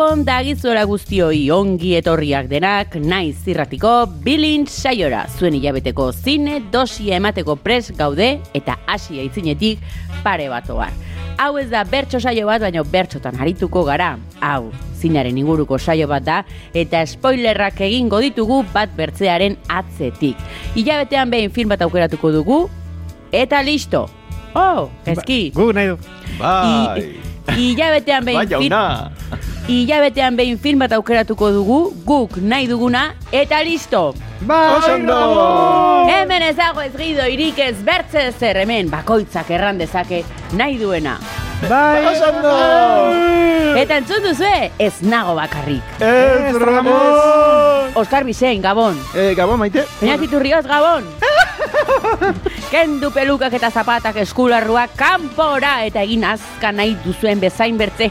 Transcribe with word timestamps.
Gabon 0.00 0.22
dagizuela 0.24 0.86
guztioi 0.88 1.50
ongi 1.52 1.90
etorriak 1.98 2.46
denak, 2.48 2.94
naiz 3.04 3.34
zirratiko 3.44 3.90
bilin 4.24 4.62
saiora. 4.64 5.26
Zuen 5.28 5.58
hilabeteko 5.58 6.06
zine 6.14 6.54
dosia 6.72 7.18
emateko 7.18 7.58
pres 7.60 7.92
gaude 7.98 8.30
eta 8.56 8.78
hasi 8.88 9.20
aitzinetik 9.20 9.82
pare 10.24 10.46
batoar. 10.48 10.96
Hau 11.36 11.50
ez 11.60 11.66
da 11.68 11.84
bertso 11.84 12.16
saio 12.16 12.48
bat, 12.48 12.64
baina 12.64 12.80
bertsotan 12.80 13.36
harituko 13.36 13.84
gara. 13.84 14.14
Hau, 14.40 14.72
zinaren 14.96 15.36
inguruko 15.36 15.76
saio 15.76 16.08
bat 16.08 16.24
da, 16.24 16.40
eta 16.72 17.04
spoilerrak 17.04 17.84
egingo 17.84 18.24
ditugu 18.24 18.62
bat 18.72 18.96
bertzearen 18.96 19.60
atzetik. 19.68 20.40
Hilabetean 20.80 21.28
behin 21.28 21.52
film 21.52 21.76
bat 21.76 21.84
aukeratuko 21.84 22.32
dugu, 22.40 22.62
eta 23.36 23.60
listo. 23.60 24.06
Oh, 24.56 24.88
eski. 25.04 25.50
Gu 25.52 25.72
nahi 25.76 25.92
du. 25.92 26.00
Bai. 26.40 27.10
Hilabetean 27.52 28.24
behin 28.24 28.46
Bai, 28.46 28.48
film... 28.48 28.70
jauna. 28.72 29.59
Hilabetean 29.70 30.34
behin 30.34 30.58
film 30.58 30.80
bat 30.82 30.90
aukeratuko 30.96 31.52
dugu, 31.54 31.78
guk 32.02 32.40
nahi 32.42 32.66
duguna, 32.66 33.12
eta 33.30 33.60
listo! 33.62 34.08
Bai, 34.40 34.72
Oso 34.74 34.94
ondo. 34.96 35.18
Hemen 36.10 36.42
ez 36.42 36.56
dago 36.58 36.82
ez 36.82 36.90
gido 36.96 37.26
irik 37.30 37.60
ez 37.62 37.76
bertze 37.86 38.24
zer 38.32 38.58
hemen 38.64 38.88
bakoitzak 38.90 39.52
erran 39.54 39.78
dezake 39.78 40.24
nahi 40.58 40.74
duena. 40.80 41.18
Bai. 41.68 42.00
Oso 42.08 42.32
ondo. 42.32 42.54
Eta 43.78 44.00
entzun 44.00 44.26
duzue, 44.26 44.72
ez 44.82 44.94
nago 45.06 45.36
bakarrik. 45.38 45.94
Ez, 46.02 46.56
Ramon. 46.58 47.94
Oskar 48.00 48.26
Bisein, 48.26 48.64
Gabon. 48.64 48.98
Eh, 49.14 49.36
Gabon, 49.38 49.60
maite. 49.60 49.84
Peñazitu 50.00 50.40
Rioz, 50.42 50.66
Gabon. 50.66 51.06
Kendu 52.72 53.12
pelukak 53.14 53.54
eta 53.54 53.70
zapatak 53.70 54.18
eskularruak 54.24 54.98
kanpora 54.98 55.84
eta 55.86 56.02
egin 56.02 56.26
azka 56.26 56.74
nahi 56.74 56.96
duzuen 57.06 57.38
bezain 57.38 57.78
bertze. 57.78 58.10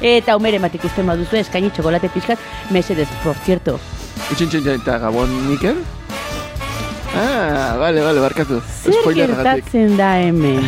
Eta 0.00 0.36
umere 0.36 0.58
bat 0.62 0.74
ikusten 0.74 1.06
baduzu 1.06 1.36
eskaini 1.40 1.70
txokolate 1.70 2.10
pixkat, 2.14 2.38
mesedez, 2.70 3.08
por 3.24 3.36
cierto. 3.44 3.78
Itxin 4.32 4.68
eta 4.74 4.98
Gabon 4.98 5.32
Mikel? 5.48 5.80
Ah, 7.14 7.76
vale, 7.78 8.00
vale, 8.00 8.20
barkatu. 8.20 8.60
Zer 8.84 9.14
gertatzen 9.14 9.96
da 9.98 10.14
hemen? 10.22 10.62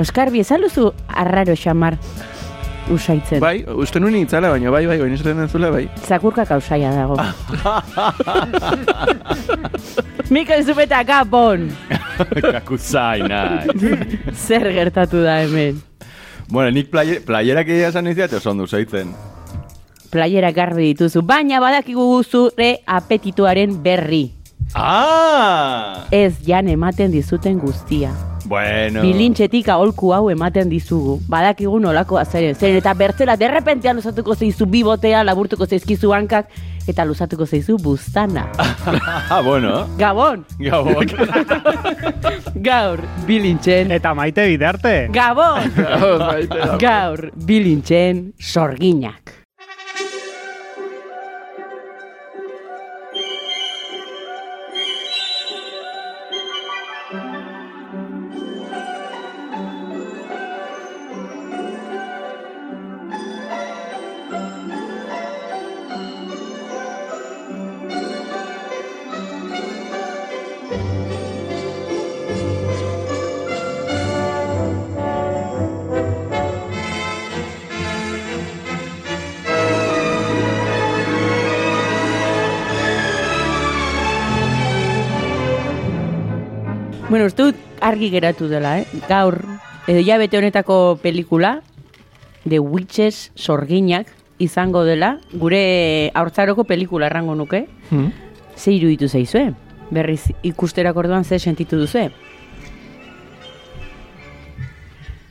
Oskar, 0.00 0.30
biezaluzu 0.32 0.92
arraro 1.08 1.54
xamar 1.56 1.98
usaitzen. 2.90 3.40
Bai, 3.42 3.60
uste 3.82 4.00
nuen 4.00 4.16
itzala, 4.22 4.50
baina 4.54 4.72
bai, 4.72 4.86
bai, 4.88 4.96
baina 5.02 5.18
esaten 5.18 5.42
denzula, 5.42 5.70
bai. 5.74 5.84
Zakurka 6.06 6.46
kausaia 6.48 6.92
dago. 6.94 7.18
Mikel 10.34 10.64
Zupeta, 10.64 11.02
Gabon! 11.04 11.68
Kakuzai, 12.54 13.20
nahi. 13.28 13.94
Zer 14.32 14.70
gertatu 14.74 15.22
da 15.26 15.40
hemen? 15.44 15.82
Bueno, 16.50 16.70
nik 16.70 16.90
playe, 16.90 17.20
playerak 17.24 17.68
egia 17.68 17.88
esan 17.88 18.10
iziat 18.10 18.32
oso 18.36 18.50
ondo 18.50 18.66
zaitzen. 18.66 19.14
Playera 20.10 20.50
garbi 20.50 20.90
dituzu, 20.90 21.22
baina 21.22 21.60
badakigu 21.62 22.06
zure 22.24 22.80
apetituaren 22.86 23.78
berri. 23.82 24.32
Ah! 24.74 26.06
Ez 26.10 26.42
jan 26.46 26.68
ematen 26.68 27.10
dizuten 27.14 27.58
guztia. 27.58 28.10
Bueno. 28.50 29.02
Bilintxetik 29.02 29.68
aholku 29.70 30.12
hau 30.14 30.24
ematen 30.30 30.70
dizugu. 30.70 31.20
Badakigu 31.30 31.78
nolako 31.78 32.18
azaren. 32.18 32.56
Zeren 32.58 32.80
eta 32.80 32.94
bertzela 32.98 33.36
derrepentean 33.38 33.98
luzatuko 33.98 34.34
zeizu 34.34 34.66
bibotea, 34.66 35.22
laburtuko 35.22 35.66
zeizkizu 35.66 36.10
hankak, 36.16 36.50
eta 36.90 37.06
luzatuko 37.08 37.46
zeizu 37.46 37.78
buztana. 37.82 38.46
ah, 39.30 39.40
bueno. 39.44 39.88
Gabon! 39.98 40.44
Gabon. 40.58 41.06
Gaur, 42.68 43.04
bilintxen. 43.26 43.92
Eta 43.96 44.14
maite 44.14 44.46
bidarte. 44.50 44.94
Gabon! 45.14 45.72
Baite, 45.74 46.58
da. 46.58 46.78
Gaur, 46.80 47.30
bilintxen 47.46 48.32
sorginak. 48.38 49.39
Argi 88.00 88.10
geratu 88.10 88.48
dela, 88.48 88.78
eh? 88.80 88.86
Gaur, 89.08 89.36
edo 89.86 90.00
jabete 90.00 90.38
honetako 90.38 90.98
pelikula, 91.02 91.60
The 92.48 92.58
Witches 92.58 93.30
sorginak 93.36 94.06
izango 94.40 94.84
dela, 94.88 95.18
gure 95.34 96.10
haurtzaroko 96.14 96.64
pelikula 96.64 97.10
errango 97.10 97.34
nuke. 97.36 97.66
Hmm? 97.90 98.08
Ze 98.56 98.72
iruditu 98.72 99.08
zaizue? 99.08 99.52
Berriz 99.90 100.30
ikusterak 100.42 100.96
orduan 100.96 101.24
ze 101.24 101.38
sentitu 101.38 101.76
duzue? 101.76 102.08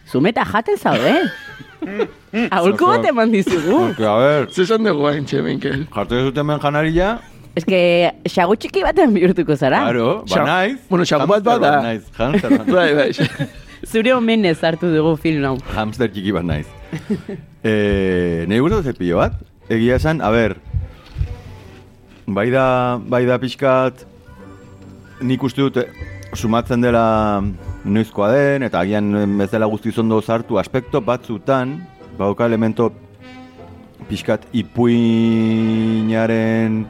Zumeta 0.05 0.45
jaten 0.45 0.77
zaude, 0.77 1.15
eh? 1.17 2.07
Aholku 2.53 2.85
bat 2.85 3.05
eman 3.09 3.31
dizugu. 3.33 3.95
A 3.97 4.17
ver, 4.21 4.47
Zesan 4.53 4.85
dugu 4.85 5.07
hain 5.09 5.25
txe, 5.25 5.41
Mikel. 5.41 5.87
jartu 5.89 6.21
dut 6.27 6.37
hemen 6.37 6.61
janaria, 6.61 7.15
Ez 7.59 7.65
que, 7.67 7.79
xago 8.31 8.55
txiki 8.55 8.83
baten 8.85 9.11
bihurtuko 9.15 9.55
zara. 9.59 9.81
claro, 9.83 10.23
ba 10.29 10.43
naiz. 10.47 10.77
bueno, 10.89 11.03
xagu 11.05 11.27
bat 11.27 11.43
Hamster 11.43 11.59
bada. 11.59 11.81
naiz, 11.83 12.03
hamster 12.17 12.49
bat. 12.57 12.67
Bai, 12.77 12.91
bai. 12.95 13.11
Zure 13.89 14.13
omenez 14.15 14.59
hartu 14.63 14.87
dugu 14.93 15.15
film 15.19 15.43
hau. 15.49 15.57
Hamster 15.75 16.07
txiki 16.11 16.31
bat 16.35 16.45
naiz. 16.47 16.67
eh, 17.63 18.45
Nei 18.47 18.59
gustatu 18.63 18.83
ze 18.87 18.93
pilo 18.93 19.17
bat. 19.19 19.33
Egia 19.69 19.95
esan, 19.99 20.21
a 20.21 20.29
ber, 20.33 20.55
bai 22.27 22.49
da, 22.53 22.97
bai 22.97 23.25
da 23.27 23.37
pixkat, 23.41 24.05
nik 25.21 25.43
uste 25.43 25.61
dut, 25.61 25.77
eh, 25.77 25.87
sumatzen 26.33 26.81
dela 26.81 27.41
noizkoa 27.85 28.31
den, 28.33 28.63
eta 28.65 28.79
agian 28.81 29.11
bezala 29.37 29.65
guztiz 29.69 29.97
ondo 30.01 30.21
sartu 30.21 30.57
aspekto 30.61 31.01
batzutan, 31.01 31.75
bauka 32.17 32.45
elemento 32.49 32.91
pixkat 34.09 34.41
ipuinaren 35.49 36.85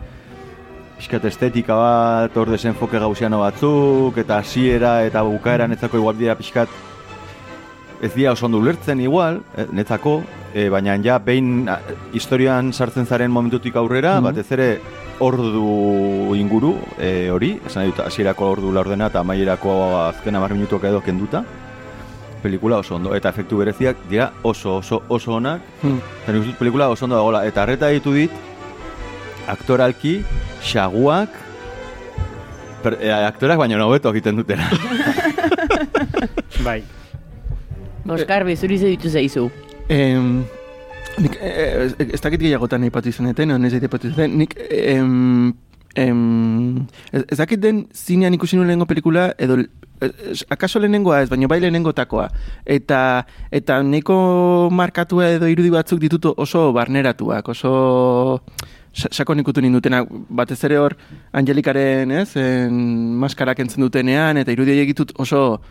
pixkat 0.99 1.25
estetika 1.29 1.77
bat, 1.79 2.35
hor 2.35 2.51
desenfoke 2.51 2.99
gauziano 2.99 3.39
batzuk, 3.39 4.17
eta 4.19 4.41
hasiera 4.43 4.99
eta 5.07 5.23
bukaeran 5.23 5.71
etzako 5.71 6.01
igual 6.01 6.17
dira 6.19 6.35
pixkat 6.35 6.69
ez 8.01 8.11
dira 8.13 8.33
oso 8.33 8.47
ondo 8.47 8.59
ulertzen 8.59 8.99
igual, 9.03 9.41
eh, 9.55 9.65
netzako, 9.71 10.21
eh, 10.53 10.67
baina 10.71 10.97
ja 11.03 11.17
behin 11.19 11.67
ah, 11.69 11.79
historian 12.13 12.73
sartzen 12.73 13.05
zaren 13.05 13.31
momentutik 13.31 13.75
aurrera, 13.75 14.19
batez 14.23 14.45
ere 14.55 14.69
ordu 15.19 16.35
inguru 16.35 16.77
eh, 16.97 17.29
hori, 17.31 17.57
esan 17.67 17.89
dut 17.91 18.03
hasierako 18.05 18.51
ordu 18.55 18.71
laurdena 18.75 19.07
eta 19.11 19.19
amaierako 19.23 19.73
azken 20.05 20.35
hamar 20.35 20.55
minutuak 20.55 20.87
edo 20.91 21.01
kenduta, 21.03 21.43
pelikula 22.43 22.79
oso 22.79 22.95
ondo, 22.95 23.15
eta 23.15 23.31
efektu 23.35 23.59
bereziak 23.59 23.97
dira 24.09 24.31
oso 24.43 24.77
oso 24.77 25.03
oso 25.07 25.35
onak, 25.35 25.61
Hmm. 25.81 25.99
Uste 26.27 26.33
dut 26.39 26.55
pelikula 26.59 26.89
oso 26.89 27.05
ondo 27.05 27.15
dagoela. 27.15 27.45
Eta 27.47 27.63
arreta 27.63 27.87
ditu 27.87 28.13
dit, 28.13 28.31
aktoralki, 29.49 30.19
xaguak, 30.63 31.33
per, 32.83 32.97
e, 33.01 33.11
aktorak 33.11 33.59
baina 33.59 33.79
hobeto 33.85 34.11
egiten 34.13 34.39
dutela. 34.39 34.69
Bai. 36.65 36.83
Oskar, 38.09 38.43
bezuri 38.47 38.77
ze 38.79 38.87
ditu 38.95 39.09
zaizu. 39.09 39.49
Em, 39.89 40.43
nik, 41.17 41.35
eh, 41.41 41.89
ez- 42.09 42.21
dakit 42.21 42.41
gehiagotan 42.41 42.83
aipatu 42.83 43.09
izaneten, 43.09 43.51
ez 43.65 43.73
aipatu 43.73 44.07
izaneten, 44.07 44.37
nik 44.37 44.55
em, 44.69 45.53
em, 45.95 46.87
ez, 47.11 47.37
dakit 47.37 47.59
den 47.59 47.87
zinean 47.93 48.33
ikusi 48.33 48.55
nuen 48.55 48.67
lehenengo 48.67 48.87
pelikula, 48.89 49.33
edo 49.37 49.59
akaso 50.49 50.79
lehenengoa 50.79 51.21
ez, 51.21 51.29
baina 51.29 51.47
bai 51.47 51.59
lehenengotakoa. 51.59 52.29
Eta, 52.65 53.25
eta 53.51 53.81
neko 53.83 54.69
markatua 54.71 55.29
edo 55.35 55.49
irudi 55.51 55.69
batzuk 55.69 55.99
ditut 55.99 56.25
oso 56.37 56.71
barneratuak, 56.73 57.47
oso 57.49 58.41
sakon 58.93 59.39
ikutu 59.39 59.61
nindutenak, 59.61 60.07
batez 60.29 60.63
ere 60.65 60.79
hor 60.81 60.95
Angelikaren, 61.33 62.11
ez, 62.11 62.35
en, 62.37 62.79
maskarak 63.21 63.59
entzen 63.59 63.85
dutenean, 63.85 64.37
eta 64.37 64.51
irudi 64.51 64.77
ditut 64.85 65.13
oso 65.17 65.61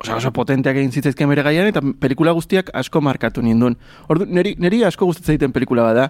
oso, 0.00 0.16
oso 0.16 0.30
potenteak 0.32 0.78
egin 0.80 0.92
zitzaizken 0.92 1.28
bere 1.28 1.42
gaian, 1.44 1.68
eta 1.68 1.82
pelikula 2.00 2.32
guztiak 2.36 2.70
asko 2.74 3.02
markatu 3.04 3.42
nindun. 3.44 3.76
Ordu, 4.08 4.26
neri, 4.26 4.54
neri 4.58 4.82
asko 4.84 5.08
gustatzen 5.10 5.36
egiten 5.36 5.52
pelikula 5.52 5.84
bada. 5.90 6.06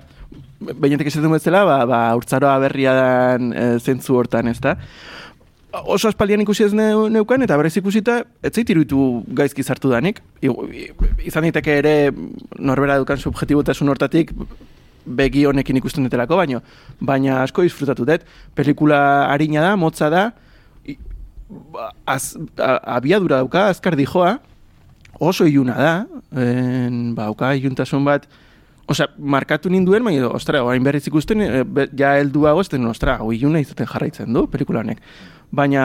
Bainetek 0.60 1.10
esaten 1.10 1.32
bezala, 1.32 1.64
ba, 1.66 1.80
ba, 1.88 2.00
urtzaroa 2.18 2.58
berria 2.62 2.94
dan 2.94 3.50
e, 3.52 3.66
zentzu 3.80 4.18
hortan, 4.20 4.52
ez 4.52 4.60
da? 4.62 4.76
Oso 5.86 6.10
aspaldian 6.10 6.42
ikusi 6.42 6.64
ez 6.66 6.72
neu, 6.74 7.06
neukan, 7.12 7.42
eta 7.46 7.56
berriz 7.58 7.76
ikusita, 7.78 8.20
ez 8.42 8.52
zait 8.52 8.70
iruditu 8.70 9.22
gaizki 9.38 9.62
zartu 9.62 9.90
danik. 9.90 10.18
I- 10.42 10.90
Izan 11.30 11.46
daiteke 11.46 11.78
ere 11.78 11.94
norbera 12.58 12.98
dukan 12.98 13.18
subjetibotasun 13.22 13.88
hortatik, 13.88 14.32
begi 15.06 15.44
honekin 15.48 15.76
ikusten 15.80 16.04
dutelako, 16.04 16.36
baino, 16.36 16.60
baina 17.00 17.42
asko 17.42 17.62
disfrutatu 17.62 18.04
dut. 18.08 18.24
Pelikula 18.54 19.26
harina 19.30 19.60
da, 19.60 19.76
motza 19.76 20.10
da, 20.10 20.30
i- 20.86 20.98
ba, 21.48 21.92
az, 22.06 22.36
a, 22.58 22.76
abiadura 22.96 23.36
dauka, 23.42 23.68
azkar 23.68 23.96
dijoa, 23.96 24.38
oso 25.20 25.44
iluna 25.46 25.74
da, 25.76 25.92
en, 26.40 27.14
ba, 27.14 27.24
dauka 27.30 27.54
iluntasun 27.54 28.04
bat, 28.04 28.28
Osea, 28.90 29.06
markatu 29.22 29.70
ninduen, 29.70 30.02
baina, 30.02 30.26
ostra, 30.34 30.64
orain 30.66 30.82
berriz 30.82 31.04
ikusten, 31.06 31.40
e, 31.44 31.60
be, 31.62 31.84
ja 31.94 32.16
helduago 32.18 32.58
ez 32.64 32.68
den, 32.72 32.88
ostra, 32.90 33.20
hau 33.20 33.28
iluna 33.30 33.60
izaten 33.62 33.86
jarraitzen 33.86 34.32
du, 34.34 34.48
pelikula 34.50 34.80
honek. 34.82 34.98
Baina, 35.54 35.84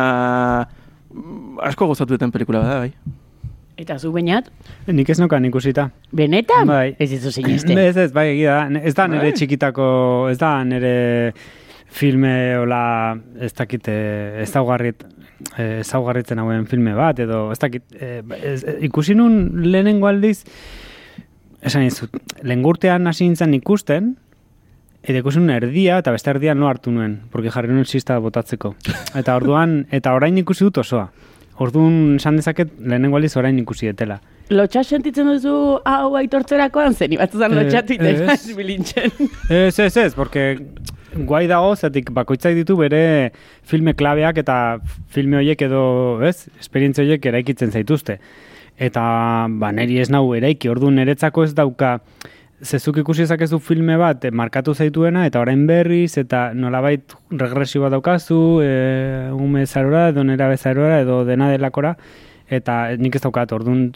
mm, 1.13 1.59
asko 1.67 1.85
gozatu 1.91 2.15
duten 2.15 2.31
pelikula 2.33 2.63
bada, 2.63 2.79
bai. 2.79 2.93
Eta 3.77 3.97
zu 3.99 4.11
bainat, 4.13 4.47
Nik 4.87 5.09
ez 5.09 5.19
nokan 5.19 5.45
ikusita. 5.45 5.89
benetan? 6.15 6.67
Bai. 6.67 6.95
Ez 6.99 7.09
dizu 7.11 7.31
siniste. 7.31 7.73
Ez, 7.89 7.97
ez, 7.97 8.11
bai, 8.13 8.29
egia 8.31 8.69
da. 8.69 8.79
Ez 8.79 8.93
da 8.95 9.07
nire 9.07 9.27
Bai. 9.29 9.33
txikitako, 9.35 9.87
ez 10.31 10.37
da 10.39 10.63
nire 10.63 11.33
filme, 11.95 12.57
ola, 12.59 13.15
ez 13.39 13.53
dakit, 13.55 13.87
eh, 13.87 14.41
ezaugarrit, 14.43 15.03
eh, 15.57 15.79
ezaugarritzen 15.79 16.39
hauen 16.39 16.65
filme 16.67 16.93
bat, 16.95 17.19
edo, 17.19 17.51
ez 17.51 17.59
dakit, 17.59 17.83
eh, 17.99 18.21
ez, 18.43 18.63
ikusi 18.83 19.15
nun 19.15 19.61
lehenengo 19.71 20.07
aldiz, 20.07 20.43
esan 21.61 21.83
izut, 21.87 22.11
lengurtean 22.43 23.07
hasi 23.07 23.27
nintzen 23.27 23.53
ikusten, 23.53 24.15
eta 25.03 25.19
ikusi 25.21 25.39
nun 25.39 25.53
erdia, 25.55 25.99
eta 26.01 26.11
beste 26.11 26.33
erdia 26.33 26.55
no 26.55 26.67
hartu 26.67 26.91
nuen, 26.91 27.21
porque 27.31 27.51
jarri 27.53 27.71
nuen 27.71 27.85
sista 27.85 28.17
botatzeko. 28.19 28.75
Eta 29.19 29.35
orduan, 29.35 29.85
eta 29.91 30.13
orain 30.17 30.37
ikusi 30.37 30.65
dut 30.67 30.81
osoa. 30.83 31.09
Orduan, 31.63 32.17
esan 32.19 32.35
dezaket, 32.35 32.73
lehenengo 32.83 33.15
aldiz 33.15 33.35
orain 33.39 33.57
ikusi 33.61 33.87
etela. 33.87 34.17
Lotxa 34.51 34.83
sentitzen 34.83 35.29
duzu 35.29 35.53
hau 35.87 36.09
aitortzerakoan, 36.19 36.93
zen 36.93 37.13
ibatzuzan 37.15 37.53
Eh, 37.55 37.61
lotxatu 37.63 37.93
iten 37.95 38.29
ez. 38.29 38.41
bilintzen. 38.57 39.11
Ez, 39.49 39.79
ez, 39.79 39.95
ez, 39.97 40.13
porque 40.13 40.57
guai 41.15 41.45
dago, 41.47 41.71
zetik 41.79 42.11
bakoitzak 42.11 42.53
ditu 42.57 42.75
bere 42.77 43.31
filme 43.63 43.93
klabeak 43.95 44.37
eta 44.43 44.57
filme 45.15 45.37
horiek 45.39 45.61
edo, 45.69 46.19
ez, 46.27 46.49
esperientzia 46.59 47.05
horiek 47.05 47.25
eraikitzen 47.31 47.71
zaituzte. 47.71 48.19
Eta, 48.77 49.01
ba, 49.49 49.71
neri 49.71 50.01
ez 50.03 50.09
nau 50.11 50.25
eraiki, 50.35 50.67
ordu 50.67 50.89
niretzako 50.91 51.45
ez 51.47 51.53
dauka, 51.55 52.01
zezuk 52.65 52.97
ikusi 52.97 53.23
ezakezu 53.23 53.59
filme 53.63 53.95
bat 54.01 54.25
eh, 54.25 54.31
markatu 54.31 54.73
zaituena, 54.73 55.25
eta 55.29 55.39
orain 55.43 55.65
berriz, 55.69 56.17
eta 56.17 56.49
nolabait 56.57 57.15
regresio 57.31 57.83
bat 57.85 57.93
daukazu, 57.93 58.39
e, 58.65 58.71
ume 59.33 59.65
zarora, 59.65 60.09
edo 60.09 60.23
nera 60.27 60.49
bezarora, 60.49 60.99
edo 61.03 61.23
dena 61.25 61.49
delakora, 61.53 61.95
eta 62.49 62.95
nik 62.97 63.15
ez 63.15 63.23
daukat, 63.23 63.53
orduan 63.55 63.89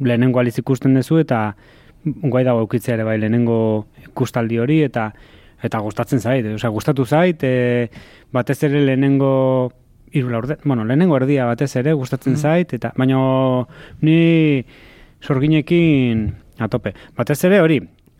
lehenengo 0.00 0.40
aliz 0.40 0.58
ikusten 0.60 0.94
duzu, 0.98 1.20
eta 1.22 1.42
guai 2.04 2.44
dago 2.44 2.64
eukitzea 2.64 2.96
ere 2.98 3.06
bai 3.06 3.18
lehenengo 3.20 3.86
ikustaldi 4.04 4.58
hori, 4.58 4.82
eta 4.86 5.12
eta 5.62 5.78
gustatzen 5.78 6.18
zait, 6.18 6.46
osea, 6.56 6.70
gustatu 6.74 7.06
zait, 7.06 7.42
e, 7.46 7.88
batez 8.34 8.58
ere 8.66 8.82
lehenengo 8.82 9.32
hiru 10.12 10.28
laurde, 10.28 10.58
bueno, 10.64 10.84
lehenengo 10.84 11.16
erdia 11.16 11.46
batez 11.48 11.70
ere 11.80 11.94
gustatzen 11.96 12.36
zait, 12.36 12.74
eta 12.74 12.92
baina 12.98 13.18
ni 14.02 14.64
sorginekin 15.22 16.32
atope. 16.58 16.92
Batez 17.16 17.38
ere 17.46 17.60
hori, 17.62 17.78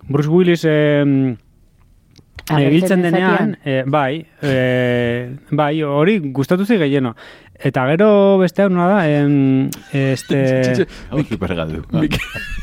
Bruce 0.08 0.28
Willis 0.28 0.64
Ebiltzen 2.50 3.02
den 3.02 3.14
denean, 3.14 3.56
e, 3.64 3.84
bai, 3.86 4.26
e, 4.42 5.30
bai, 5.54 5.82
hori 5.86 6.18
gustatu 6.34 6.66
zai 6.66 6.76
gehieno. 6.80 7.14
Eta 7.62 7.84
gero 7.92 8.38
beste 8.40 8.64
hau 8.64 8.68
da, 8.74 9.04
em, 9.06 9.68
este... 9.94 10.86
Hau 11.12 11.22
supergaldu. 11.22 11.84
Mik 11.94 12.16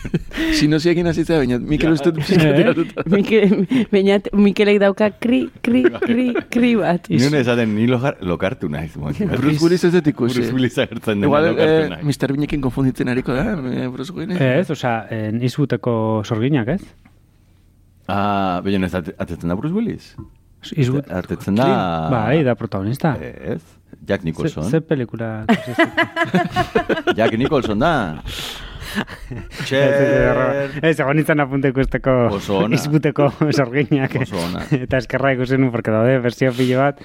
Sinosiakin 0.60 1.08
hasitza, 1.08 1.38
baina 1.40 1.58
Mikel 1.64 1.96
uste 1.96 2.12
dut 2.12 2.20
pixka 2.28 2.50
Eh? 2.50 2.58
tiratuta. 2.58 3.06
Mikel, 3.08 3.56
bainat, 3.94 4.28
Mikelek 4.36 4.82
dauka 4.84 5.10
kri, 5.16 5.46
kri, 5.64 5.86
kri, 6.04 6.28
kri 6.52 6.76
bat. 6.76 7.08
Nion 7.10 7.40
esaten 7.40 7.72
ni 7.78 7.88
lokartu 7.88 8.68
naiz. 8.70 8.92
Bruce 9.00 9.64
Willis 9.64 9.88
ez 9.88 9.94
dut 9.96 10.12
ikusi. 10.12 10.42
Bruce 10.42 10.54
Willis 10.60 10.78
agertzen 10.84 11.22
dena 11.24 11.32
Igual, 11.32 11.52
lokartu 11.54 11.84
eh, 11.86 11.90
naiz. 11.96 12.04
Mr. 12.04 12.36
Binekin 12.36 12.62
konfunditzen 12.68 13.08
hariko 13.16 13.32
da, 13.40 13.54
eh, 13.56 13.88
Bruce 13.88 14.12
Willis. 14.12 14.36
Ez, 14.42 14.68
osea, 14.76 15.06
eh, 15.10 15.30
izbuteko 15.48 15.94
sorginak, 16.28 16.76
ez? 16.76 16.84
Ah, 18.10 18.60
baina 18.66 18.88
ez 18.90 18.96
ate- 18.98 19.14
atetzen 19.22 19.50
da 19.52 19.56
Bruce 19.60 19.76
Willis? 19.76 20.16
Izbut, 20.76 21.06
Atetzen 21.14 21.56
da... 21.56 21.66
bai, 22.12 22.42
da 22.44 22.56
protagonista. 22.60 23.14
Ez, 23.22 23.62
Jack 24.08 24.22
Ze, 24.24 24.26
Nicholson. 24.28 24.64
ze 24.70 24.82
pelikula? 24.82 25.46
Jack 27.18 27.38
Nicholson 27.38 27.80
da. 27.80 27.94
Cher. 29.64 30.72
Ez, 30.82 30.96
egon 31.00 31.16
nintzen 31.20 31.40
apunte 31.44 31.70
ikusteko 31.72 32.16
Oso 32.40 32.58
ona. 32.66 32.76
izbuteko 32.76 33.30
sorginak. 33.54 34.16
Eta 34.20 34.98
eskerra 35.00 35.34
ikusi 35.38 35.60
nu, 35.62 35.70
porque 35.72 35.94
daude, 35.94 36.18
versio 36.24 36.52
pilo 36.58 36.80
bat. 36.82 37.00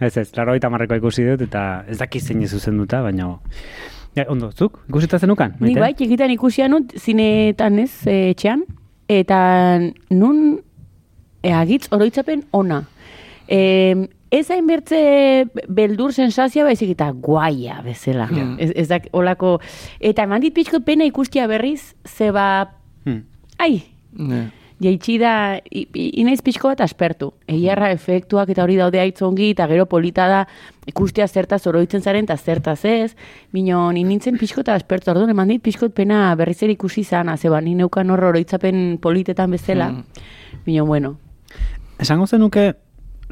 Ez 0.00 0.16
ez, 0.20 0.28
laro 0.36 0.54
eta 0.54 0.68
marreko 0.70 0.98
ikusi 0.98 1.24
dut, 1.26 1.42
eta 1.48 1.84
ez 1.90 1.96
daki 1.98 2.20
zein 2.22 2.44
zuzen 2.46 2.76
duta, 2.78 3.00
baina... 3.02 3.32
Ja, 4.16 4.24
ondo, 4.30 4.50
zuk, 4.52 4.80
ikusita 4.88 5.18
zenukan? 5.22 5.56
Ni 5.62 5.74
bai, 5.78 5.92
txikitan 5.94 6.30
ikusia 6.34 6.68
nut, 6.70 6.92
zinetan 6.98 7.78
ez, 7.82 7.90
eh, 8.06 8.30
etxean, 8.32 8.62
eta 9.08 9.78
nun 10.10 10.60
e, 11.42 11.52
agitz 11.52 11.88
oroitzapen 11.92 12.44
ona. 12.52 12.82
E, 13.48 14.08
ez 14.30 14.50
hain 14.52 14.66
bertze 14.68 14.98
beldur 15.72 16.12
sensazioa 16.12 16.66
baizik 16.68 16.90
eta 16.92 17.10
guaia 17.12 17.80
bezala. 17.84 18.28
Ez, 18.60 18.72
ez 18.76 18.88
dak, 18.90 19.06
olako, 19.16 19.58
eta 20.00 20.26
eman 20.28 20.42
dit 20.44 20.52
pixko 20.54 20.82
pena 20.84 21.06
ikustia 21.08 21.46
berriz, 21.48 21.94
zeba, 22.06 22.74
Hmm. 23.04 23.22
ai, 23.58 23.82
Ne. 24.18 24.48
Jaitsi 24.82 25.18
da, 25.18 25.60
inaiz 25.70 26.40
pixko 26.46 26.70
bat 26.72 26.80
aspertu. 26.84 27.32
Egiarra 27.50 27.90
efektuak 27.92 28.50
eta 28.54 28.64
hori 28.64 28.76
daude 28.78 29.00
aitzongi, 29.02 29.52
eta 29.54 29.66
gero 29.70 29.86
polita 29.90 30.28
da 30.30 30.42
ikustea 30.88 31.28
zertaz 31.28 31.64
oroitzen 31.66 32.02
zaren, 32.02 32.28
eta 32.28 32.36
zertaz 32.36 32.80
ez. 32.84 33.14
Ni 33.52 33.64
nintzen 34.04 34.38
pixko 34.38 34.62
eta 34.62 34.74
aspertu, 34.78 35.10
orduan 35.12 35.30
eman 35.34 35.48
dit 35.48 35.62
pixkot 35.62 35.94
pena 35.94 36.34
berriz 36.38 36.62
ere 36.62 36.78
ikusi 36.78 37.04
zana, 37.04 37.36
zeba, 37.36 37.60
ni 37.60 37.74
neukan 37.74 38.10
hor 38.10 38.28
oroitzapen 38.32 38.98
politetan 39.02 39.50
bezala. 39.50 39.92
Minon, 40.66 40.86
bueno, 40.86 41.16
Esango 41.98 42.28
zenuke, 42.30 42.76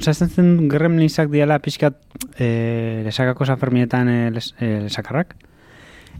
esan 0.02 0.28
zen 0.28 0.68
gremlinsak 0.68 1.30
diala 1.30 1.60
pixkat 1.62 2.00
e, 2.34 3.02
lesakako 3.06 3.46
sanferminetan 3.46 4.08
e, 4.10 4.16
les, 4.34 4.52
e, 4.58 4.70
lesakarrak? 4.88 5.36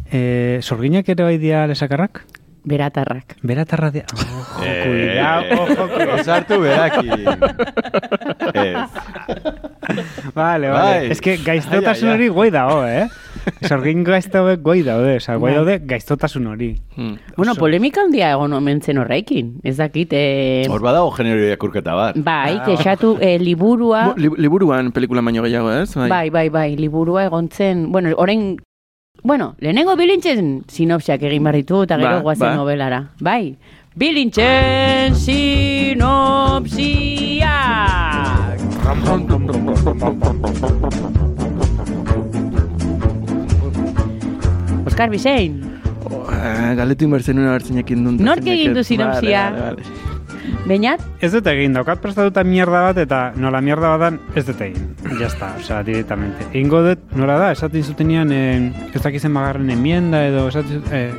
E, 0.07 0.61
sorginak 0.63 1.09
ere 1.11 1.27
bai 1.27 1.39
dia 1.43 1.67
lesakarrak? 1.67 2.23
Beratarrak. 2.67 3.37
Beratarra 3.47 3.91
dia... 3.95 4.05
Ojo, 4.13 4.65
Eh, 4.67 4.83
cuidao, 4.85 5.63
ojo, 5.63 5.89
cuidao. 5.95 6.19
Sartu 6.27 6.59
beraki. 6.61 7.09
Ez. 8.55 8.91
Vale, 10.35 10.69
vale. 10.69 10.99
Bai. 10.99 11.11
Ez 11.13 11.21
que 11.21 11.37
gaiztotasun 11.39 12.09
Ai, 12.09 12.15
ai, 12.15 12.19
ai. 12.19 12.19
hori 12.19 12.29
guai 12.35 12.51
dago, 12.51 12.81
eh? 12.87 13.07
Sorgin 13.69 14.03
gaizto 14.05 14.41
hauek 14.43 14.63
guai 14.65 14.81
daude, 14.83 15.17
oza, 15.21 15.37
guai 15.39 15.53
Bai. 15.53 15.59
daude 15.61 15.77
gaiztotasun 15.87 16.47
hori. 16.51 16.71
Hmm. 16.97 17.15
Bueno, 17.37 17.55
polemika 17.55 18.03
handia 18.03 18.33
egon 18.35 18.53
omen 18.59 18.81
zen 18.83 18.99
horrekin. 18.99 19.53
Ez 19.63 19.77
dakit, 19.79 20.13
eh, 20.19 20.67
Hor 20.69 20.83
badago 20.83 21.13
genero 21.15 21.41
irakurketa 21.47 21.95
bat. 21.95 22.17
bai, 22.19 22.59
texatu 22.67 23.17
eh, 23.21 23.39
liburua... 23.39 24.09
Bo, 24.11 24.15
li, 24.19 24.31
liburuan 24.43 24.91
pelikula 24.93 25.23
baino 25.23 25.43
gehiago, 25.47 25.71
ez? 25.73 25.95
Bai, 25.95 26.31
bai, 26.31 26.49
bai, 26.51 26.75
liburua 26.77 27.27
egon 27.31 27.49
zen, 27.49 27.93
bueno, 27.93 28.11
orain, 28.17 28.57
bueno, 29.27 29.55
lehenengo 29.59 29.97
bilintzen 29.99 30.63
sinopsiak 30.71 31.23
egin 31.29 31.43
barritu 31.45 31.83
eta 31.87 31.97
gero 31.99 32.17
Ba, 32.21 32.25
guazen 32.29 32.47
ba. 32.49 32.55
novelara. 32.57 33.01
Bai, 33.21 33.57
bilintzen 33.99 35.15
sinopsiak! 35.19 36.77
Oskar 44.87 45.11
Bisein, 45.11 45.63
Oh, 46.07 46.23
galetu 46.79 47.03
inbertzen 47.09 47.39
una 47.43 47.51
bertzen 47.57 47.77
jakin 47.81 48.05
duen. 48.05 48.17
Nork 48.23 48.47
egin 48.47 48.75
du 48.77 48.85
sinopsia? 48.87 49.49
Vale, 49.51 49.61
vale, 49.61 49.83
vale. 49.83 49.85
Beñat, 50.67 51.01
Ez 51.21 51.33
dut 51.35 51.47
egin, 51.51 51.73
daukat 51.75 51.99
prestatuta 52.03 52.45
mierda 52.47 52.81
bat 52.89 52.99
eta 53.03 53.33
nola 53.37 53.61
mierda 53.61 53.89
badan 53.97 54.21
ez 54.39 54.45
dut 54.47 54.61
egin. 54.63 54.87
Ya 55.21 55.27
está, 55.29 55.55
o 55.59 55.63
sea, 55.63 55.83
directamente. 55.83 56.45
Egingo 56.53 56.83
dut, 56.83 56.99
nola 57.15 57.39
da, 57.39 57.53
esaten 57.53 57.83
zutenean, 57.85 58.33
eh, 58.33 58.73
ez 58.95 59.03
dakizen 59.03 59.33
bagarren 59.35 59.71
enmienda 59.71 60.25
edo 60.27 60.49
esaten 60.49 60.83
eh, 60.93 61.13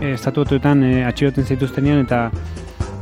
eh, 0.00 0.12
estatutuetan 0.14 0.82
eh, 0.84 1.04
atxiloten 1.06 1.44
zaituztenean 1.44 2.04
eta 2.04 2.30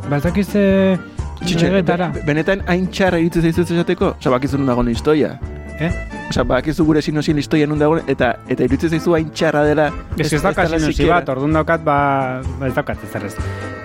ba 0.08 0.16
ez 0.16 0.22
dakiz 0.24 0.48
eh, 0.54 0.96
Txitxe, 1.44 1.68
legetara. 1.70 2.08
be- 2.14 2.22
benetan 2.26 2.62
hain 2.66 2.86
txarra 2.88 3.18
iruditzen 3.20 3.42
zaizuz 3.52 3.70
esateko? 3.76 4.14
Osa, 4.18 4.30
bakizu 4.30 4.58
nun 4.58 4.66
dagoen 4.70 4.88
historia. 4.88 5.34
Eh? 5.80 5.90
Osa, 6.30 6.44
bakizu 6.48 6.84
gure 6.86 7.02
sinosien 7.02 7.36
historia 7.38 7.66
nun 7.66 7.78
dagoen, 7.78 8.02
eta 8.08 8.36
eta 8.48 8.62
iruditzen 8.64 8.90
zaizu 8.96 9.14
hain 9.18 9.28
txarra 9.30 9.64
dela. 9.66 9.90
Ez 10.16 10.32
ez 10.32 10.40
daukat 10.42 10.64
dela 10.70 10.78
sinusi 10.78 10.96
siquiera- 11.02 11.20
bat, 11.20 11.28
orduan 11.34 11.52
daukat, 11.52 11.84
ba, 11.84 12.40
ba 12.60 12.66
ez 12.70 12.74
daukat 12.74 13.02
ez 13.04 13.14
errez. 13.20 13.34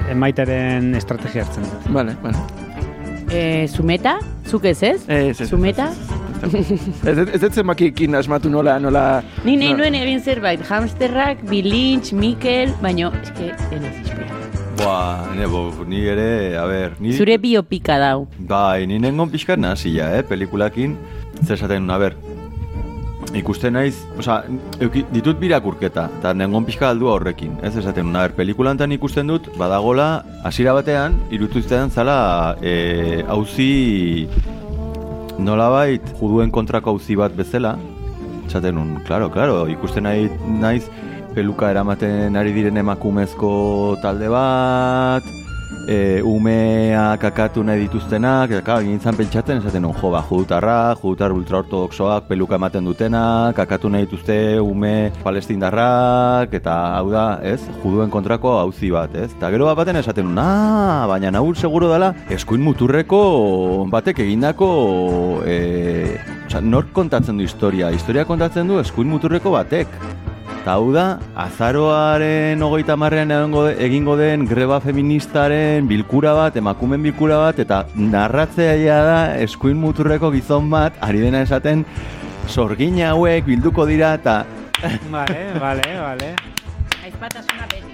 Emaiteren 0.10 0.96
estrategia 0.96 1.44
hartzen 1.44 1.64
dut. 1.68 1.92
Vale, 1.94 2.16
vale. 2.24 2.38
e, 3.30 3.68
zumeta, 3.68 4.18
zuk 4.48 4.64
ez 4.66 4.82
ez? 4.84 5.04
Ez, 5.08 5.42
ez, 5.42 5.50
Zumeta? 5.50 5.90
Ez, 6.40 7.18
ez, 7.18 7.28
ez 7.36 7.40
dut 7.42 7.58
zenbakiekin 7.58 8.16
asmatu 8.16 8.50
nola, 8.52 8.78
nola... 8.80 9.04
Ni 9.44 9.58
nahi 9.60 9.76
nuen 9.76 9.98
egin 10.00 10.22
zerbait, 10.24 10.62
hamsterrak, 10.70 11.44
bilintz, 11.50 12.14
Mikel, 12.16 12.72
baino, 12.84 13.12
eske, 13.22 13.52
enez 13.76 13.94
inspira. 14.00 14.40
Boa, 14.80 15.28
nebo, 15.36 15.66
ni 15.90 16.06
ere, 16.08 16.56
a 16.56 16.64
ber, 16.70 16.96
ni... 17.04 17.12
Zure 17.18 17.36
biopika 17.42 18.00
dau. 18.00 18.28
Bai, 18.40 18.88
ni 18.88 19.00
nengon 19.04 19.32
pixkat 19.34 19.60
nazia, 19.60 20.14
eh, 20.16 20.24
pelikulakin. 20.24 20.96
Zer 21.44 21.58
esaten, 21.58 21.90
a 21.92 21.98
ber, 22.00 22.16
ikusten 23.36 23.76
naiz, 23.76 23.98
osea, 24.18 24.40
euki, 24.80 25.04
ditut 25.12 25.40
birakurketa, 25.42 26.08
eta 26.22 26.32
nengon 26.38 26.64
pixka 26.68 26.88
aldua 26.90 27.18
horrekin. 27.18 27.58
Ez 27.66 27.76
esaten, 27.82 28.16
a 28.16 28.24
ber, 28.30 28.38
pelikulantan 28.40 28.96
ikusten 28.96 29.28
dut, 29.28 29.52
badagola, 29.60 30.24
hasiera 30.48 30.78
batean, 30.78 31.20
irutuztean 31.36 31.92
zala, 31.92 32.56
e, 32.64 33.26
auzi, 33.28 34.30
nolabait, 35.46 36.04
juduen 36.20 36.52
kontrako 36.52 36.96
auzi 36.96 37.16
bat 37.20 37.36
bezala, 37.38 37.76
esaten 38.48 38.76
nun, 38.76 38.96
claro, 39.08 39.30
claro, 39.32 39.64
ikusten 39.72 40.08
nahi, 40.08 40.30
naiz, 40.62 40.84
peluka 41.36 41.70
eramaten 41.72 42.36
ari 42.40 42.54
diren 42.56 42.80
emakumezko 42.82 43.52
talde 44.04 44.32
bat, 44.34 45.26
e, 45.88 46.22
umea 46.22 47.18
kakatu 47.22 47.64
nahi 47.64 47.86
dituztenak, 47.86 48.52
eta 48.54 48.64
claro, 48.66 48.86
gintzan 48.86 49.18
pentsatzen 49.18 49.62
esaten 49.62 49.84
nun, 49.86 49.96
jo, 49.98 50.12
ba, 50.14 50.22
judutarra, 50.30 50.96
judutar 51.02 51.34
ultraortodoxoak 51.36 52.30
peluka 52.30 52.60
ematen 52.60 52.86
dutenak, 52.86 53.56
kakatu 53.58 53.90
nahi 53.90 54.08
dituzte 54.08 54.38
ume 54.62 55.12
palestindarrak, 55.24 56.54
eta 56.60 56.76
hau 56.98 57.10
da, 57.14 57.26
ez, 57.44 57.60
juduen 57.84 58.14
kontrako 58.14 58.56
auzi 58.60 58.92
bat, 58.94 59.14
ez? 59.16 59.30
Eta 59.38 59.52
gero 59.54 59.70
bat 59.70 59.80
baten 59.82 60.02
esaten 60.02 60.38
ah, 60.40 61.06
baina 61.10 61.32
naur 61.34 61.58
seguro 61.58 61.92
dela, 61.92 62.14
eskuin 62.30 62.62
muturreko 62.64 63.22
batek 63.92 64.24
egindako, 64.26 64.70
e, 65.46 66.18
nork 66.62 66.92
kontatzen 66.94 67.38
du 67.38 67.44
historia? 67.46 67.92
Historia 67.94 68.26
kontatzen 68.26 68.68
du 68.68 68.80
eskuin 68.82 69.10
muturreko 69.10 69.54
batek. 69.54 69.88
Eta 70.60 70.74
hau 70.76 70.90
da, 70.92 71.06
azaroaren 71.40 72.60
hogeita 72.62 72.98
marrean 73.00 73.32
egingo, 73.32 73.62
egingo 73.72 74.18
den 74.20 74.44
greba 74.46 74.82
feministaren 74.84 75.88
bilkura 75.88 76.34
bat, 76.36 76.58
emakumen 76.60 77.00
bilkura 77.08 77.38
bat, 77.46 77.62
eta 77.64 77.86
narratzeaia 77.96 78.98
da 79.08 79.20
eskuin 79.40 79.80
muturreko 79.80 80.34
gizon 80.36 80.68
bat, 80.70 81.00
ari 81.00 81.24
dena 81.24 81.46
esaten, 81.48 81.86
sorgina 82.52 83.14
hauek 83.14 83.48
bilduko 83.48 83.88
dira, 83.88 84.18
eta 84.20 84.44
Vale, 85.12 85.60
vale, 85.60 85.88
vale. 86.00 86.36
Aizpatasuna 87.04 87.66
beti. 87.72 87.89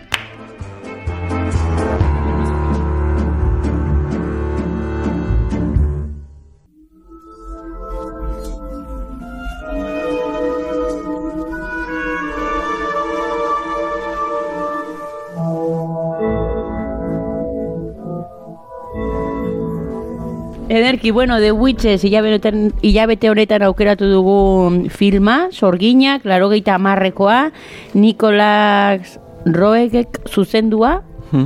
Ederki, 20.95 21.11
bueno, 21.11 21.39
The 21.41 21.51
Witches 21.51 22.05
hilabete, 22.05 23.29
honetan 23.29 23.63
aukeratu 23.67 24.07
dugu 24.07 24.87
filma, 24.87 25.49
sorginak, 25.51 26.23
larogeita 26.23 26.75
amarrekoa, 26.75 27.51
Nicolas 27.93 29.19
Roegek 29.43 30.21
zuzendua, 30.31 31.01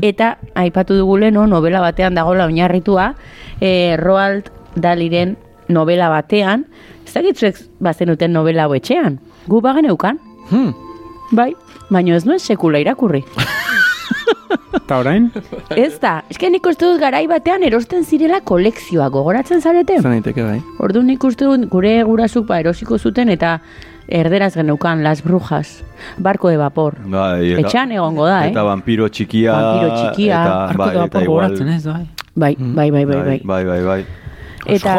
eta 0.06 0.38
aipatu 0.54 0.94
dugu 0.94 1.18
leno, 1.18 1.48
novela 1.50 1.82
batean 1.82 2.14
dagoela 2.14 2.46
oinarritua, 2.46 3.16
e, 3.60 3.98
Roald 3.98 4.52
Daliren 4.76 5.34
novela 5.68 6.12
batean, 6.14 6.68
ez 7.08 7.16
dakitzuek 7.18 7.58
bazenuten 7.82 8.32
novela 8.38 8.68
hau 8.70 8.78
etxean, 8.78 9.18
gu 9.48 9.62
bagen 9.66 9.90
eukan, 9.90 10.22
Hmm. 10.52 10.76
bai, 11.32 11.56
baino 11.90 12.14
ez 12.14 12.26
nuen 12.26 12.38
sekula 12.40 12.78
irakurri. 12.86 13.26
Eta 14.74 15.00
orain? 15.02 15.32
ez 15.76 16.00
da, 16.02 16.20
eske 16.30 16.50
nik 16.54 16.66
uste 16.70 16.86
dut 16.86 17.00
garai 17.02 17.26
batean 17.28 17.64
erosten 17.66 18.04
zirela 18.06 18.42
kolekzioa, 18.46 19.08
gogoratzen 19.10 19.62
zarete? 19.62 19.98
Zan 20.02 20.14
daiteke 20.18 20.44
bai. 20.46 20.60
Ordu 20.80 21.02
nik 21.04 21.24
uste 21.24 21.46
dut 21.50 21.66
gure 21.72 21.96
gurasuk 22.04 22.46
ba 22.48 22.60
erosiko 22.62 22.98
zuten 23.00 23.30
eta 23.34 23.60
erderaz 24.10 24.54
geneukan 24.56 25.04
Las 25.04 25.24
Brujas, 25.24 25.84
barko 26.18 26.50
de 26.50 26.58
vapor. 26.58 26.96
bai, 27.06 27.52
eta, 27.54 27.62
Etxean 27.62 27.92
egongo 27.92 28.26
da, 28.26 28.46
eh? 28.48 28.52
eta 28.52 28.64
vampiro 28.66 29.10
txikia, 29.10 29.54
Vampiro 29.54 29.90
txikia. 29.96 30.40
eta, 30.46 30.78
bai, 30.78 30.90
eta 31.06 31.22
igual, 31.22 31.50
gogoratzen 31.50 31.70
ez, 31.76 31.84
bai. 31.86 32.08
Bai, 32.36 32.56
bai, 32.60 32.90
bai, 32.92 33.06
bai, 33.06 33.22
bai. 33.26 33.42
bai, 33.44 33.64
bai, 33.66 33.82
bai. 33.86 34.00
Eta 34.66 34.96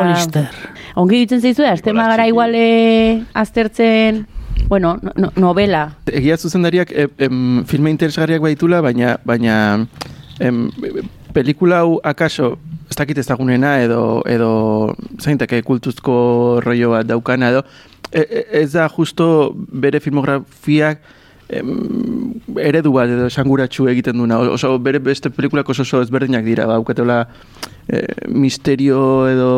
ongi 0.98 1.18
ditzen 1.24 1.40
zaizu, 1.40 1.64
aztema 1.66 2.04
Hola, 2.04 2.10
gara 2.16 2.22
txiki. 2.24 2.32
igual 2.34 2.54
eh, 2.54 3.22
aztertzen, 3.34 4.26
bueno, 4.70 5.00
no, 5.02 5.10
no, 5.16 5.32
novela. 5.34 5.96
Egia 6.06 6.36
zuzendariak 6.38 6.92
em, 6.94 7.64
filme 7.66 7.90
interesgarriak 7.90 8.40
baitula, 8.40 8.78
baina 8.80 9.16
baina 9.26 9.54
em, 10.38 10.68
pelikula 11.34 11.80
hau 11.82 11.96
akaso 12.06 12.52
ez 12.86 12.94
dakit 12.94 13.18
ezagunena 13.18 13.80
edo 13.82 14.22
edo 14.30 14.50
zaintake 15.18 15.64
kultuzko 15.66 16.60
rollo 16.62 16.92
bat 16.94 17.10
daukana 17.10 17.50
edo 17.50 17.64
e, 18.12 18.22
e, 18.22 18.44
ez 18.62 18.70
da 18.72 18.86
justo 18.88 19.26
bere 19.56 19.98
filmografiak 19.98 21.02
em, 21.50 21.74
eredu 22.62 22.94
bat 22.94 23.10
edo 23.10 23.26
esanguratsu 23.26 23.88
egiten 23.90 24.22
duna. 24.22 24.38
Oso 24.54 24.76
bere 24.78 25.02
beste 25.02 25.34
pelikulak 25.34 25.68
oso 25.74 25.82
oso 25.82 26.02
ezberdinak 26.02 26.46
dira, 26.46 26.70
baukatela 26.70 27.24
eh, 27.88 28.06
misterio 28.28 29.02
edo 29.28 29.50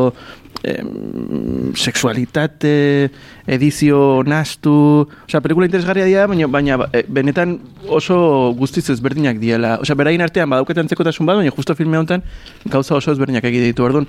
em, 0.62 1.72
sexualitate, 1.74 3.10
edizio 3.46 4.22
nastu, 4.26 5.08
osea, 5.26 5.40
pelikula 5.42 5.66
interesgarria 5.66 6.06
dira, 6.06 6.26
baina, 6.30 6.46
baina 6.46 6.78
eh, 6.92 7.04
benetan 7.08 7.58
oso 7.88 8.54
guztiz 8.58 8.88
ezberdinak 8.94 9.40
diela. 9.42 9.78
Osea, 9.82 9.98
berain 9.98 10.22
artean 10.22 10.50
badauketan 10.50 10.88
zekotasun 10.88 11.26
bat, 11.26 11.40
baina 11.40 11.54
justo 11.54 11.74
filme 11.78 11.98
honetan 11.98 12.22
gauza 12.66 12.96
oso 12.96 13.12
ezberdinak 13.12 13.44
egite 13.50 13.72
ditu, 13.72 13.86
orduan. 13.86 14.08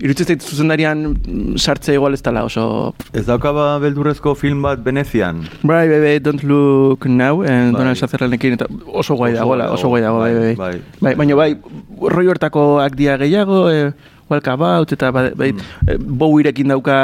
Irutzen 0.00 0.30
zait 0.32 0.44
zuzendarian 0.44 1.02
mm, 1.12 1.58
sartze 1.60 1.92
igual 1.92 2.16
ez 2.16 2.22
dela 2.24 2.46
oso... 2.46 2.94
Ez 3.12 3.26
daukaba 3.26 3.74
beldurrezko 3.82 4.32
film 4.38 4.62
bat 4.64 4.80
Venezian? 4.84 5.42
Bai, 5.60 5.84
bai, 5.90 5.98
bai, 6.00 6.14
don't 6.24 6.44
look 6.48 7.04
now, 7.04 7.42
en 7.42 7.74
Bai. 7.74 7.82
Donald 7.82 8.00
Sutherlandekin, 8.00 8.56
eta 8.56 8.68
oso 8.86 9.16
guai 9.20 9.34
dagoela, 9.36 9.68
oso 9.74 9.92
guai 9.92 10.00
dago, 10.06 10.22
bai, 10.22 10.32
bai, 10.32 10.54
bai. 10.54 10.54
bai. 10.56 10.80
Bai, 11.04 11.14
baina 11.20 11.36
bai, 11.36 11.50
roi 12.16 12.26
hortakoak 12.32 12.96
dia 12.96 13.18
gehiago, 13.20 13.66
e, 13.68 13.92
walkabout, 14.30 14.92
eta 14.96 15.10
bai, 15.14 15.28
bai 15.36 15.52
mm. 15.52 16.08
Bowirekin 16.20 16.72
dauka, 16.72 16.96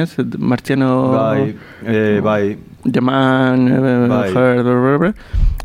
ez, 0.00 0.10
Martziano... 0.38 0.90
Bai, 1.14 1.54
eh, 1.84 2.20
bai, 2.24 2.58
The 2.84 3.00
Man, 3.00 3.68
eh, 3.68 4.08
Bai. 4.08 4.28
Her, 4.34 4.98
bla. 4.98 5.14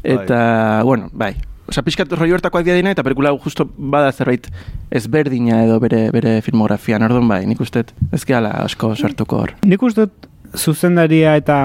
eta, 0.03 0.39
bueno, 0.83 1.09
bai. 1.13 1.35
Osa, 1.65 1.81
pixkat 1.81 2.11
roi 2.13 2.29
hortakoak 2.35 2.65
dia 2.67 2.75
dina, 2.77 2.91
eta 2.93 3.01
pelikula 3.05 3.31
hau 3.33 3.39
justo 3.41 3.65
bada 3.75 4.11
zerbait 4.13 4.45
ezberdina 4.93 5.63
edo 5.65 5.79
bere, 5.81 6.11
bere 6.13 6.37
filmografian, 6.45 7.01
orduan 7.07 7.25
bai, 7.31 7.41
nik 7.49 7.61
uste 7.63 7.87
ez 8.13 8.21
gehala 8.21 8.51
asko 8.61 8.91
sartuko 8.95 9.39
hor. 9.41 9.55
Nik 9.65 9.81
uste 9.81 10.05
zuzendaria 10.53 11.33
eta 11.39 11.63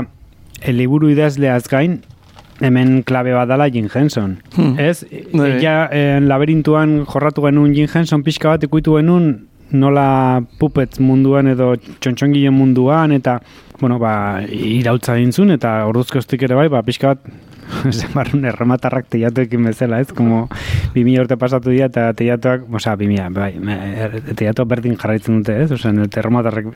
el 0.65 0.81
liburu 0.81 1.11
idazleaz 1.13 1.67
gain, 1.69 2.01
hemen 2.61 3.03
klabe 3.05 3.33
bat 3.35 3.49
dala 3.49 3.69
Jim 3.69 3.89
Henson. 3.93 4.39
Hmm. 4.55 4.79
Ez, 4.79 5.05
Bai. 5.33 5.59
ja, 5.63 5.89
en 5.93 6.29
laberintuan 6.29 7.01
jorratu 7.07 7.45
genuen 7.47 7.75
Jim 7.75 7.89
Henson 7.93 8.23
pixka 8.27 8.55
bat 8.55 8.67
ikuitu 8.69 8.97
genuen 8.99 9.33
nola 9.73 10.43
puppets 10.59 11.01
munduan 11.01 11.47
edo 11.53 11.75
txontxongilen 11.77 12.55
munduan 12.55 13.13
eta 13.13 13.41
bueno, 13.81 13.99
ba, 13.99 14.43
irautza 14.45 15.15
egin 15.17 15.33
zuen 15.33 15.55
eta 15.55 15.87
orduzkostik 15.89 16.43
ere 16.45 16.55
bai, 16.59 16.67
ba, 16.69 16.83
pixka 16.85 17.15
bat 17.15 17.31
zenbarrun 17.95 18.45
errematarrak 18.51 19.07
teiatuekin 19.09 19.63
bezala, 19.65 20.01
ez? 20.03 20.11
Como 20.13 20.49
2000 20.95 21.23
urte 21.23 21.37
pasatu 21.41 21.71
dira 21.71 21.87
eta 21.87 22.09
teiatuak, 22.19 22.67
osea, 22.77 22.97
2000, 22.99 23.31
bai, 23.33 23.53
er- 24.05 24.35
teiatuak 24.37 24.69
berdin 24.69 24.97
jarraitzen 25.01 25.39
dute, 25.41 25.57
ez? 25.65 25.71
Osea, 25.73 25.93
el 25.95 26.11
errematarrek 26.13 26.67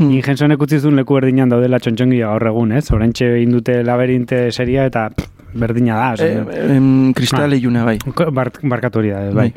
Hmm. 0.00 0.10
Ingensonek 0.16 0.60
utzi 0.60 0.78
zuen 0.80 0.96
leku 0.96 1.14
berdinan 1.16 1.48
daudela 1.48 1.78
txontxongia 1.78 2.28
gaur 2.28 2.46
egun, 2.50 2.72
ez? 2.72 2.90
Orentxe 2.92 3.26
egin 3.38 3.52
dute 3.56 3.82
laberinte 3.84 4.50
seria 4.52 4.84
eta 4.90 5.08
pff, 5.14 5.28
berdina 5.54 5.96
da. 5.96 6.08
Eh, 6.24 6.40
osea, 6.40 6.74
em, 6.76 7.12
kristal 7.14 7.54
iluna, 7.54 7.84
bai. 7.84 7.98
Bar, 8.32 8.52
barkatu 8.62 9.00
hori 9.00 9.10
da, 9.10 9.22
bai. 9.34 9.52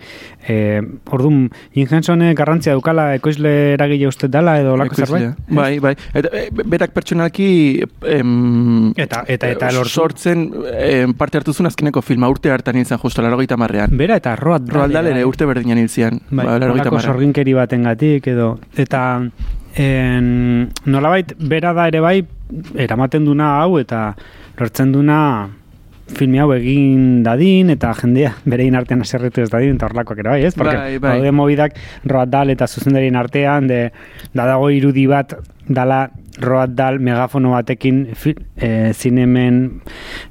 E, 0.47 0.81
orduan, 1.11 1.49
Jim 1.73 1.87
Hensonek 1.91 2.37
garrantzia 2.37 2.73
dukala 2.73 3.13
ekoizle 3.15 3.73
eragile 3.73 4.07
uste 4.07 4.27
dela 4.27 4.57
edo 4.59 4.75
lako 4.77 4.95
zerbait? 4.95 5.37
Bai, 5.47 5.79
bai. 5.79 5.95
Eta, 6.13 6.29
e, 6.33 6.49
berak 6.51 6.91
pertsonalki 6.93 7.83
em, 8.03 8.91
Eta, 8.97 9.23
eta, 9.27 9.49
eta 9.55 9.71
lortu. 9.71 9.89
sortzen 9.89 10.49
em, 10.73 11.13
parte 11.13 11.37
hartu 11.37 11.53
zuen 11.53 11.67
azkeneko 11.67 12.01
filma 12.01 12.29
urte 12.29 12.51
hartan 12.51 12.77
izan 12.77 12.99
justo 12.99 13.21
larogeita 13.21 13.57
marrean. 13.57 13.95
Bera 13.97 14.17
eta 14.19 14.35
Roald 14.35 14.67
Dahl 14.67 14.79
Roald 14.79 14.93
Dahl 14.93 15.07
ere 15.07 15.21
bai. 15.21 15.29
urte 15.29 15.45
berdinan 15.45 15.77
hil 15.77 15.89
zian. 15.89 16.19
Bai, 16.29 16.45
ba, 16.45 16.55
hamarrean. 16.55 17.01
sorginkeri 17.01 17.53
batengatik 17.53 18.27
edo 18.27 18.57
eta 18.77 19.03
en, 19.75 20.69
nolabait 20.85 21.33
bera 21.39 21.73
da 21.73 21.87
ere 21.87 21.99
bai 22.03 22.17
eramaten 22.77 23.25
duna 23.25 23.55
hau 23.61 23.79
eta 23.79 24.15
lortzen 24.59 24.91
duna 24.93 25.49
filme 26.07 26.39
hau 26.43 26.49
egin 26.53 27.23
dadin 27.23 27.69
eta 27.73 27.93
jendea 27.95 28.33
berein 28.45 28.75
artean 28.75 29.01
aserretu 29.01 29.41
ez 29.41 29.49
dadin 29.49 29.75
eta 29.77 29.87
horlakoak 29.87 30.19
ere 30.19 30.29
bai, 30.29 30.41
ez? 30.45 30.53
Porque 30.55 30.75
Bai, 30.77 30.97
bai. 30.99 31.13
daude 31.17 31.31
mobidak 31.31 31.77
Roald 32.05 32.29
Dahl 32.33 32.49
eta 32.51 32.67
zuzendarien 32.67 33.15
artean 33.15 33.67
de, 33.67 33.91
da 34.33 34.45
dago 34.45 34.69
irudi 34.69 35.07
bat 35.07 35.33
dala 35.67 36.09
Roald 36.41 36.73
Dahl 36.75 36.99
megafono 36.99 37.51
batekin 37.53 38.07
e, 38.57 38.91
zinemen 38.93 39.81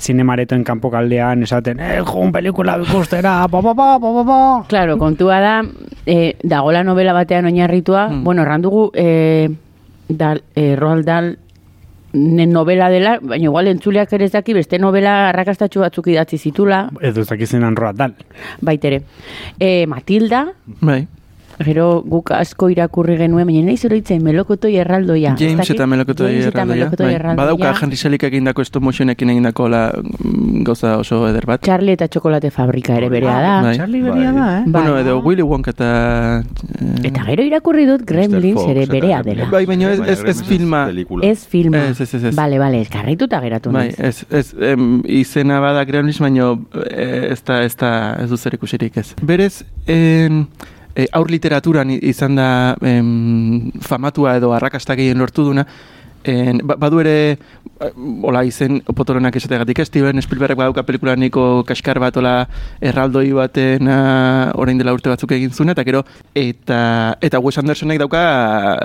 zinemaretoen 0.00 0.64
kanpokaldean 0.67 1.43
esaten 1.47 1.81
eh, 1.81 2.00
joan 2.05 2.33
pelikula 2.35 2.76
ikustera, 2.83 3.47
pa, 3.49 3.62
pa, 3.62 3.75
pa, 3.75 3.99
pa, 4.02 4.12
pa, 4.12 4.25
pa. 4.26 4.41
Claro, 4.69 4.99
kontua 4.99 5.38
da, 5.41 5.55
e, 6.07 6.35
dagola 6.43 6.83
novela 6.85 7.12
batean 7.17 7.47
oinarritua, 7.47 8.09
Hmm. 8.09 8.25
bueno, 8.25 8.43
errandugu, 8.43 8.91
e, 8.95 9.49
dal, 10.09 10.43
e, 10.55 10.75
Roald 10.76 11.07
Dahl 11.07 11.38
novela 12.12 12.88
dela, 12.90 13.19
baina 13.23 13.45
igual 13.49 13.69
entzuleak 13.69 14.12
ere 14.12 14.25
ez 14.26 14.33
daki 14.33 14.52
beste 14.54 14.78
novela 14.78 15.28
arrakastatxu 15.31 15.81
batzuk 15.81 16.07
idatzi 16.12 16.38
zitula, 16.38 16.90
Ez 17.00 17.14
duz 17.14 17.26
dakizenan 17.28 17.76
Roald 17.76 17.97
Dahl. 17.99 18.14
baitere. 18.61 19.02
E, 19.59 19.87
Matilda, 19.87 20.52
Bai. 20.81 21.07
Gero 21.64 22.02
guk 22.07 22.31
asko 22.33 22.69
irakurri 22.73 23.16
genuen, 23.16 23.47
baina 23.47 23.62
nahi 23.66 23.76
zoroitzen 23.76 24.23
melokotoi 24.23 24.76
erraldoia. 24.83 25.35
Ez 25.35 25.40
James 25.40 25.71
eta 25.71 25.87
melokotoi 25.87 26.35
erraldoia. 26.42 26.88
Bai. 26.97 27.14
erraldoia. 27.14 27.37
Badauka 27.37 27.75
Henry 27.83 27.97
Selick 27.97 28.25
egindako 28.25 28.64
stop 28.64 28.83
motionekin 28.83 29.31
egindako 29.31 29.69
la, 29.69 29.83
mm, 29.95 30.62
gauza 30.64 30.97
oso 30.99 31.26
eder 31.28 31.47
bat. 31.47 31.62
Charlie 31.64 31.92
eta 31.95 32.09
txokolate 32.09 32.50
fabrika 32.50 32.97
ere 32.97 33.09
berea 33.09 33.38
da. 33.40 33.54
Bai. 33.62 33.76
Charlie 33.76 34.02
beria 34.02 34.33
da, 34.33 34.47
eh? 34.59 34.64
Bueno, 34.66 34.92
Bai. 34.92 35.02
edo 35.02 35.19
Willy 35.21 35.42
Wonka 35.42 35.71
eta... 35.71 36.42
eh, 36.42 37.07
Eta 37.09 37.25
gero 37.26 37.42
irakurri 37.42 37.87
dut 37.87 38.02
Gremlins 38.07 38.61
ere 38.69 38.87
berea 38.87 39.23
dela. 39.23 39.49
Bai, 39.50 39.64
baina 39.66 39.92
ez- 39.92 40.00
ez- 40.00 40.25
ez 40.25 40.42
filma. 40.42 40.88
Ez 41.23 41.47
filma. 41.47 41.78
Ez, 41.88 42.00
ez, 42.00 42.14
ez, 42.14 42.25
ez. 42.25 42.35
Bale, 42.37 42.59
bale, 42.59 42.81
eskarrituta 42.83 43.40
geratu 43.40 43.71
Bai, 43.73 43.88
ez, 43.99 44.25
ez, 44.31 44.54
em, 44.61 45.02
izena 45.07 45.61
bada 45.61 45.85
Gremlins, 45.85 46.19
baina 46.21 46.52
eh, 46.90 47.28
ez 47.33 47.42
da, 47.45 47.62
ez 47.64 47.75
da, 47.76 47.90
ez 48.23 48.28
du 48.31 48.37
zer 48.37 48.54
ikusirik 48.54 48.97
ez. 48.97 49.14
Berez, 49.23 49.64
en, 49.87 50.47
e, 50.95 51.09
aur 51.13 51.31
literaturan 51.31 51.91
izan 52.01 52.37
da 52.37 52.77
em, 52.81 53.73
famatua 53.81 54.37
edo 54.37 54.53
arrakasta 54.53 54.97
gehien 54.99 55.19
lortu 55.19 55.45
duna, 55.45 55.67
En, 56.23 56.61
ba, 56.63 56.77
badu 56.79 57.01
ere, 57.03 57.35
eh, 57.83 57.91
hola 58.23 58.45
izen 58.47 58.79
potolonak 58.95 59.35
esategatik, 59.37 59.81
ez 59.83 59.89
Steven 59.89 60.23
Spielberg 60.23 60.59
badauka 60.59 60.85
pelikula 60.87 61.17
niko 61.19 61.65
kaskar 61.67 61.99
bat, 62.03 62.17
hola 62.17 62.35
erraldoi 62.81 63.27
baten 63.35 63.91
uh, 63.91 64.53
orain 64.55 64.79
dela 64.79 64.95
urte 64.95 65.11
batzuk 65.11 65.35
egin 65.35 65.51
zuen, 65.51 65.73
eta 65.75 65.83
gero, 65.87 66.05
eta, 66.39 67.17
eta 67.21 67.43
Wes 67.43 67.59
Andersonek 67.59 67.99
dauka 68.03 68.23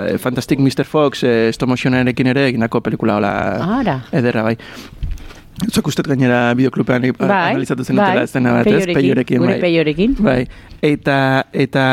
eh, 0.02 0.18
Fantastic 0.18 0.58
Mr. 0.58 0.86
Fox, 0.88 1.22
eh, 1.22 1.52
stop 1.54 1.70
motionarekin 1.70 2.34
ere 2.34 2.48
egindako 2.50 2.82
pelikula, 2.82 3.20
hola, 3.20 3.34
Ara. 3.78 4.00
ederra 4.10 4.48
bai. 4.50 4.56
Zuk 5.66 5.88
ustet 5.90 6.06
gainera 6.06 6.52
bideoklupean 6.54 7.02
bai, 7.18 7.50
analizatu 7.50 7.82
zenutela 7.82 8.22
escena 8.22 8.52
bat, 8.54 8.66
ez? 8.70 8.86
Peiorekin, 8.94 9.42
bai. 9.42 9.56
peiorekin. 9.58 10.14
Bai, 10.22 10.46
eta, 10.86 11.16
eta 11.52 11.84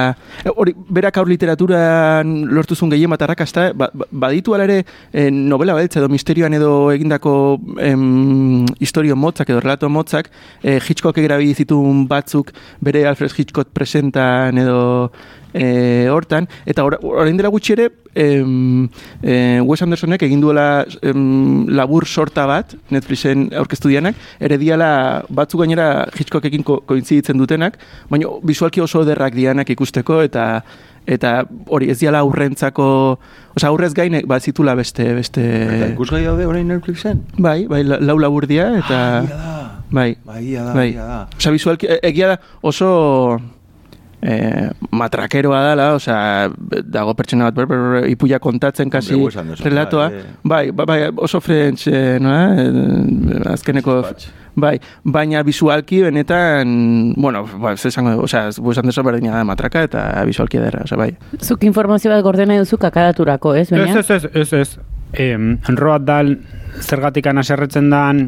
e, 0.43 0.53
hori, 0.53 0.75
berak 0.93 1.17
aur 1.17 1.27
literaturan 1.31 2.35
lortu 2.53 2.77
zuen 2.77 2.93
gehien 2.93 3.09
bat 3.09 3.25
arrakasta, 3.25 3.71
ba, 3.73 3.89
ba- 3.93 4.07
baditu 4.11 4.53
ala 4.53 4.67
ere 4.69 4.83
eh, 5.11 5.31
novela 5.33 5.73
beltza 5.73 5.99
edo 5.99 6.11
misterioan 6.13 6.53
edo 6.53 6.91
egindako 6.93 7.33
em, 7.81 8.67
historio 8.79 9.17
motzak 9.17 9.49
edo 9.49 9.63
relato 9.65 9.89
motzak, 9.89 10.29
eh, 10.61 10.77
Hitchcock 10.77 11.17
erabili 11.17 11.57
zituen 11.57 12.05
batzuk 12.07 12.53
bere 12.85 13.07
Alfred 13.09 13.33
Hitchcock 13.33 13.73
presentan 13.73 14.61
edo 14.61 15.11
eh, 15.55 16.09
hortan, 16.11 16.49
eta 16.67 16.83
ora- 16.83 16.99
orain 17.01 17.37
dela 17.39 17.49
gutxi 17.53 17.73
ere 17.77 17.85
em, 18.15 18.87
eh, 19.23 19.61
Wes 19.63 19.81
Andersonek 19.81 20.21
egin 20.27 20.41
duela 20.43 20.85
em, 21.01 21.65
labur 21.71 22.05
sorta 22.07 22.45
bat, 22.45 22.75
Netflixen 22.91 23.49
aurkeztu 23.55 23.87
dianak, 23.91 24.15
ere 24.39 24.57
diala 24.59 25.23
batzuk 25.29 25.61
gainera 25.63 26.07
Hitchcockekin 26.15 26.63
ko, 26.67 26.81
koinziditzen 26.87 27.37
dutenak, 27.39 27.79
baina 28.11 28.27
visualki 28.43 28.81
oso 28.83 29.03
ederrak 29.07 29.33
dianak 29.35 29.69
ikusteko, 29.75 30.21
eta 30.27 30.63
eta 31.05 31.43
hori 31.69 31.91
ez 31.93 31.99
diala 32.01 32.17
aurrentzako, 32.25 32.85
osea 33.55 33.69
aurrez 33.69 33.91
gain 33.93 34.15
ba 34.25 34.39
zitula 34.41 34.73
beste 34.75 35.03
beste 35.13 35.43
Eta 35.77 35.89
ikusgai 35.93 36.23
daude 36.25 36.47
orain 36.49 36.67
Netflixen? 36.67 37.19
bai, 37.37 37.67
bai 37.69 37.83
la- 37.85 37.99
lau 38.01 38.17
labur 38.17 38.47
dira 38.49 38.71
eta 38.79 39.21
da. 39.21 39.83
bai. 39.91 40.15
Bai, 40.25 40.53
da, 40.55 40.73
Bai. 40.73 40.87
da. 40.97 41.27
Osea, 41.37 41.51
visualki, 41.53 41.85
e- 41.85 41.99
egia 42.09 42.27
da 42.33 42.39
oso 42.63 43.37
eh, 44.21 44.69
matrakeroa 44.91 45.61
dela, 45.69 45.89
osea, 45.95 46.49
dago 46.83 47.13
pertsona 47.15 47.49
bat 47.49 47.57
ber, 47.57 47.67
ber, 47.69 47.83
ber, 47.93 48.07
ipuia 48.09 48.39
kontatzen 48.39 48.89
kasi 48.89 49.17
relatoa. 49.63 50.09
bai, 50.09 50.17
eh. 50.17 50.23
Bai, 50.43 50.71
bai, 50.71 50.85
bai, 50.85 50.99
oso 51.17 51.41
French, 51.41 51.87
eh, 51.87 52.17
nola? 52.19 52.55
Eh, 52.61 53.53
azkeneko... 53.53 54.01
Bai, 54.55 54.77
baina 55.03 55.41
visualki 55.43 55.97
benetan, 56.05 57.11
bueno, 57.19 57.41
ba, 57.59 57.73
ez 57.75 57.85
esango, 57.89 58.13
osea, 58.23 58.53
Wes 58.63 58.77
Anderson 58.79 59.03
berdina 59.03 59.33
da 59.35 59.43
matraka 59.43 59.81
eta 59.83 60.05
visualki 60.23 60.61
ederra, 60.61 60.85
osea, 60.87 60.97
bai. 61.01 61.09
Zuk 61.43 61.65
informazio 61.67 62.13
bat 62.13 62.23
gordena 62.23 62.55
duzu 62.61 62.79
kakadaturako, 62.79 63.51
ez, 63.59 63.67
baina? 63.73 63.99
Ez, 63.99 64.09
ez, 64.09 64.23
ez, 64.23 64.45
ez, 64.45 64.53
ez. 64.61 64.79
Em, 65.11 65.57
Roald 65.75 66.07
Dahl 66.07 66.37
zergatik 66.79 67.27
aserretzen 67.27 67.89
dan, 67.91 68.25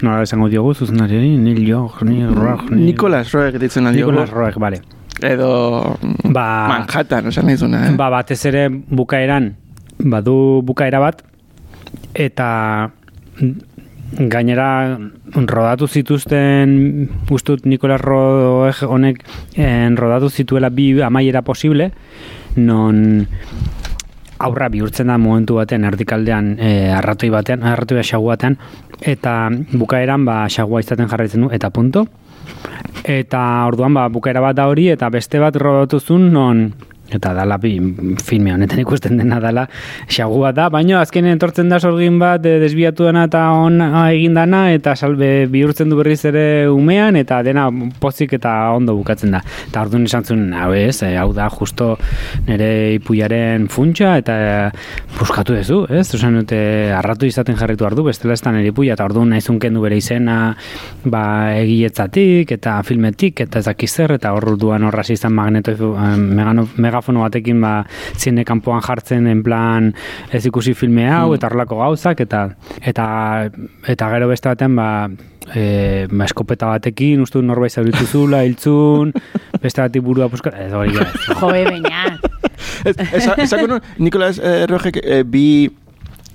nola 0.00 0.22
esango 0.24 0.48
diogu, 0.48 0.74
zuzenari, 0.74 1.36
Nil 1.36 1.64
Joch, 1.68 2.02
Nil 2.08 2.32
Roch, 2.34 2.70
Nil... 2.70 2.86
Nicolas 2.86 3.32
Roeg 3.32 3.60
ditzen 3.60 3.86
aldio. 3.86 4.06
Nicolas 4.08 4.30
Roeg, 4.30 4.56
bale. 4.60 4.80
Edo 5.22 5.96
Ba- 6.24 6.68
Manhattan, 6.68 7.26
osan 7.28 7.46
nahi 7.46 7.56
zuna, 7.56 7.86
eh? 7.88 7.94
Ba, 7.96 8.10
batez 8.10 8.40
ere 8.46 8.68
bukaeran, 8.68 9.54
badu 9.98 10.62
bukaera 10.66 11.00
bat, 11.00 11.22
eta 12.14 12.90
gainera 14.16 14.98
rodatu 15.34 15.88
zituzten 15.88 17.08
ustut 17.30 17.66
Nikolas 17.66 18.00
Roeg 18.00 18.82
honek 18.86 19.24
en, 19.58 19.96
rodatu 19.98 20.30
zituela 20.30 20.70
bi 20.70 20.92
amaiera 21.02 21.42
posible 21.42 21.90
non 22.56 23.26
aurra 24.38 24.68
bihurtzen 24.68 25.08
da 25.10 25.18
momentu 25.18 25.56
baten 25.58 25.84
erdikaldean 25.84 26.54
e, 26.60 26.70
arratoi 26.92 27.30
batean, 27.32 27.64
arratoi 27.64 28.02
xagu 28.04 28.30
batean 28.30 28.56
eta 29.00 29.50
bukaeran 29.72 30.24
ba 30.24 30.46
xagua 30.48 30.80
izaten 30.80 31.08
jarraitzen 31.08 31.42
du 31.42 31.50
eta 31.52 31.70
punto 31.70 32.06
eta 33.04 33.40
orduan 33.66 33.94
ba 33.94 34.08
bukaera 34.08 34.40
bat 34.42 34.56
da 34.56 34.66
hori 34.66 34.88
eta 34.94 35.10
beste 35.10 35.38
bat 35.38 35.56
rodatu 35.56 36.00
zuen 36.00 36.30
non 36.32 36.72
eta 37.10 37.32
dala 37.36 37.58
bi 37.62 37.76
filme 38.24 38.52
honetan 38.54 38.80
ikusten 38.82 39.16
dena 39.20 39.38
dala 39.40 39.66
xagu 40.10 40.40
bat 40.42 40.56
da, 40.56 40.68
baina 40.72 41.00
azkenen 41.00 41.36
etortzen 41.36 41.70
da 41.70 41.78
sorgin 41.80 42.18
bat 42.18 42.44
e, 42.46 42.56
desbiatu 42.62 43.06
dena 43.06 43.26
eta 43.28 43.44
on 43.54 43.80
egin 43.80 44.34
dana 44.34 44.66
eta 44.74 44.96
salbe 44.96 45.46
bihurtzen 45.52 45.90
du 45.92 45.98
berriz 46.00 46.24
ere 46.28 46.44
umean 46.72 47.16
eta 47.16 47.42
dena 47.46 47.68
pozik 48.00 48.36
eta 48.38 48.54
ondo 48.74 48.96
bukatzen 48.98 49.36
da. 49.36 49.42
Eta 49.68 49.84
orduan 49.86 50.06
esan 50.08 50.24
zuen, 50.24 50.46
hau 50.56 50.72
ez, 50.76 51.02
e, 51.06 51.14
hau 51.18 51.30
da 51.36 51.48
justo 51.52 51.92
nire 52.48 52.70
ipuiaren 52.96 53.68
funtsa 53.72 54.16
eta 54.22 54.36
e, 54.36 54.54
buskatu 55.18 55.56
duzu, 55.56 55.82
ez? 55.90 56.06
Osan 56.16 56.40
dute 56.40 56.60
arratu 56.96 57.28
izaten 57.28 57.58
jarritu 57.58 57.86
ardu, 57.86 58.06
bestela 58.08 58.34
ez 58.34 58.42
da 58.42 58.52
nire 58.54 58.72
ipuia 58.72 58.96
eta 58.96 59.06
orduan 59.06 59.30
naizun 59.34 59.60
kendu 59.62 59.82
bere 59.84 59.98
izena 60.00 60.38
ba, 61.04 61.22
egiletzatik 61.56 62.52
eta 62.56 62.78
filmetik 62.86 63.44
eta 63.46 63.60
ez 63.60 63.66
dakiz 63.68 63.92
zer 63.92 64.16
eta 64.16 64.32
orduan 64.36 64.86
horra 64.86 65.04
izan 65.08 65.34
magneto, 65.36 65.72
eh, 65.72 66.16
megano, 66.16 66.66
megafono 66.96 67.20
batekin 67.26 67.60
ba, 67.60 67.84
zine 68.16 68.44
kanpoan 68.48 68.80
jartzen 68.82 69.26
en 69.28 69.42
plan 69.44 69.92
ez 70.32 70.44
ikusi 70.48 70.74
filme 70.74 71.04
hau 71.12 71.34
eta 71.36 71.46
horrelako 71.50 71.78
gauzak 71.84 72.20
eta 72.24 72.48
eta 72.82 73.06
eta 73.86 74.10
gero 74.16 74.28
beste 74.32 74.48
baten 74.48 74.76
ba 74.76 74.90
E, 75.54 76.08
ba, 76.10 76.24
eskopeta 76.26 76.66
batekin, 76.66 77.20
uste 77.22 77.38
norbait 77.38 77.70
zauritu 77.70 78.02
zula, 78.10 78.40
hiltzun, 78.42 79.12
beste 79.62 79.78
batik 79.78 80.02
burua 80.02 80.26
puska, 80.28 80.50
ez 80.58 80.72
hori 80.74 80.90
gara. 80.90 81.12
Joe, 81.38 81.60
baina. 81.68 82.18
Ez, 82.82 82.96
esa- 83.14 83.36
esako 83.44 83.68
nu, 83.70 83.78
Nikolas 84.02 84.40
eh, 84.42 84.64
Rojek 84.66 84.98
eh, 85.04 85.20
bi 85.22 85.70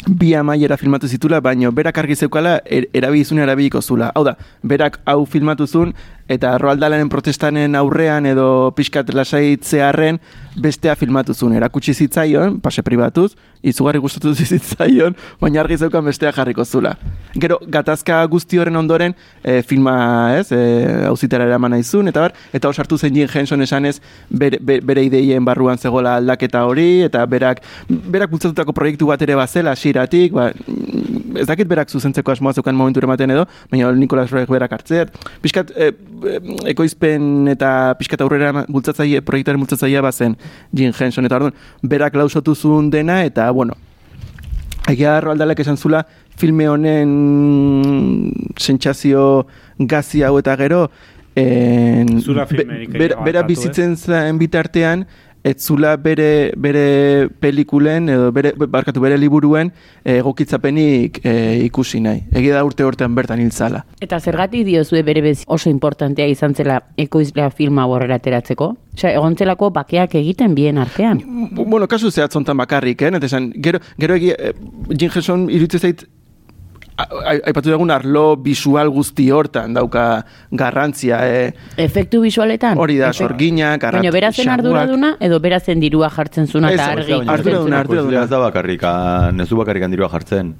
bi 0.08 0.32
amaiera 0.34 0.78
filmatu 0.80 1.10
zitula, 1.12 1.41
baino 1.43 1.74
berak 1.76 2.00
argi 2.00 2.15
zeukala 2.15 2.62
er, 2.65 2.88
erabilizun 2.95 3.43
erabiliko 3.43 3.82
zula. 3.84 4.13
Hau 4.15 4.24
da, 4.24 4.38
berak 4.63 5.02
hau 5.06 5.26
filmatu 5.26 5.67
zuen, 5.67 5.91
eta 6.32 6.58
Roald 6.58 6.80
Dahlenen 6.80 7.10
protestanen 7.12 7.76
aurrean 7.76 8.26
edo 8.30 8.72
pixkat 8.78 9.12
lasaitzearren 9.13 10.20
bestea 10.56 10.96
filmatu 11.00 11.34
zuen, 11.34 11.56
erakutsi 11.56 11.94
zitzaion, 11.94 12.58
pase 12.63 12.84
pribatuz, 12.84 13.32
izugarri 13.63 14.02
gustatu 14.04 14.34
zitzaion, 14.56 15.15
baina 15.41 15.62
argi 15.63 15.78
zeukan 15.78 16.06
bestea 16.06 16.32
jarriko 16.36 16.65
zula. 16.65 16.96
Gero, 17.39 17.60
gatazka 17.72 18.20
guzti 18.32 18.60
horren 18.60 18.76
ondoren, 18.76 19.15
e, 19.44 19.62
filma, 19.67 19.96
ez, 20.39 20.50
e, 20.52 20.62
auzitara 21.08 21.48
eraman 21.48 21.76
naizun, 21.76 22.12
eta 22.12 22.26
bar, 22.26 22.36
eta 22.54 22.72
osartu 22.72 22.98
zen 22.98 23.15
Jim 23.15 23.30
Henson 23.32 23.63
esanez, 23.63 24.00
bere, 24.30 24.60
bere, 24.60 25.06
ideien 25.08 25.46
barruan 25.46 25.80
zegoela 25.80 26.17
aldaketa 26.20 26.65
hori, 26.67 26.89
eta 27.08 27.24
berak, 27.26 27.63
berak 27.88 28.32
bultzatutako 28.34 28.76
proiektu 28.76 29.08
bat 29.12 29.22
ere 29.24 29.39
bazela, 29.39 29.76
xiratik, 29.76 30.36
ba, 30.36 30.52
ez 31.36 31.48
dakit 31.48 31.67
berak 31.67 31.89
zuzentzeko 31.89 32.32
asmoa 32.32 32.54
zeukan 32.54 32.76
momentu 32.76 33.04
ematen 33.04 33.32
edo, 33.32 33.46
baina 33.72 33.91
Nikolas 33.96 34.32
Roeg 34.32 34.50
berak 34.50 34.72
hartzeat. 34.78 35.13
Piskat, 35.41 35.72
e, 35.76 35.91
ekoizpen 36.72 37.52
eta 37.54 37.94
piskat 38.00 38.22
aurrera 38.22 38.65
bultzatzaile, 38.67 39.22
proiektuaren 39.26 39.62
bultzatzailea 39.62 40.02
bazen 40.06 40.36
Jim 40.74 40.91
Henson, 40.98 41.26
eta 41.26 41.39
orduan, 41.39 41.56
berak 41.84 42.17
lausotu 42.20 42.56
zuen 42.56 42.89
dena, 42.94 43.22
eta, 43.28 43.50
bueno, 43.52 43.78
egia 44.89 45.17
aldalek 45.20 45.63
esan 45.63 45.78
zula, 45.78 46.04
filme 46.38 46.67
honen 46.70 48.32
sentsazio 48.60 49.48
gazi 49.78 50.24
hau 50.24 50.38
eta 50.39 50.56
gero, 50.60 50.86
en, 51.36 52.17
Zura 52.20 52.46
be, 52.46 52.58
filmerik 52.58 52.96
bera, 53.24 53.44
bizitzen 53.48 53.96
zen 53.96 54.39
bitartean, 54.41 55.06
ez 55.43 55.56
zula 55.65 55.95
bere, 55.97 56.54
bere 56.58 57.27
pelikulen, 57.39 58.10
edo 58.10 58.32
bere, 58.32 58.51
barkatu 58.58 59.01
bere 59.01 59.17
liburuen 59.17 59.71
eh, 60.04 60.19
egokitzapenik 60.19 61.19
e, 61.25 61.34
ikusi 61.65 61.99
nahi. 62.01 62.23
Egia 62.32 62.56
da 62.56 62.63
urte 62.65 62.84
hortean 62.86 63.15
bertan 63.17 63.39
hil 63.41 63.51
zala. 63.51 63.84
Eta 64.01 64.19
zergatik 64.19 64.65
diozue 64.67 65.01
bere 65.04 65.21
bez 65.25 65.43
oso 65.47 65.69
importantea 65.69 66.27
izan 66.27 66.54
zela 66.56 66.82
ekoizlea 66.97 67.49
filma 67.49 67.86
horrela 67.89 68.19
ateratzeko? 68.21 68.75
Osea, 68.93 69.13
egon 69.15 69.36
zelako 69.39 69.71
bakeak 69.71 70.15
egiten 70.19 70.54
bien 70.56 70.77
artean. 70.77 71.21
Bu- 71.56 71.65
Bueno, 71.71 71.88
kasu 71.88 72.12
zehatzontan 72.12 72.58
bakarrik, 72.58 73.01
eh? 73.01 73.08
Eta 73.15 73.25
esan, 73.25 73.51
gero, 73.56 73.80
gero 73.97 74.15
egi, 74.15 74.32
eh, 74.38 74.54
Jim 74.97 75.10
Henson 75.15 75.49
iruditzen 75.49 75.80
zait 75.80 76.06
aipatu 76.97 77.71
dugun 77.71 77.91
arlo 77.91 78.36
visual 78.43 78.89
guzti 78.93 79.30
hortan 79.32 79.73
dauka 79.73 80.25
garrantzia, 80.51 81.21
eh? 81.27 81.54
Efektu 81.77 82.21
visualetan? 82.21 82.77
Hori 82.77 82.97
da, 82.97 83.10
Efektu- 83.10 83.27
sorgina, 83.27 83.77
garrat, 83.77 84.01
Baina 84.01 84.12
berazen 84.12 84.49
arduraduna 84.49 85.15
edo 85.19 85.39
berazen 85.39 85.80
dirua 85.80 86.10
jartzen 86.10 86.47
zuna 86.47 86.71
eta 86.71 86.91
argi 86.91 87.13
arduraduna, 87.13 87.80
arduraduna. 87.80 88.23
Ez 88.23 88.30
da 88.30 88.39
bakarrikan, 88.39 89.39
ez 89.39 89.49
du 89.49 89.58
bakarrikan 89.58 89.91
dirua 89.91 90.10
jartzen. 90.10 90.56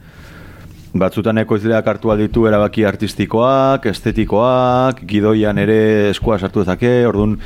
Batzutan 0.94 1.38
ekoizleak 1.38 1.88
hartu 1.88 2.12
ditu 2.18 2.48
erabaki 2.48 2.84
artistikoak, 2.84 3.86
estetikoak, 3.86 5.06
gidoian 5.08 5.58
ere 5.58 6.10
eskua 6.10 6.38
sartu 6.38 6.66
dezake, 6.66 7.06
orduan 7.08 7.38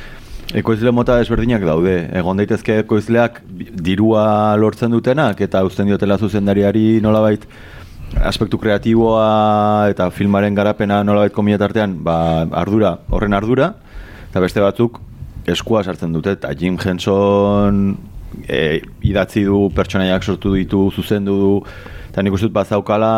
ekoizle 0.54 0.90
mota 0.90 1.16
desberdinak 1.18 1.62
daude. 1.62 2.08
Egon 2.12 2.36
daitezke 2.36 2.80
ekoizleak 2.82 3.42
dirua 3.70 4.56
lortzen 4.56 4.90
dutenak 4.90 5.40
eta 5.40 5.62
uzten 5.64 5.86
diotela 5.86 6.18
zuzendariari 6.18 7.00
nolabait 7.02 7.46
aspektu 8.14 8.58
kreatiboa 8.58 9.88
eta 9.90 10.08
filmaren 10.14 10.54
garapena 10.54 11.02
nolabait 11.04 11.34
komila 11.34 11.58
tartean, 11.58 11.98
ba, 12.04 12.46
ardura, 12.52 12.96
horren 13.10 13.34
ardura, 13.36 13.72
eta 14.30 14.42
beste 14.42 14.62
batzuk 14.62 15.00
eskua 15.46 15.82
sartzen 15.84 16.14
dute, 16.14 16.36
eta 16.38 16.52
Jim 16.58 16.78
Henson 16.82 17.96
e, 18.48 18.80
idatzi 19.06 19.44
du, 19.46 19.66
pertsonaiak 19.74 20.24
sortu 20.24 20.54
ditu, 20.56 20.86
zuzendu 20.94 21.36
du, 21.40 21.52
eta 22.10 22.22
nik 22.22 22.34
uste 22.34 22.48
dut 22.48 22.56
bazaukala 22.56 23.12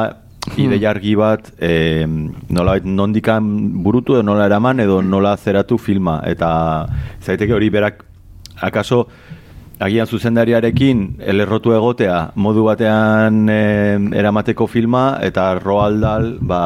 ideia 0.56 0.90
argi 0.90 1.14
bat 1.18 1.50
e, 1.60 2.06
nolabait 2.48 2.84
nondikan 2.86 3.48
burutu 3.84 4.16
edo 4.16 4.24
nola 4.24 4.46
eraman 4.48 4.80
edo 4.80 5.00
nola 5.02 5.36
zeratu 5.36 5.78
filma, 5.78 6.20
eta 6.26 6.50
zaiteke 7.20 7.54
hori 7.54 7.70
berak 7.70 8.04
akaso 8.60 9.06
agian 9.80 10.06
zuzendariarekin 10.06 11.02
elerrotu 11.32 11.72
egotea 11.76 12.18
modu 12.34 12.64
batean 12.66 13.48
e, 13.50 13.58
eramateko 14.18 14.66
filma 14.66 15.18
eta 15.22 15.52
Roald 15.60 16.02
Dahl 16.02 16.30
ba, 16.40 16.62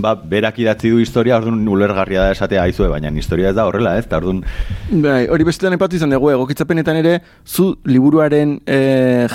ba, 0.00 0.14
berak 0.14 0.58
idatzi 0.62 0.90
du 0.92 1.00
historia, 1.02 1.38
orduan 1.38 1.68
ulergarria 1.68 2.28
da 2.28 2.36
esatea 2.36 2.64
aizue, 2.64 2.88
baina 2.88 3.12
historia 3.12 3.50
ez 3.50 3.56
da 3.58 3.66
horrela, 3.68 3.96
ez? 3.98 4.06
Ta 4.08 4.20
orduan 4.20 4.42
Bai, 4.90 5.26
hori 5.28 5.46
bestetan 5.46 5.76
epatu 5.76 6.00
izan 6.00 6.14
dugu, 6.14 6.32
egokitzapenetan 6.34 7.00
ere, 7.02 7.18
zu 7.46 7.74
liburuaren 7.84 8.58
e, 8.66 8.80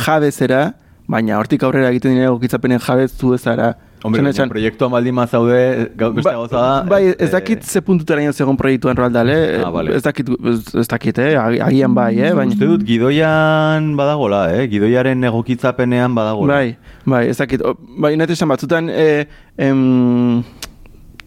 jabe 0.05 0.31
zera, 0.31 0.65
baina 1.07 1.37
hortik 1.39 1.63
aurrera 1.63 1.91
egiten 1.93 2.17
dira 2.17 2.31
egokitzapenen 2.31 2.81
jabe 2.81 3.07
zu 3.07 3.35
ez 3.35 3.41
zara. 3.41 3.75
Hombre, 4.05 4.19
Esan 4.19 4.25
baina 4.25 4.33
etxan, 4.35 4.49
proiektua 4.53 4.87
baldin 4.93 5.15
mazaude, 5.17 5.59
beste 5.97 6.23
Ba- 6.27 6.33
gauza 6.35 6.55
da. 6.61 6.83
Bai, 6.91 6.99
ez 7.15 7.15
eh, 7.27 7.31
dakit 7.33 7.63
ze 7.65 7.81
puntutara 7.81 8.21
ino 8.21 8.31
zegoen 8.37 8.57
proiektuan 8.59 8.95
Roald 8.99 9.15
Dahl, 9.17 9.29
eh? 9.33 9.61
Ah, 9.65 9.71
vale. 9.73 9.95
Ez 9.97 10.03
dakit, 10.05 10.29
ez, 10.29 10.59
ez 10.83 10.87
dakit, 10.91 11.17
eh? 11.23 11.31
Agi- 11.41 11.61
Agian 11.65 11.95
bai, 11.97 12.11
eh? 12.21 12.31
Baina, 12.37 12.53
Uste 12.53 12.69
dut 12.69 12.83
gidoian 12.85 13.95
badagola, 13.97 14.43
eh? 14.53 14.67
Gidoiaren 14.69 15.23
egokitzapenean 15.31 16.13
badagola. 16.15 16.53
bai, 16.53 16.77
bai, 17.05 17.23
ez 17.33 17.37
dakit. 17.41 17.61
O, 17.65 17.73
bai, 17.97 18.13
nahi 18.15 18.31
esan 18.37 18.47
batzutan, 18.53 18.89
eh, 18.93 19.25
em, 19.57 20.43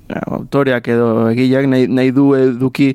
autoreak 0.08 0.88
edo 0.88 1.28
egileak 1.32 1.66
nahi, 1.68 1.86
nahi 1.88 2.10
du 2.14 2.30
eduki 2.38 2.92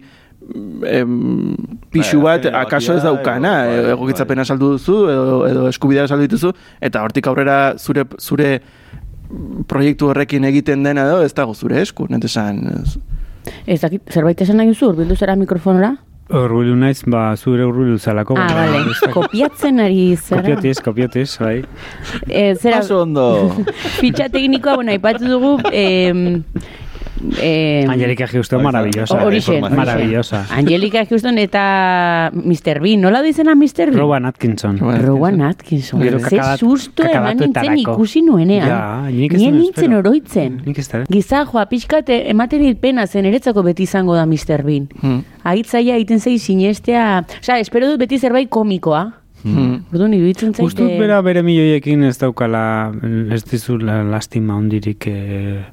em, 0.89 1.55
pixu 1.93 2.19
Bai, 2.21 2.37
bat, 2.39 2.47
azken 2.47 2.59
akaso 2.61 2.95
ez 2.97 3.03
daukana, 3.03 3.51
bai, 3.67 3.75
edo 3.79 3.91
egokitzapena 3.97 4.45
saldu 4.45 4.71
duzu, 4.77 4.95
edo, 5.11 5.35
edo 5.47 5.67
eskubidea 5.69 6.07
saldu 6.09 6.25
dituzu, 6.27 6.51
eta 6.83 7.03
hortik 7.05 7.27
aurrera 7.31 7.75
zure, 7.77 8.03
zure 8.19 8.49
proiektu 9.67 10.07
horrekin 10.11 10.43
egiten 10.45 10.83
dena 10.83 11.05
edo 11.07 11.21
ez 11.23 11.33
dago 11.33 11.53
zure 11.53 11.81
esku, 11.81 12.07
net 12.09 12.23
esan. 12.25 12.63
ez- 12.83 12.97
Ez 13.67 13.81
dakit, 13.81 14.01
zerbait 14.09 14.39
esan 14.41 14.55
nahi 14.57 14.69
duzu, 14.71 14.87
urbildu 14.93 15.15
zera 15.19 15.35
mikrofonora? 15.35 15.97
Urbilu 16.33 16.75
naiz, 16.79 17.01
ba, 17.05 17.35
zure 17.35 17.65
urbilu 17.67 17.97
zalako. 17.99 18.37
Ah, 18.39 18.47
bale, 18.55 18.77
dakit. 18.85 19.11
kopiatzen 19.11 19.79
ari 19.83 20.15
zara. 20.15 20.41
Kopiotiz, 20.41 20.79
kopiotiz, 20.79 21.37
bai. 21.39 21.65
Eh, 22.29 22.55
zera, 22.55 22.79
Oso 22.79 23.01
ondo. 23.01 23.25
fitxa 23.99 24.29
teknikoa, 24.29 24.75
bueno, 24.75 24.91
aipatu 24.91 25.27
dugu, 25.27 25.59
eh, 25.73 26.13
eh, 27.41 27.85
Angelika 27.89 28.27
Houston 28.27 28.63
maravillosa. 28.63 29.17
Informazio. 29.17 29.75
Maravillosa. 29.75 30.45
Angelika 30.51 31.05
Houston 31.09 31.37
eta 31.37 32.31
Mr. 32.33 32.79
Bean, 32.81 33.01
nola 33.01 33.21
du 33.21 33.29
izena 33.31 33.55
Mr. 33.55 33.89
Bean? 33.91 33.97
Rowan 33.97 34.25
Atkinson. 34.25 34.77
Rowan 34.79 35.41
Atkinson. 35.41 36.01
Gero 36.01 36.19
Ze 36.19 36.39
susto 36.57 37.03
eman 37.03 37.37
nintzen 37.37 37.77
ikusi 37.77 38.21
nuenean. 38.21 38.67
Ja, 38.67 38.81
nik 39.09 39.33
ez 39.33 39.41
Nien 39.41 39.57
nintzen 39.59 39.93
oroitzen. 39.93 40.61
Nik 40.65 40.79
ez 40.79 40.87
da. 40.91 41.03
Gizajoa, 41.09 41.65
pixkate, 41.71 42.23
ematen 42.31 42.63
dit 42.63 42.79
pena 42.79 43.07
zen, 43.07 43.25
eretzako 43.29 43.63
beti 43.63 43.87
izango 43.87 44.15
da 44.15 44.25
Mr. 44.25 44.63
Bean. 44.65 44.87
Hmm. 45.01 45.23
Aitzaia 45.43 45.97
egiten 45.99 46.19
zei 46.19 46.37
sinestea, 46.39 47.23
osea, 47.41 47.59
espero 47.59 47.89
dut 47.91 47.99
beti 47.99 48.19
zerbait 48.19 48.49
komikoa. 48.49 49.05
Hmm. 49.43 49.81
Orduan, 49.91 50.13
iruditzen 50.15 50.53
zaite... 50.53 50.69
Ustut 50.69 50.91
bera 50.99 51.19
bere 51.25 51.43
milioiekin 51.43 52.05
ez 52.07 52.15
daukala, 52.21 52.63
ez 53.35 53.41
dizu 53.43 53.75
la, 53.81 53.99
lastima 54.07 54.55
ondirik 54.55 55.07
eh, 55.11 55.65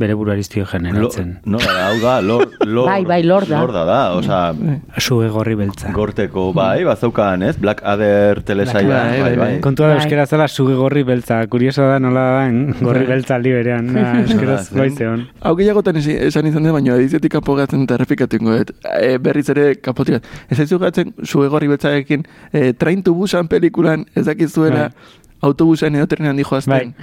bere 0.00 0.14
buruariztio 0.16 0.64
Lo, 0.64 0.70
generatzen. 0.72 1.34
no, 1.44 1.58
da, 1.60 1.74
hau 1.90 1.98
da, 2.00 2.14
lor, 2.24 2.46
lor, 2.64 2.88
Bai, 2.88 3.04
bai, 3.04 3.20
lorda. 3.22 3.60
Lorda 3.60 3.84
da, 3.84 3.98
osea, 4.16 4.54
Suge 4.98 5.28
gorri 5.28 5.54
beltza. 5.60 5.92
gorteko, 5.92 6.46
bai, 6.56 6.82
bazaukan, 6.88 7.42
ez? 7.50 7.56
Black 7.60 7.82
Adder 7.84 8.40
telesaia, 8.48 8.88
Bai, 8.88 8.96
bai, 8.98 9.20
bai, 9.20 9.36
bai. 9.36 9.36
bai. 9.54 9.60
Kontua 9.60 9.90
da 9.90 9.94
Bai. 9.98 10.02
euskera 10.04 10.24
zela 10.26 10.48
suge 10.48 10.74
gorri 10.78 11.02
beltza. 11.04 11.42
Kurioso 11.52 11.82
da 11.86 11.98
nola 12.00 12.24
da 12.38 12.46
en, 12.48 12.74
gorri 12.80 13.04
beltza 13.06 13.36
aldi 13.36 13.52
berean. 13.52 13.92
Euskeraz 14.24 14.40
Nola 14.40 14.64
zen? 14.64 14.78
goizeon. 14.78 15.26
Hau 15.42 15.54
gehiagotan 15.60 15.96
esan 16.00 16.46
izan 16.50 16.64
dut, 16.64 16.72
baina 16.78 16.96
ediziotik 16.96 17.32
kanpo 17.36 17.54
gatzen 17.60 17.84
eta 17.84 17.94
errepikatuko 18.00 18.56
dut. 18.62 18.74
E, 18.96 19.18
berriz 19.18 19.46
ere 19.52 19.74
kanpotik 19.76 20.18
gat. 20.18 20.24
Ez 20.50 20.58
aizu 20.64 20.78
gatzen 20.82 21.12
suegorri 21.22 21.68
betzaekin 21.68 22.24
e, 22.52 22.72
Train 22.72 23.02
to 23.04 23.12
Busan 23.14 23.48
pelikulan 23.52 24.06
ez 24.16 24.24
dakizuela 24.26 24.88
Bai. 24.88 25.18
autobusan 25.42 25.94
edo 25.96 26.06
trenean 26.06 26.36
dijo 26.40 26.56
Bai. 26.56 26.58
azten. 26.58 26.94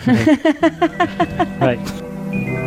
bai. 1.59 1.77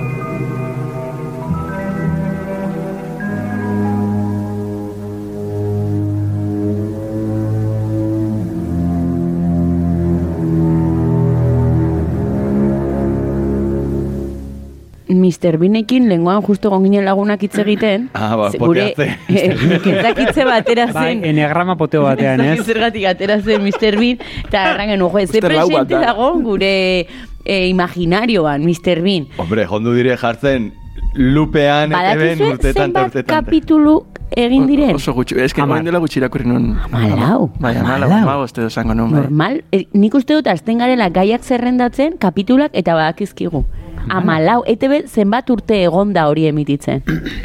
Mr. 15.31 15.57
Beanekin 15.63 16.09
lenguan 16.11 16.43
justo 16.43 16.71
gonginen 16.71 17.05
lagunak 17.07 17.43
hitz 17.47 17.55
egiten. 17.63 18.09
Ah, 18.15 18.35
ba, 18.37 18.51
gure 18.59 18.91
kentzakitze 19.29 20.45
batera 20.45 20.87
Bai, 20.93 21.07
zen. 21.15 21.25
eneagrama 21.25 21.77
poteo 21.79 22.03
batean, 22.03 22.41
Ez 22.41 22.61
ez? 22.61 22.67
Zergatik 22.67 23.07
atera 23.07 23.41
zen 23.41 23.63
Mr. 23.63 23.97
Bean, 24.01 24.19
eta 24.49 24.65
erran 24.75 24.89
genuen, 24.95 25.13
jo, 25.13 25.19
ze 25.21 25.25
Uste 25.39 25.41
presente 25.47 25.95
da. 25.95 26.01
dago 26.11 26.33
gure 26.43 27.07
e, 27.45 27.67
imaginarioan, 27.69 28.65
Mr. 28.67 29.01
Bean. 29.03 29.29
Hombre, 29.39 29.67
jondu 29.67 29.95
dire 29.95 30.17
jartzen 30.17 30.73
lupean 31.15 31.91
Badakizue 31.91 32.53
urtetan 32.55 32.93
urtetan. 32.97 33.31
kapitulu 33.31 33.95
egin 34.37 34.67
diren? 34.69 34.95
Oso 34.95 35.13
gutxi. 35.15 35.35
Ez 35.43 35.53
que 35.55 35.63
dela 35.63 35.99
gutxi 35.99 36.21
irakurri 36.21 36.47
nun. 36.47 36.77
Amalau. 36.93 37.51
Bai, 37.59 37.77
amalau, 37.77 38.07
Amalau. 38.07 38.23
amalau, 38.23 38.45
ez 38.45 38.59
esango 38.59 38.95
nun. 38.95 39.11
Bai. 39.11 39.21
Normal, 39.23 39.63
e, 39.73 39.87
nik 39.93 40.15
uste 40.15 40.35
dut 40.35 40.47
azten 40.47 40.79
garela 40.79 41.09
gaiak 41.09 41.43
zerrendatzen, 41.43 42.17
kapitulak 42.19 42.71
eta 42.75 42.95
badakizkigu. 42.95 43.65
Amalau, 44.09 44.63
ETB 44.67 45.07
zenbat 45.07 45.51
urte 45.51 45.83
egonda 45.85 46.27
hori 46.31 46.47
emititzen? 46.51 47.03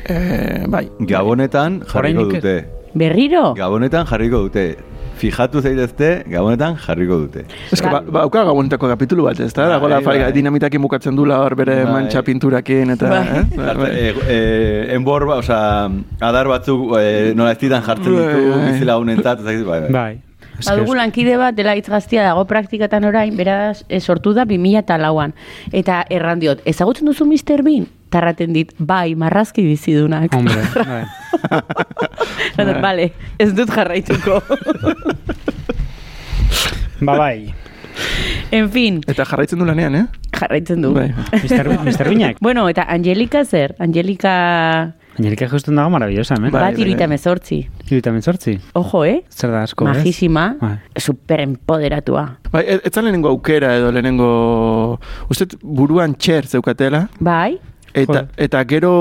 Eh, 0.10 0.66
bai. 0.72 0.88
Gabonetan 1.00 1.82
jarriko 1.92 2.26
dute. 2.32 2.58
Berriro? 2.96 3.54
Gabonetan 3.58 4.06
jarriko 4.08 4.46
dute. 4.48 4.76
Fijatu 5.16 5.62
zaitezte, 5.64 6.24
gabonetan 6.28 6.76
jarriko 6.76 7.18
dute. 7.22 7.46
Ez 7.72 7.80
que, 7.82 7.88
ba, 7.92 8.02
ba, 8.04 8.24
auka 8.28 8.44
gabonetako 8.44 8.90
kapitulu 8.92 9.24
bat, 9.30 9.40
ez 9.40 9.54
da? 9.54 9.64
Bai, 9.64 9.76
Dagoela 9.78 10.00
bai. 10.04 10.18
bai, 10.26 10.32
dinamitakin 10.36 10.82
bukatzen 10.84 11.16
dula 11.16 11.38
hor 11.44 11.56
bere 11.56 11.78
Bai. 11.86 11.92
mantxa 11.94 12.22
pinturakin 12.28 12.92
eta... 12.98 13.10
Bai. 13.14 13.22
Eh? 13.40 13.44
Bai, 13.56 13.76
bai. 13.80 13.90
E, 13.96 14.14
e, 14.28 14.40
enbor, 14.98 15.26
ba, 15.30 15.38
osea, 15.40 15.88
adar 16.20 16.50
batzuk 16.52 16.98
e, 17.00 17.34
nola 17.36 17.54
ez 17.56 17.60
ditan 17.62 17.84
jartzen 17.88 18.12
Bai, 18.16 18.28
ditu 18.28 18.52
bai. 18.52 18.72
bizilagunentzat, 18.74 19.40
ez 19.40 19.46
dakit, 19.46 19.66
bai, 19.68 19.80
bai. 19.86 19.92
Bai. 19.96 20.14
Badugu 20.64 20.96
lankide 20.96 21.36
bat 21.38 21.56
dela 21.58 21.76
hitz 21.76 21.90
gaztia 21.90 22.24
dago 22.24 22.46
praktikatan 22.48 23.04
orain, 23.10 23.36
beraz, 23.36 23.84
e, 23.90 24.00
sortu 24.00 24.34
da 24.34 24.46
2000 24.46 24.80
eta 24.84 24.98
lauan. 25.02 25.34
Eta 25.74 26.04
erran 26.10 26.40
diot, 26.40 26.62
ezagutzen 26.66 27.10
duzu 27.12 27.26
Mr. 27.28 27.64
Bean? 27.66 27.88
Tarraten 28.14 28.54
dit, 28.56 28.72
bai, 28.80 29.16
marrazki 29.20 29.66
bizidunak. 29.66 30.34
Hombre, 30.34 30.62
bai. 30.86 31.04
Dut, 32.56 32.82
Vale, 32.82 33.12
ez 33.40 33.52
dut 33.58 33.70
jarraituko. 33.74 34.40
Ba, 37.06 37.18
bai. 37.20 37.54
en 38.56 38.70
fin, 38.72 39.02
Eta 39.08 39.26
jarraitzen 39.28 39.60
du 39.60 39.66
lanean, 39.68 39.96
eh? 40.00 40.06
jarraitzen 40.36 40.82
du. 40.82 40.94
Bai. 40.96 41.10
Mister, 41.42 41.68
Mister 41.84 42.10
Binak. 42.10 42.38
Bueno, 42.46 42.68
eta 42.70 42.86
Angelika 42.88 43.44
zer? 43.46 43.76
Angelika 43.80 44.96
Angelika 45.16 45.48
justen 45.48 45.78
dago 45.80 45.90
maravillosa, 45.94 46.36
hemen. 46.36 46.52
Bai, 46.52 46.62
bat 46.62 46.76
bai, 46.76 46.82
iruita 46.84 47.08
mezortzi. 47.08 47.62
Iruita 47.88 48.12
mentzortzi. 48.12 48.58
Ojo, 48.76 49.04
eh? 49.08 49.22
Zer 49.32 49.54
da 49.54 49.62
asko, 49.64 49.88
ez? 49.88 50.02
Majísima, 50.02 50.48
Bai. 50.60 50.74
Bai, 52.52 52.66
ez 52.68 52.82
ez 52.84 52.96
lehenengo 52.98 53.32
aukera 53.32 53.76
edo 53.78 53.94
lehenengo... 53.96 55.00
Uste 55.32 55.48
buruan 55.62 56.18
txer 56.20 56.50
zeukatela, 56.52 57.08
Bai? 57.20 57.56
Eta, 57.96 58.06
Joder. 58.12 58.26
eta 58.46 58.62
gero 58.68 58.92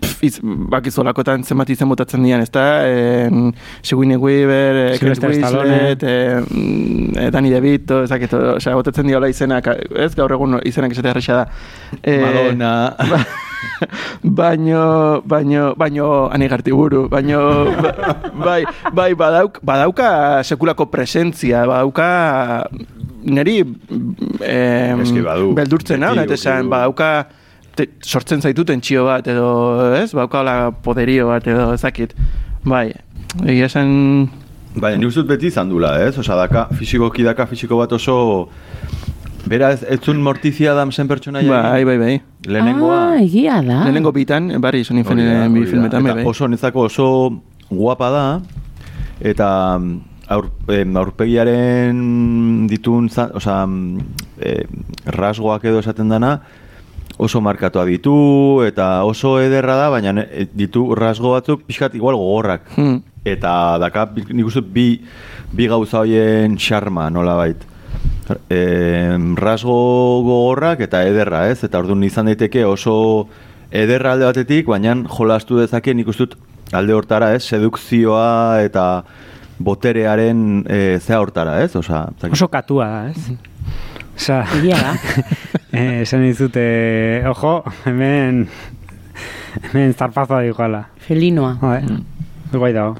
pf, 0.00 0.22
iz, 0.28 0.38
bakizolakotan 0.72 1.42
zenbat 1.44 1.70
izen 1.74 1.90
botatzen 1.90 2.22
dian, 2.22 2.40
ez 2.44 2.50
da? 2.54 2.64
En, 2.86 3.50
Sigourney 3.82 4.16
Weaver, 4.16 4.78
eh, 4.94 4.98
Winslet, 5.02 6.02
eh, 6.06 6.38
mm, 6.40 7.18
eh, 7.18 7.28
Danny 7.34 7.50
DeVito, 7.50 8.04
ezakit, 8.06 8.32
osea, 8.54 8.76
botatzen 8.78 9.10
diola 9.10 9.28
izenak, 9.32 9.66
ez 9.98 10.12
gaur 10.18 10.32
egun 10.38 10.60
izenak 10.68 10.94
esatea 10.94 11.10
erresa 11.16 11.40
da. 11.42 11.46
Eh, 12.02 12.20
Madonna. 12.22 12.72
ba- 13.10 13.26
baino, 14.22 15.22
baino, 15.26 15.72
baino, 15.76 16.28
anigarti 16.30 16.70
buru, 16.72 17.08
baino, 17.10 17.40
ba- 17.82 18.16
bai, 18.44 18.62
bai, 18.94 19.10
badauk, 19.18 19.58
badauka 19.66 20.44
sekulako 20.46 20.86
presentzia, 20.92 21.64
badauka 21.66 22.68
neri 23.28 23.58
em, 24.40 25.02
Eske 25.02 25.22
badu. 25.26 25.50
beldurtzen 25.58 26.06
hau, 26.06 26.14
nahi 26.16 26.30
esan, 26.38 26.70
badauka 26.70 27.10
te, 27.78 27.86
sortzen 28.02 28.42
zaitu 28.42 28.66
tentsio 28.68 29.06
bat, 29.06 29.26
edo, 29.30 29.48
ez, 29.94 30.10
badauka 30.12 30.42
hola 30.42 30.58
poderio 30.84 31.30
bat, 31.30 31.46
edo, 31.46 31.70
ezakit, 31.76 32.14
bai, 32.66 32.88
egia 33.46 33.70
esan, 33.70 34.28
Bai, 34.78 34.92
ni 35.00 35.08
dut 35.10 35.26
beti 35.26 35.48
izan 35.48 35.70
dula, 35.70 35.94
ez? 36.04 36.12
Osa, 36.20 36.36
daka, 36.38 36.68
fisikoki 36.78 37.24
daka 37.26 37.46
fisiko 37.50 37.78
bat 37.80 37.92
oso... 37.96 38.48
Bera, 39.48 39.70
ez, 39.72 39.80
ez 39.88 39.96
zun 40.04 40.18
Morticia 40.20 40.74
Adamsen 40.74 41.08
pertsonaia 41.08 41.48
bai, 41.48 41.84
bai, 41.86 41.96
bai, 41.98 42.14
Lehenengoa. 42.44 42.98
Ah, 43.14 43.22
egia 43.22 43.62
da. 43.64 43.78
lehenengo 43.86 44.12
bitan, 44.12 44.50
bari, 44.60 44.82
son 44.84 44.98
da, 44.98 45.04
infiniren 45.04 45.54
bi 45.54 45.62
da. 45.62 45.70
filmetan, 45.70 46.04
bai, 46.04 46.16
bai. 46.18 46.26
oso 46.28 46.48
netzako 46.50 46.84
oso 46.90 47.06
guapa 47.70 48.10
da, 48.12 48.24
eta 49.24 49.48
mm, 49.78 49.96
aur, 50.36 50.50
aurpegiaren 51.00 52.02
ditun, 52.68 53.08
za- 53.08 53.30
osea, 53.40 53.62
mm, 53.64 54.06
eh, 54.42 54.66
rasgoak 55.16 55.64
edo 55.70 55.80
esaten 55.80 56.12
dana, 56.12 56.34
oso 57.18 57.40
markatua 57.42 57.84
ditu, 57.84 58.62
eta 58.66 59.02
oso 59.04 59.38
ederra 59.42 59.74
da, 59.76 59.88
baina 59.90 60.12
ne- 60.14 60.46
ditu 60.54 60.94
rasgo 60.94 61.34
batzuk 61.34 61.64
pixkat 61.66 61.96
igual 61.98 62.16
gogorrak. 62.16 62.70
Hmm. 62.76 63.02
Eta 63.26 63.76
daka, 63.82 64.06
nik 64.30 64.46
uste 64.46 64.62
bi, 64.62 65.02
bi 65.52 65.66
gauza 65.68 66.04
hoien 66.04 66.56
xarma, 66.56 67.10
nola 67.10 67.34
bait. 67.36 67.64
E, 68.52 68.60
rasgo 69.40 69.74
gogorrak 70.22 70.84
eta 70.86 71.02
ederra, 71.08 71.48
ez? 71.50 71.62
Eta 71.64 71.80
orduan 71.80 72.04
izan 72.06 72.28
daiteke 72.30 72.64
oso 72.68 73.26
ederra 73.70 74.12
alde 74.14 74.28
batetik, 74.28 74.68
baina 74.70 74.94
jolastu 75.10 75.58
dezake 75.58 75.94
nik 75.96 76.08
uste 76.08 76.30
alde 76.72 76.94
hortara, 76.94 77.32
ez? 77.34 77.42
Sedukzioa 77.48 78.62
eta 78.62 79.02
boterearen 79.58 80.64
e, 80.70 80.98
zea 81.02 81.18
hortara, 81.20 81.58
ez? 81.64 81.74
Osa, 81.76 82.06
Oso 82.30 82.48
katua 82.48 83.08
ez? 83.10 83.32
Osa, 84.18 84.40
Egia 84.58 84.76
da. 84.82 84.94
eh, 85.78 86.02
esan 86.02 86.24
dizute, 86.26 86.62
ojo, 87.30 87.60
hemen, 87.86 88.48
hemen 89.68 89.94
zarpazoa 89.94 90.40
dikoala. 90.42 90.80
Felinoa. 91.06 91.52
Bai, 91.62 91.84
guai 92.50 92.72
dago. 92.74 92.96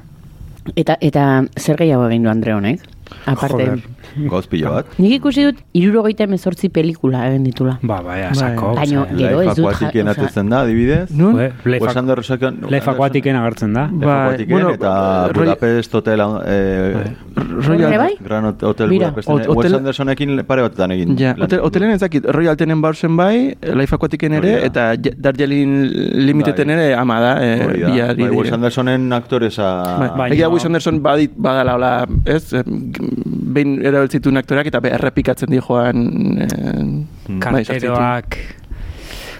Eta, 0.79 0.95
eta 1.03 1.25
zer 1.59 1.79
gehiago 1.81 2.07
egin 2.07 2.23
du 2.23 2.31
Andre 2.31 2.55
honek? 2.55 2.87
Aparte, 3.27 3.65
Joder. 3.65 3.83
Gauz 4.29 4.47
pilo 4.47 4.71
bat. 4.73 4.85
nik 4.97 5.13
ikusi 5.19 5.43
dut 5.45 5.57
irurogeita 5.73 6.23
emezortzi 6.23 6.69
pelikula 6.69 7.27
egin 7.29 7.43
ditula. 7.43 7.77
Ba, 7.81 8.01
bai, 8.01 8.21
Bai. 8.21 8.31
asako. 8.31 8.73
Baino, 8.75 9.03
osea, 9.03 9.17
Gero 9.17 9.41
ez 9.41 9.47
Life 9.47 9.61
dut 9.61 9.65
Aquatiken 9.73 10.07
osea- 10.07 10.23
atetzen 10.23 10.49
da, 10.49 10.61
adibidez. 10.61 11.11
Nun? 11.11 11.37
Life 11.65 11.97
Anderson... 11.97 12.59
Life 12.69 12.89
Aquatiken 12.89 13.35
agertzen 13.35 13.73
da. 13.73 13.87
Life 13.91 14.05
Bai, 14.05 14.19
Aquatiken 14.27 14.53
bueno, 14.55 14.69
eta 14.71 15.29
Budapest 15.33 15.95
Hotel... 15.95 16.19
Eh, 16.45 17.15
Horre 17.39 17.97
bai? 17.97 18.13
Gran 18.19 18.45
hot- 18.45 18.63
Hotel 18.63 18.89
Budapesten. 18.89 19.33
hot- 19.35 19.55
Wes 19.57 19.73
Andersonekin 19.73 20.43
pare 20.45 20.61
batetan 20.61 20.91
egin. 20.91 21.15
Ja, 21.17 21.35
hotelen 21.61 21.91
ez 21.91 21.99
dakit, 22.01 22.25
Royal 22.25 22.55
Tenenbaumsen 22.57 23.15
bai, 23.17 23.55
Life 23.61 23.95
Aquatiken 23.95 24.33
ere, 24.33 24.65
eta 24.65 24.93
Darjeeling 24.97 25.89
Limiteden 26.25 26.67
Bai. 26.67 26.75
ere 26.77 26.93
ama 26.95 27.19
da, 27.19 27.31
eh, 27.43 28.13
Bai, 28.17 28.29
Wes. 28.29 28.51
Andersonen. 28.51 29.09
Bai, 29.09 30.09
Baina- 30.17 30.33
Egia 30.33 30.49
Wes 30.49 30.65
Anderson 30.65 31.01
badit, 31.01 31.31
badala, 31.35 32.07
ez, 32.25 32.53
eh, 32.53 32.63
behin 33.99 34.07
erabiltzitun 34.07 34.37
aktoreak 34.39 34.71
eta 34.71 34.81
errepikatzen 34.95 35.49
di 35.51 35.59
joan... 35.59 36.07
Eh, 36.45 36.49
bai. 37.27 37.63
Karteroak, 37.65 38.37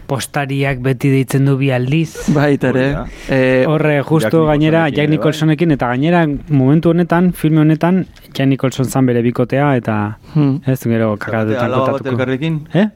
postariak 0.10 0.82
beti 0.82 1.12
deitzen 1.13 1.45
du 1.45 1.56
bi 1.58 1.69
aldiz. 1.72 2.30
Baita 2.34 2.72
ere. 2.74 2.86
Eh, 3.30 3.65
Horre, 3.69 4.02
justo 4.04 4.43
Jack 4.43 4.48
gainera 4.50 4.86
Jack 4.89 5.08
bai. 5.08 5.15
Nicholsonekin 5.15 5.76
eta 5.78 5.91
gainera 5.93 6.26
momentu 6.50 6.93
honetan, 6.93 7.32
filme 7.34 7.62
honetan, 7.62 8.06
Jack 8.34 8.48
Nicholson 8.50 8.89
zan 8.89 9.06
bere 9.06 9.22
bikotea 9.22 9.76
eta 9.78 10.17
hmm. 10.34 10.62
ez 10.65 10.80
gero 10.84 11.15
kakatutan 11.17 11.65
Alaba 11.65 11.86
bat 11.86 11.91
kontatuko. 11.91 12.15
elkarrekin? 12.15 12.63
Eh? 12.74 12.88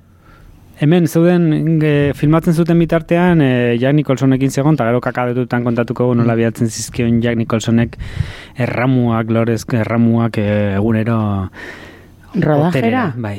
Hemen 0.83 1.05
zeuden 1.07 1.79
e, 1.79 2.11
filmatzen 2.17 2.53
zuten 2.59 2.79
bitartean 2.81 3.39
e, 3.39 3.49
Jack 3.79 3.95
Nicholsonekin 3.95 4.51
zegoen, 4.51 4.75
eta 4.75 4.89
gero 4.89 4.99
kakadetutan 5.05 5.63
kontatuko 5.63 6.09
nola 6.19 6.35
biatzen 6.35 6.67
zizkion 6.67 7.21
Jack 7.23 7.39
Nicholsonek 7.39 7.95
erramuak, 8.59 9.31
lorezko 9.31 9.79
erramuak 9.79 10.41
e, 10.43 10.47
egunero 10.75 11.19
Rodajera? 12.35 12.67
hotelera, 12.67 13.03
Bai. 13.15 13.37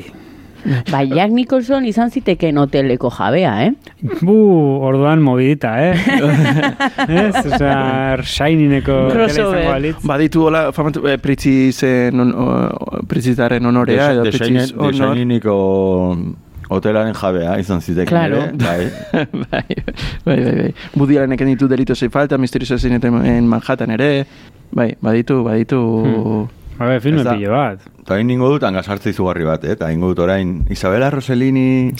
Bai, 0.89 1.03
Jack 1.11 1.29
Nicholson 1.29 1.85
izan 1.85 2.09
ziteken 2.09 2.57
hoteleko 2.57 3.11
jabea, 3.13 3.51
eh? 3.67 3.73
Bu, 4.25 4.33
orduan 4.87 5.21
movidita, 5.21 5.75
eh? 5.85 5.93
ez? 7.21 7.43
Izango 9.29 9.61
balitz. 9.67 9.99
Baditu 10.01 10.47
hola, 10.47 10.63
famatu, 10.73 11.05
eh, 11.05 11.19
pritzizen, 11.21 12.17
on, 12.25 12.33
o- 12.33 13.03
pritzitaren 13.05 13.69
honorea, 13.69 14.09
edo 14.15 14.25
pritziz 14.31 14.71
honor. 14.73 15.13
Hotelaren 16.69 17.13
jabea 17.13 17.57
izan 17.59 17.81
zitek. 17.81 18.09
Claro. 18.09 18.41
Bai. 18.65 18.89
bai, 19.13 19.63
bai, 20.25 20.37
bai, 20.43 20.55
bai. 20.61 20.73
Woody 20.95 21.17
Allenek 21.17 21.45
ditu 21.45 21.67
delitos 21.67 21.99
sin 21.99 22.11
falta, 22.11 22.37
misterioso 22.37 22.77
zineten 22.77 23.25
en 23.25 23.47
Manhattan 23.47 23.91
ere, 23.91 24.25
bai, 24.71 24.95
baditu, 25.01 25.43
baditu... 25.43 25.81
Ba, 26.77 26.89
be, 26.89 26.99
filme 26.99 27.23
pilo 27.23 27.51
bat. 27.55 27.83
Eta 28.01 28.17
hain 28.17 28.27
ningo 28.27 28.49
dut 28.51 28.63
angasartze 28.67 29.13
izugarri 29.13 29.45
bat, 29.47 29.63
eh? 29.63 29.75
eta 29.77 29.91
ingo 29.93 30.11
dut 30.11 30.25
orain 30.27 30.63
Isabela 30.69 31.09
Rossellini... 31.13 31.93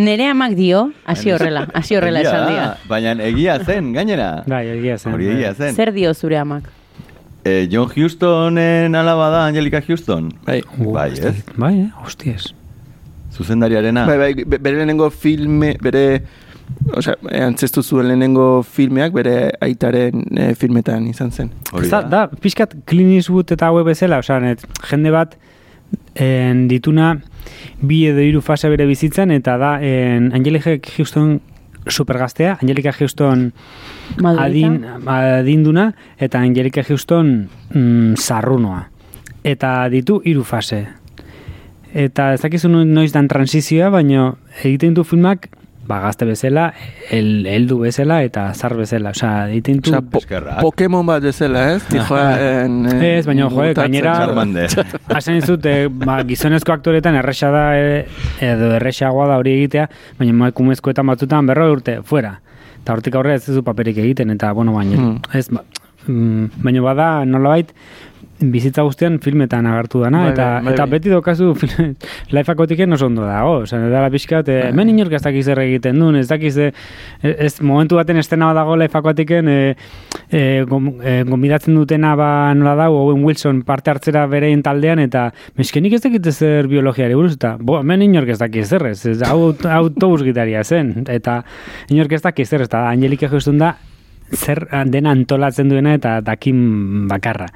Nere 0.00 0.30
amak 0.30 0.54
dio, 0.56 0.92
hasi 1.04 1.32
horrela, 1.34 1.66
hasi 1.76 1.96
horrela 1.98 2.22
esan 2.22 2.46
dia. 2.48 2.66
Baina 2.88 3.12
egia 3.26 3.58
zen, 3.60 3.90
gainera. 3.92 4.44
Bai, 4.48 4.62
egia 4.78 4.96
zen. 4.96 5.12
Hori 5.12 5.28
egia 5.34 5.50
zen. 5.52 5.74
Zer 5.76 5.90
dio 5.92 6.14
zure 6.14 6.38
amak? 6.40 6.70
Eh, 7.44 7.66
John 7.72 7.90
Houstonen 7.90 8.94
alaba 8.94 9.28
da 9.30 9.46
Angelica 9.46 9.82
Houston. 9.82 10.30
Bai. 10.46 10.62
Bai, 10.78 11.10
ez? 11.18 11.34
Bai, 11.56 11.74
eh? 11.80 11.90
Hosties. 12.04 12.54
Zuzendariarena. 13.40 14.04
Bai, 14.06 14.18
bai, 14.20 14.30
be- 14.44 14.58
bere 14.60 14.76
lehenengo 14.76 15.08
filme, 15.10 15.72
bere, 15.82 16.04
osea, 16.96 17.16
antzestu 17.46 17.82
zuen 17.82 18.10
lehenengo 18.10 18.62
filmeak 18.62 19.14
bere 19.16 19.36
aitaren 19.64 20.26
eh, 20.36 20.52
filmetan 20.58 21.08
izan 21.08 21.32
zen. 21.32 21.50
Hori 21.72 21.88
da, 21.90 22.02
da, 22.04 22.26
pixkat 22.30 22.76
Clint 22.84 23.16
Eastwood 23.16 23.52
eta 23.56 23.70
hauek 23.72 23.88
bezala, 23.88 24.20
osea, 24.20 24.40
net, 24.44 24.66
jende 24.90 25.12
bat 25.14 25.38
en, 26.14 26.66
dituna 26.68 27.14
bi 27.80 28.04
edo 28.10 28.20
hiru 28.22 28.42
fase 28.44 28.68
bere 28.70 28.86
bizitzan, 28.86 29.32
eta 29.34 29.56
da, 29.58 29.72
en, 29.82 30.30
Angelica 30.36 30.76
Houston 30.96 31.38
supergaztea, 31.88 32.58
Angelica 32.60 32.92
Houston 32.92 33.52
Madurita? 34.20 34.44
adin, 34.44 34.84
adinduna, 35.08 35.94
eta 36.18 36.42
Angelica 36.44 36.84
Houston 36.84 37.48
mm, 37.72 38.14
zarrunoa. 38.20 38.84
Eta 39.42 39.88
ditu 39.88 40.20
hiru 40.28 40.44
fase. 40.44 40.82
Eta 41.94 42.32
ez 42.34 42.40
dakizu 42.42 42.68
no- 42.68 42.84
noiz 42.84 43.12
dan 43.12 43.28
transizioa, 43.28 43.88
baina 43.90 44.34
egiten 44.64 44.94
du 44.94 45.04
filmak 45.04 45.48
ba, 45.90 45.96
gazte 46.04 46.24
bezala, 46.24 46.68
el, 47.10 47.46
heldu 47.50 47.80
bezala 47.80 48.20
eta 48.22 48.44
zar 48.54 48.76
bezala. 48.78 49.10
Osea, 49.10 49.48
egiten 49.50 49.80
du... 49.82 49.90
Po. 50.12 50.20
Pokemon 50.60 51.04
bat 51.08 51.22
bezala, 51.24 51.64
ez? 51.74 51.80
Dijoen, 51.90 52.76
eh, 52.92 53.16
Ez, 53.18 53.24
baina, 53.26 53.48
jo, 53.48 53.50
mutatzen. 53.50 53.96
gainera-. 53.96 54.84
Hasen 55.16 55.34
dizut, 55.40 55.66
eh, 55.66 55.88
ba, 55.90 56.20
gizonezko 56.28 56.72
aktoretan 56.76 57.16
erresa 57.18 57.50
da, 57.50 57.64
eh, 57.74 58.06
edo 58.52 58.70
erresagoa 58.76 59.26
da 59.32 59.40
hori 59.42 59.56
egitea, 59.64 59.88
baina 60.20 60.30
emakumezkoetan 60.36 61.10
batzutan 61.10 61.50
berro 61.50 61.72
urte, 61.72 61.98
fuera. 62.06 62.36
Eta 62.84 62.94
hortik 62.94 63.18
aurrera 63.18 63.40
ez 63.40 63.46
duzu 63.48 63.64
paperik 63.66 63.98
egiten, 63.98 64.30
eta, 64.30 64.52
bueno, 64.52 64.72
baina, 64.78 64.94
Hmm. 64.96 65.18
ez, 65.34 65.48
ba, 65.50 65.64
mm, 66.06 66.46
baina 66.62 66.80
bada, 66.86 67.24
nolabait, 67.24 67.74
bizitza 68.40 68.82
guztian 68.86 69.18
filmetan 69.20 69.66
agertu 69.68 70.00
dana, 70.04 70.24
Bai, 70.24 70.32
eta, 70.32 70.46
bai, 70.46 70.64
bai, 70.64 70.72
eta 70.74 70.86
bai. 70.86 70.98
beti 70.98 71.12
dokazu 71.12 71.52
film, 71.60 71.94
lifeakotiken 72.32 72.96
oso 72.96 73.06
ondo 73.10 73.26
dago, 73.28 73.58
oza, 73.64 73.78
dela 73.92 74.10
pixkat, 74.12 74.48
eh, 74.48 74.60
hemen 74.70 74.92
inork 74.94 75.18
ez 75.18 75.22
dakiz 75.24 75.44
zer 75.46 75.60
egiten 75.64 76.00
duen, 76.00 76.16
ez 76.20 76.28
dakiz, 76.30 76.56
eh, 76.58 76.70
ez, 77.22 77.52
momentu 77.60 77.98
baten 78.00 78.20
estena 78.20 78.50
bat 78.50 78.60
dago 78.62 78.76
lifeakotiken, 78.80 79.50
eh, 79.52 79.74
eh, 80.30 80.64
gom, 80.68 80.88
eh, 81.02 81.20
gombidatzen 81.28 81.76
dutena 81.76 82.14
ba 82.16 82.30
nola 82.54 82.74
da, 82.78 82.88
Owen 82.90 83.24
Wilson 83.24 83.62
parte 83.68 83.92
hartzera 83.92 84.26
berein 84.30 84.62
taldean, 84.62 85.02
eta 85.04 85.28
meskenik 85.60 85.98
ez 85.98 86.02
dakit 86.06 86.32
zer 86.32 86.68
biologiari 86.70 87.14
buruz, 87.18 87.34
eta 87.36 87.56
bo, 87.60 87.80
hemen 87.80 88.02
inork 88.08 88.32
ez 88.34 88.40
dakiz 88.40 88.68
zer, 88.68 88.86
ez, 88.90 89.04
ez, 89.06 89.20
hau 89.28 89.52
autobus 89.52 90.24
gitaria 90.26 90.64
zen, 90.64 91.04
eta 91.08 91.42
inork 91.90 92.18
ez 92.18 92.22
dakiz 92.24 92.48
zer, 92.48 92.66
eta 92.68 92.86
Angelika 92.88 93.28
justun 93.28 93.60
da, 93.60 93.74
zer 94.34 94.66
dena 94.86 95.10
antolatzen 95.10 95.70
duena 95.70 95.94
eta 95.98 96.20
dakin 96.24 97.08
bakarra. 97.10 97.48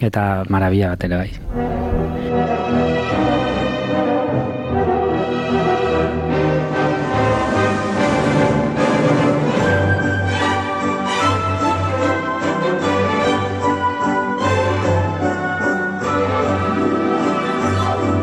Eta 0.00 0.44
marabila 0.52 0.92
bat 0.92 1.04
ere 1.08 1.16
bai. 1.16 1.30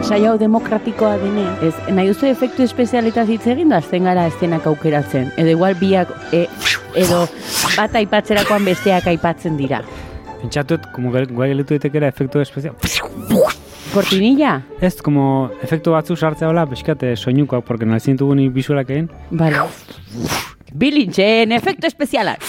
Saio 0.03 0.35
demokratikoa 0.37 1.15
dene, 1.17 1.47
ez, 1.65 1.73
nahi 1.89 2.11
duzu 2.11 2.27
efektu 2.29 2.61
espezialetaz 2.67 3.25
hitz 3.33 3.47
egin 3.49 3.73
da, 3.73 3.79
azten 3.81 4.05
gara 4.05 4.27
estenak 4.29 4.67
aukeratzen. 4.69 5.31
Edo 5.41 5.55
igual 5.55 5.73
biak, 5.79 6.11
e, 6.29 6.45
edo 7.01 7.23
bat 7.73 7.95
aipatzerakoan 7.97 8.67
besteak 8.67 9.07
aipatzen 9.09 9.57
dira. 9.57 9.81
Pentsatut, 10.43 10.89
como 10.91 11.07
guai 11.09 11.47
gelitu 11.53 11.71
daitekera 11.71 12.09
efektu 12.11 12.41
espezial. 12.43 12.75
Kortinilla? 13.93 14.57
Ez, 14.83 14.97
como 15.05 15.51
efektu 15.63 15.93
batzu 15.95 16.17
sartzea 16.17 16.49
hola, 16.49 16.65
pixkat 16.67 17.05
eh, 17.07 17.13
soinukoak, 17.15 17.63
porque 17.63 17.87
nahi 17.87 18.03
zintugu 18.03 18.35
ni 18.35 18.49
visualak 18.51 18.91
egin. 18.91 19.07
Bale. 19.31 19.63
Bilintxen 20.73 21.55
efektu 21.55 21.87
espezialak. 21.87 22.43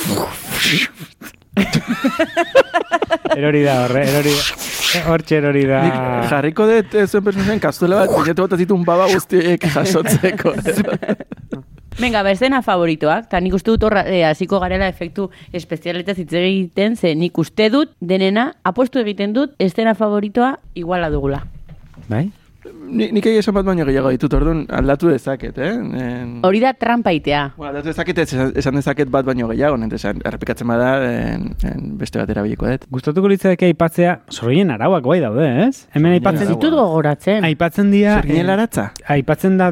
Erori 3.37 3.63
da, 3.63 3.85
horre, 3.85 4.03
erori 4.11 4.35
da. 4.35 4.43
Hortxe 5.13 5.39
erori 5.39 5.63
da. 5.71 5.85
Nik 5.87 6.33
jarriko 6.33 6.67
dut 6.71 6.99
eh, 6.99 7.07
zuen 7.07 7.29
personajen 7.29 7.63
kazuela 7.63 8.03
bat, 8.03 8.17
bilatu 8.19 8.49
bat 8.49 8.59
zitun 8.65 8.83
baba 8.91 9.07
guztiek 9.13 9.71
jasotzeko. 9.77 10.57
Venga, 12.01 12.23
berzena 12.27 12.61
favoritoak, 12.63 13.29
eta 13.29 13.41
nik 13.41 13.55
uste 13.55 13.71
dut 13.71 13.85
horra, 13.87 14.03
eh, 14.11 14.25
hasiko 14.27 14.59
garela 14.61 14.89
efektu 14.91 15.29
espezialetaz 15.53 16.17
hitz 16.19 16.33
egiten, 16.33 16.97
ze 16.97 17.15
nik 17.15 17.39
uste 17.39 17.71
dut 17.71 17.93
denena, 18.01 18.53
apostu 18.65 18.99
egiten 18.99 19.33
dut, 19.33 19.55
estena 19.59 19.95
favoritoa 19.95 20.57
iguala 20.75 21.11
dugula. 21.11 21.45
Bai? 22.09 22.31
Ni- 22.65 23.11
Nik 23.13 23.27
egia 23.29 23.43
esan 23.43 23.53
bat 23.55 23.67
baino 23.67 23.85
gehiago 23.85 24.09
ditut, 24.09 24.33
orduan 24.33 24.63
aldatu 24.73 25.11
dezaket, 25.11 25.59
eh? 25.61 25.73
En... 25.75 26.31
Hori 26.49 26.63
da 26.63 26.71
trampaitea. 26.73 27.43
Bueno, 27.59 27.71
aldatu 27.75 27.91
dezaket, 27.91 28.23
esan, 28.25 28.53
esan 28.57 28.79
dezaket 28.81 29.11
bat 29.13 29.27
baino 29.29 29.51
gehiago, 29.51 29.77
nente 29.77 29.99
esan, 30.01 30.23
errepikatzen 30.25 30.67
bada, 30.73 30.95
en, 31.05 31.51
en 31.69 31.83
beste 32.01 32.19
bat 32.19 32.31
erabiliko 32.33 32.67
dut. 32.71 32.87
Gustatuko 32.91 33.29
litzake 33.29 33.69
aipatzea, 33.69 34.17
sorginen 34.33 34.73
arauak 34.79 35.05
bai 35.05 35.21
daude, 35.21 35.45
ez? 35.67 35.85
Hemen 35.93 36.17
aipatzen 36.17 36.55
ditut 36.55 36.73
gogoratzen. 36.73 37.45
Aipatzen 37.45 37.93
dira... 37.93 38.17
Zer 38.23 38.33
eh, 38.33 38.49
aratza? 38.57 38.89
aipatzen 39.13 39.61
da 39.61 39.69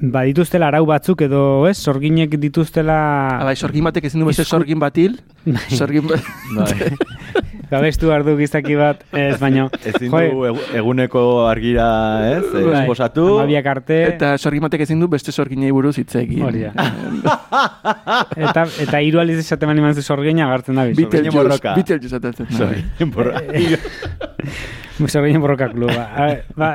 badituztela 0.00 0.68
arau 0.68 0.84
batzuk 0.86 1.22
edo, 1.26 1.66
ez? 1.68 1.76
Sorginek 1.78 2.36
dituztela... 2.40 2.98
Abai, 3.40 3.56
sorgin 3.56 3.84
batek 3.88 4.08
ezin 4.10 4.20
du 4.22 4.28
beste 4.28 4.44
Esku- 4.44 4.58
sorgin 4.58 4.78
batil, 4.82 5.18
sorgin 5.74 6.06
bat... 6.08 6.22
Bai. 6.56 6.92
Gabestu 7.68 8.08
behar 8.08 8.22
du 8.24 8.32
gizaki 8.38 8.78
bat, 8.80 9.02
ez, 9.12 9.34
baino... 9.42 9.66
Ezin 9.84 10.08
du 10.08 10.20
egu- 10.48 10.62
eguneko 10.78 11.24
argira, 11.44 11.88
ez? 12.38 12.44
bai, 12.54 12.78
Esposatu. 12.84 13.26
Hamabiak 13.34 13.68
arte, 13.74 13.98
Eta 14.14 14.30
sorgin 14.40 14.64
batek 14.64 14.86
ezin 14.86 15.02
du 15.02 15.08
beste 15.12 15.34
sorginei 15.34 15.68
buruz 15.76 15.96
hitz 16.00 16.14
egin. 16.16 16.46
Hori 16.48 16.64
da. 16.64 16.72
eta, 18.48 18.64
eta 18.86 19.02
hiru 19.04 19.20
aldiz 19.20 19.36
esaten 19.42 19.68
mani 19.68 19.84
manzu 19.84 20.00
sorgina 20.04 20.46
agartzen 20.48 20.80
da. 20.80 20.86
Beetlejuice, 20.96 21.36
borroka. 21.36 21.74
Beetlejuice 21.76 22.22
atatzen. 22.22 22.48
Sorry, 22.56 22.84
borra. 23.12 23.42
Sorginen 25.06 25.40
borroka 25.40 25.68
kluba. 25.70 26.08
A 26.16 26.24
ver, 26.26 26.44
ba, 26.56 26.68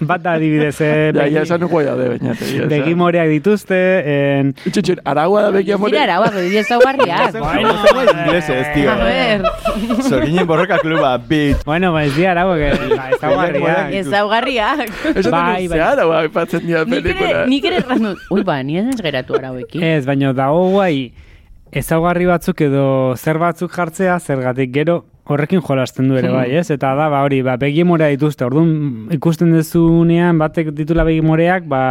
bat 0.00 0.22
da 0.22 0.32
adibidez, 0.38 0.80
eh, 0.80 1.12
Ja, 1.14 1.22
begi- 1.22 1.34
ja, 1.34 1.42
esan 1.42 1.60
nuko 1.60 1.82
da, 1.84 1.94
baina. 1.94 2.32
begi 2.70 2.94
moreak 2.94 3.28
dituzte, 3.28 3.76
en... 4.06 4.54
Txetxen, 4.64 5.00
aragua 5.04 5.42
da 5.42 5.50
begia 5.50 5.76
more. 5.76 5.92
Dira 5.92 6.04
arauak, 6.04 6.34
dira 6.40 6.60
ezaugarriak. 6.60 7.32
Bueno, 7.38 7.74
Inglés 8.24 8.48
ez, 8.48 8.66
tío. 8.74 8.90
A 8.90 8.96
ver, 8.96 9.42
Zorginen 10.08 10.46
borroka 10.46 10.78
kluba, 10.78 11.16
bitch. 11.18 11.64
Bueno, 11.64 11.92
ba, 11.92 12.04
ez 12.04 12.14
dira 12.16 12.30
arauak, 12.32 12.60
eh, 12.60 12.72
ba, 12.96 13.10
ez 13.10 13.20
dagoarriak. 13.20 13.92
ezaugarriak. 14.00 14.88
Esan 15.16 15.30
Bai, 15.32 15.68
bai, 15.68 15.78
bai. 15.78 15.80
aragua 15.80 16.20
aipatzen 16.24 16.66
dira 16.66 16.84
pelikula. 16.86 17.44
nik 17.46 17.64
ere. 17.64 17.84
Ui, 18.30 18.42
ba, 18.42 18.62
ni 18.62 18.78
ez 18.78 18.96
geratu 19.02 19.34
arauekin. 19.36 19.82
Ez, 19.82 20.06
baina 20.06 20.32
dago 20.32 20.70
guai, 20.70 21.12
ezaugarri 21.72 22.24
batzuk 22.26 22.60
edo 22.60 23.14
zer 23.16 23.38
batzuk 23.38 23.70
jartzea, 23.74 24.18
zergatik 24.20 24.72
gero 24.72 25.04
horrekin 25.26 25.62
jolasten 25.62 26.08
du 26.08 26.16
ere 26.18 26.30
bai, 26.30 26.48
ez? 26.58 26.70
Eta 26.70 26.94
da, 26.98 27.08
ba, 27.12 27.22
hori, 27.26 27.42
ba, 27.46 27.56
begi 27.60 27.84
morea 27.84 28.08
dituzte, 28.12 28.46
orduan 28.46 29.08
ikusten 29.16 29.52
dezunean 29.54 30.38
batek 30.38 30.72
ditula 30.76 31.04
begi 31.08 31.22
moreak, 31.26 31.66
ba, 31.70 31.82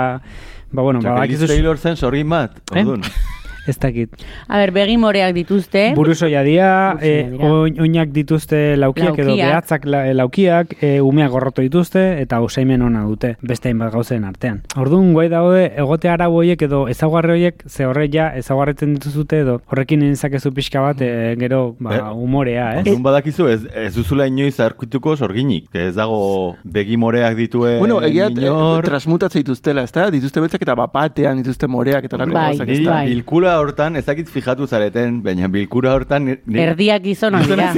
ba, 0.72 0.82
bueno, 0.82 1.02
ba, 1.04 1.18
Taylor 1.28 1.78
zen 1.78 1.98
zorgin 1.98 2.30
bat, 2.30 2.62
Eh? 2.74 2.86
ez 3.68 3.78
dakit. 3.80 4.10
A 4.48 4.58
ber, 4.58 4.72
begi 4.72 4.98
moreak 4.98 5.34
dituzte. 5.34 5.92
Burusoia 5.96 6.42
dira, 6.44 6.94
Burusoia 6.94 7.28
e, 7.42 7.50
oin, 7.50 7.80
oinak 7.82 8.10
dituzte 8.14 8.76
laukiak, 8.78 9.18
edo 9.20 9.30
Laukiak. 9.30 9.50
behatzak 9.50 9.86
la, 9.86 10.04
laukiak, 10.14 10.76
e, 10.82 11.00
umeak 11.02 11.32
gorroto 11.32 11.62
dituzte, 11.62 12.22
eta 12.22 12.42
usaimen 12.42 12.82
ona 12.82 13.04
dute, 13.04 13.36
beste 13.42 13.70
hainbat 13.70 13.92
gauzen 13.94 14.24
artean. 14.26 14.62
Orduan, 14.78 15.14
guai 15.14 15.28
daude, 15.30 15.72
egote 15.78 16.10
arau 16.10 16.32
horiek 16.38 16.62
edo 16.62 16.88
ezaugarri 16.92 17.32
horiek, 17.36 17.64
ze 17.68 17.86
horre 17.86 18.08
ja 18.14 18.30
ezaugarretzen 18.38 18.94
dituzute 18.96 19.40
edo 19.42 19.60
horrekin 19.72 20.04
ezakezu 20.12 20.52
pixka 20.54 20.82
bat, 20.82 21.02
e, 21.02 21.36
gero, 21.40 21.76
ba, 21.80 21.96
Eh, 21.96 22.02
umorea, 22.16 22.72
ez? 22.80 22.86
Orduan 22.86 23.04
badakizu, 23.04 23.48
ez, 23.48 23.62
ez 23.74 23.94
duzula 23.96 24.28
inoiz 24.28 24.60
arkituko 24.60 25.16
zorginik. 25.16 25.70
que 25.72 25.88
Ez 25.88 25.96
dago 25.96 26.56
begi 26.64 26.98
moreak 26.98 27.36
dituen 27.38 27.80
Bueno, 27.80 28.02
egia 28.02 28.28
eh, 28.28 28.32
inor. 28.32 28.84
transmutatzen 28.84 29.42
dituztela, 29.44 29.84
ezta? 29.84 30.10
Dituzte 30.12 30.40
beltzak 30.42 30.62
eta 30.62 30.76
bapatean, 30.76 31.38
dituzte 31.38 31.68
moreak 31.68 32.04
eta 32.06 32.18
lako 32.18 32.32
Bai, 32.34 32.50
gauzak, 32.52 32.68
Niri 32.68 32.80
ezta? 32.84 32.92
bai. 32.92 33.08
Bilkura 33.56 33.72
hortan, 33.72 33.96
ez 33.96 34.06
dakit 34.06 34.28
fijatu 34.30 34.68
zareten, 34.68 35.22
baina 35.24 35.48
bilkura 35.48 35.94
hortan... 35.96 36.26
ni- 36.46 36.60
Erdiak 36.60 37.04
gizonak 37.04 37.46
dira. 37.48 37.72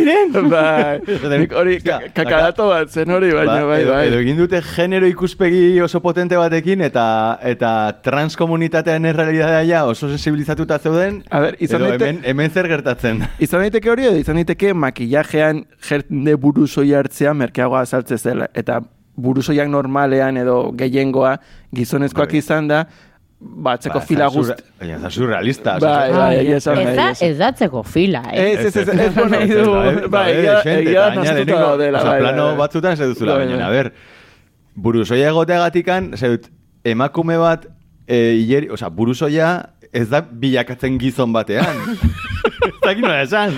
Bai, 0.49 0.99
nik 1.39 1.53
hori 1.53 1.79
ka- 1.83 1.99
kakarato 2.15 2.67
bat 2.69 2.89
zen 2.89 3.09
hori, 3.11 3.31
baina 3.33 3.61
Ba, 3.61 3.67
bai, 3.67 3.81
edo, 3.83 3.91
bai. 3.93 4.07
edo 4.07 4.19
egin 4.23 4.37
dute 4.37 4.61
genero 4.75 5.07
ikuspegi 5.07 5.79
oso 5.81 6.01
potente 6.01 6.37
batekin 6.37 6.81
eta 6.81 7.05
eta 7.43 7.71
transkomunitatean 8.03 9.05
errealitatea 9.05 9.63
ja 9.67 9.85
oso 9.85 10.09
sensibilizatuta 10.09 10.79
zeuden. 10.79 11.23
A 11.29 11.39
ber, 11.39 11.57
izan 11.59 11.81
edo 11.85 11.93
hemen, 12.05 12.21
hemen 12.25 12.51
zer 12.51 12.67
gertatzen. 12.67 13.23
Izan 13.39 13.61
daiteke 13.65 13.89
hori 13.91 14.07
edo 14.09 14.17
izan 14.17 14.35
daiteke 14.41 14.73
makillajean 14.73 15.65
jende 15.89 16.35
buruzoi 16.35 16.93
hartzea 16.93 17.33
merkeagoa 17.33 17.81
azaltze 17.85 18.17
zela. 18.17 18.49
Eta 18.53 18.81
buruzoiak 19.17 19.67
normalean 19.69 20.37
edo 20.37 20.71
gehiengoa 20.77 21.37
gizonezkoak 21.73 22.29
Bai. 22.35 22.37
izan 22.43 22.67
da, 22.69 22.83
batzeko 23.39 23.99
Ba, 23.99 24.05
fila 24.05 24.25
ez 24.25 24.33
da 24.33 24.39
guzti. 24.39 24.63
Baina 24.79 24.95
ez 24.95 25.01
da 25.01 25.09
surrealista. 25.09 25.77
Bai, 25.79 26.11
bai, 26.13 26.37
Ez 26.55 26.65
da, 26.65 27.07
ez 27.21 27.37
datzeko 27.37 27.83
fila, 27.83 28.23
eh? 28.33 28.51
Ez, 28.53 28.65
ez, 28.65 28.75
ez, 28.75 28.87
ez, 28.87 28.99
ez, 28.99 29.17
Ez, 29.17 29.31
nahi 29.31 29.43
ez, 29.43 29.65
du, 29.65 29.75
ez, 29.77 30.09
bai, 30.09 30.27
ez, 30.31 30.65
egia, 30.73 31.09
daudela, 31.45 31.99
osea, 31.99 32.11
bai, 32.11 32.19
plano 32.23 32.45
bai, 32.47 32.57
batzutan 32.63 32.97
ez 32.97 32.99
duzula, 32.99 33.35
Bai, 33.37 33.45
baina, 33.45 33.57
bai. 33.57 33.65
a 33.65 33.69
ber, 33.69 33.91
buruzoia 34.75 35.29
egoteagatikan, 35.29 36.11
zeut, 36.17 36.49
emakume 36.83 37.37
bat, 37.37 37.67
e, 38.07 38.17
hileri, 38.41 38.71
osea, 38.73 38.89
buruzoia 38.89 39.51
ez 39.93 40.07
da 40.09 40.21
bilakatzen 40.21 40.97
gizon 41.01 41.33
batean. 41.33 41.77
ez 42.67 42.73
dakit 42.81 43.03
nola 43.03 43.21
esan. 43.21 43.53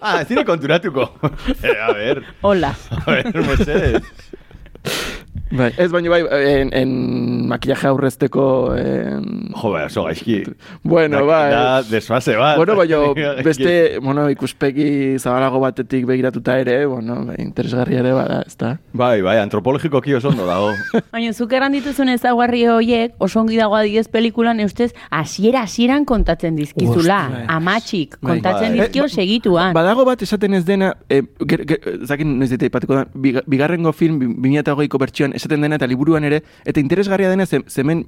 Ah, 0.00 0.20
ez 0.20 0.26
zine 0.28 0.44
konturatuko. 0.44 1.08
eh, 1.62 1.78
a 1.78 1.92
ber, 1.94 2.24
Hola. 2.42 2.74
a 2.90 3.04
ber, 3.06 3.32
mesedez. 3.46 4.02
Bai, 5.50 5.70
ez 5.78 5.90
baino 5.92 6.10
bai, 6.10 6.22
en, 6.26 6.70
en 6.74 7.46
makillaje 7.48 7.86
aurrezteko... 7.86 8.74
En... 8.76 9.26
Jo, 9.54 9.70
bai, 9.70 9.84
oso 9.86 10.02
gaizki. 10.04 10.40
Bueno, 10.82 11.20
Da- 11.20 11.24
bai. 11.28 11.50
Da, 11.52 11.82
desfase 11.86 12.34
bat. 12.36 12.56
Bueno, 12.58 12.74
baina 12.74 12.98
beste, 13.46 13.98
bueno, 14.02 14.28
ikuspegi 14.30 15.18
zabalago 15.22 15.60
batetik 15.62 16.04
begiratuta 16.08 16.58
ere, 16.58 16.80
bueno, 16.86 17.20
bai, 17.26 17.36
interesgarria 17.44 18.00
ere 18.02 18.12
bada, 18.16 18.40
ez 18.46 18.56
da? 18.58 18.72
Bai, 18.92 19.20
bai, 19.22 19.36
antropologikoki 19.38 20.14
oso 20.18 20.32
ondo 20.32 20.46
dago. 20.48 20.72
Baina 21.14 21.32
zuk 21.32 21.52
erran 21.54 21.72
dituzun 21.78 22.10
ezaguarri 22.16 22.64
horiek, 22.66 23.14
oso 23.22 23.40
ongi 23.44 23.56
dago 23.60 23.76
adibidez 23.78 24.08
pelikulan, 24.10 24.58
eustez, 24.66 24.90
hasiera 25.10 25.62
hasieran 25.62 26.04
kontatzen 26.04 26.56
dizkizula. 26.58 27.20
Ostia. 27.30 27.46
Amatxik, 27.56 28.18
Bai. 28.20 28.32
kontatzen 28.34 28.74
Bai. 28.74 28.80
dizkio 28.80 29.06
segituan. 29.08 29.72
Badago 29.78 30.04
bat 30.10 30.26
esaten 30.26 30.54
ez 30.58 30.64
dena, 30.66 30.90
e, 31.08 31.22
ger, 31.46 31.62
ger, 31.70 31.80
zakin 32.10 32.34
noiz 32.40 32.50
dite 32.50 32.66
ipatuko 32.72 32.98
da, 32.98 33.06
biga- 33.14 33.46
bigarrengo 33.46 33.92
film, 33.94 34.18
bi- 34.18 34.34
2008ko 34.64 34.98
bertsioan 35.06 35.35
esaten 35.36 35.60
dena 35.62 35.76
eta 35.78 35.86
liburuan 35.86 36.24
ere, 36.24 36.42
eta 36.64 36.80
interesgarria 36.80 37.30
dena 37.30 37.46
ze, 37.46 37.60
zemen 37.68 38.04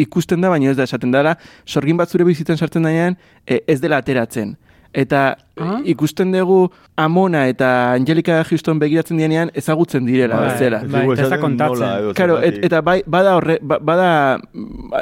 ikusten 0.00 0.40
da, 0.40 0.48
baina 0.48 0.70
ez 0.72 0.76
da 0.80 0.88
esaten 0.88 1.12
dara, 1.12 1.36
sorgin 1.66 1.96
bat 2.00 2.08
zure 2.10 2.24
bizitzen 2.24 2.56
sartzen 2.58 2.82
danean, 2.88 3.16
e, 3.46 3.60
ez 3.68 3.80
dela 3.80 4.00
ateratzen. 4.02 4.56
Eta 4.92 5.36
Ah. 5.56 5.78
ikusten 5.88 6.32
dugu 6.32 6.70
Amona 6.96 7.46
eta 7.48 7.92
Angelika 7.92 8.42
Houston 8.44 8.78
begiratzen 8.78 9.16
dienean 9.16 9.50
ezagutzen 9.56 10.04
direla, 10.04 10.36
Bai, 10.36 10.50
bezala. 10.50 10.78
bai. 10.84 11.02
ez 11.12 11.40
kontatzen. 11.40 11.78
nola 11.80 11.98
edo 12.00 12.12
Claro, 12.14 12.38
et, 12.42 12.58
eta 12.64 12.80
bai, 12.82 13.02
bada 13.06 13.36
horre, 13.36 13.58
ba- 13.62 13.78
bada 13.80 14.38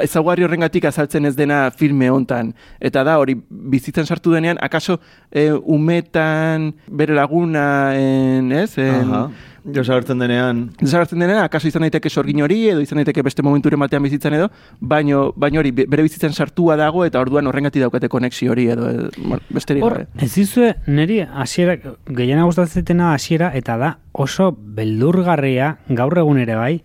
ezaguarri 0.01 0.43
horrengatik 0.43 0.85
azaltzen 0.85 1.25
ez 1.25 1.35
dena 1.35 1.71
filme 1.71 2.09
hontan. 2.09 2.53
Eta 2.79 3.03
da 3.03 3.17
hori 3.19 3.35
bizitzen 3.49 4.05
sartu 4.05 4.31
denean, 4.31 4.57
akaso 4.61 4.99
e, 5.31 5.51
umetan 5.51 6.73
bere 6.89 7.13
laguna, 7.15 7.93
en, 7.95 8.51
ez? 8.51 8.77
En, 8.77 9.11
Aha. 9.11 9.29
Desagertzen 9.63 10.17
denean, 10.17 10.71
Desagertzen 10.79 11.19
denean, 11.21 11.43
akaso 11.43 11.67
izan 11.69 11.83
daiteke 11.85 12.09
sorgin 12.09 12.41
hori, 12.41 12.63
edo 12.71 12.81
izan 12.81 12.97
daiteke 12.97 13.21
beste 13.21 13.43
momenturen 13.45 13.79
batean 13.79 14.01
bizitzan 14.03 14.33
edo, 14.33 14.47
baino, 14.79 15.33
baino 15.35 15.59
hori 15.61 15.71
be- 15.71 15.85
bere 15.87 16.01
bizitzen 16.03 16.33
sartua 16.33 16.75
dago, 16.79 17.05
eta 17.05 17.19
orduan 17.21 17.45
horrengatik 17.47 17.81
daukate 17.83 18.09
konexio 18.09 18.51
hori, 18.55 18.67
edo, 18.73 18.89
e, 18.89 19.09
bueno, 19.17 19.41
besterik 19.49 19.83
Hor, 19.83 19.93
gabe. 19.99 20.07
ez 20.25 20.33
dizue, 20.33 20.73
niri 20.87 21.19
hasiera 21.21 21.77
gehiena 22.07 22.43
gustatzen 22.49 23.01
hasiera 23.01 23.51
eta 23.53 23.77
da 23.77 23.91
oso 24.13 24.51
beldurgarria 24.57 25.77
gaur 25.89 26.17
egun 26.17 26.39
ere 26.39 26.55
bai. 26.55 26.83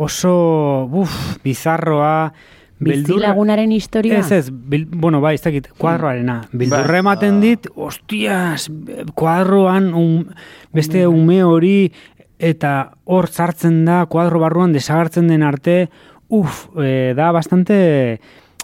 Oso, 0.00 0.88
buf, 0.88 1.12
bizarroa, 1.44 2.32
Bizilagunaren 2.80 3.72
historia? 3.72 4.18
Ez, 4.18 4.32
ez, 4.32 4.50
bil, 4.50 4.86
bueno, 4.90 5.20
bai, 5.20 5.34
ez 5.36 5.42
dakit, 5.44 5.68
kuadroarena. 5.78 6.40
Bildurre 6.52 7.02
ematen 7.02 7.40
dit, 7.42 7.68
ostias, 7.76 8.70
kuadroan 9.14 9.92
um, 9.94 10.24
beste 10.72 11.04
ume 11.06 11.42
hori 11.44 11.90
eta 12.40 12.92
hor 13.04 13.28
sartzen 13.28 13.82
da 13.84 14.06
kuadro 14.08 14.40
barruan 14.40 14.72
desagertzen 14.72 15.28
den 15.28 15.44
arte, 15.44 15.90
uf, 16.32 16.68
eh, 16.80 17.12
da 17.16 17.30
bastante 17.36 17.76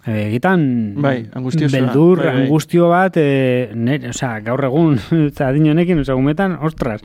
eh, 0.06 0.20
egitan 0.30 0.94
Bai, 1.02 1.18
angustiosoa. 1.36 1.76
beldur, 1.76 2.22
Bai, 2.22 2.32
bai. 2.32 2.42
angustio 2.46 2.88
bat, 2.88 3.18
e, 3.20 3.68
nere, 3.74 4.14
osea, 4.14 4.38
gaur 4.46 4.64
egun, 4.70 4.96
eta 5.28 5.50
adin 5.50 5.68
honekin, 5.74 6.00
osea, 6.06 6.16
umetan, 6.16 6.56
ostras, 6.64 7.02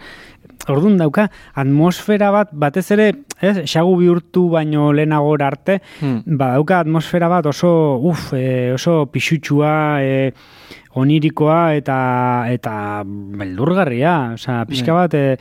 Orduan 0.69 0.97
dauka, 0.99 1.29
atmosfera 1.55 2.31
bat, 2.31 2.49
batez 2.53 2.91
ere, 2.91 3.11
ez, 3.41 3.57
xagu 3.65 3.97
bihurtu 3.99 4.49
baino 4.49 4.91
lehenagora 4.93 5.47
arte, 5.47 5.79
Hmm. 6.01 6.21
badauka 6.25 6.79
atmosfera 6.79 7.27
bat 7.29 7.45
oso, 7.45 7.97
uf, 7.97 8.33
e, 8.33 8.73
oso 8.73 9.05
pixutsua, 9.11 10.01
e, 10.01 10.33
onirikoa 10.95 11.75
eta 11.75 12.45
eta 12.51 13.03
beldurgarria, 13.05 14.33
osea, 14.33 14.65
pixka 14.67 14.93
bat, 14.93 15.13
e, 15.13 15.37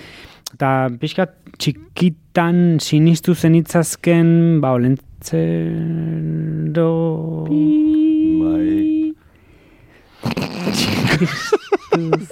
eta 0.54 0.88
pixka 1.00 1.26
txikitan 1.58 2.78
sinistu 2.80 3.34
zenitzazken, 3.34 4.60
ba, 4.60 4.72
olentzero... 4.78 6.88
bai. 8.40 8.89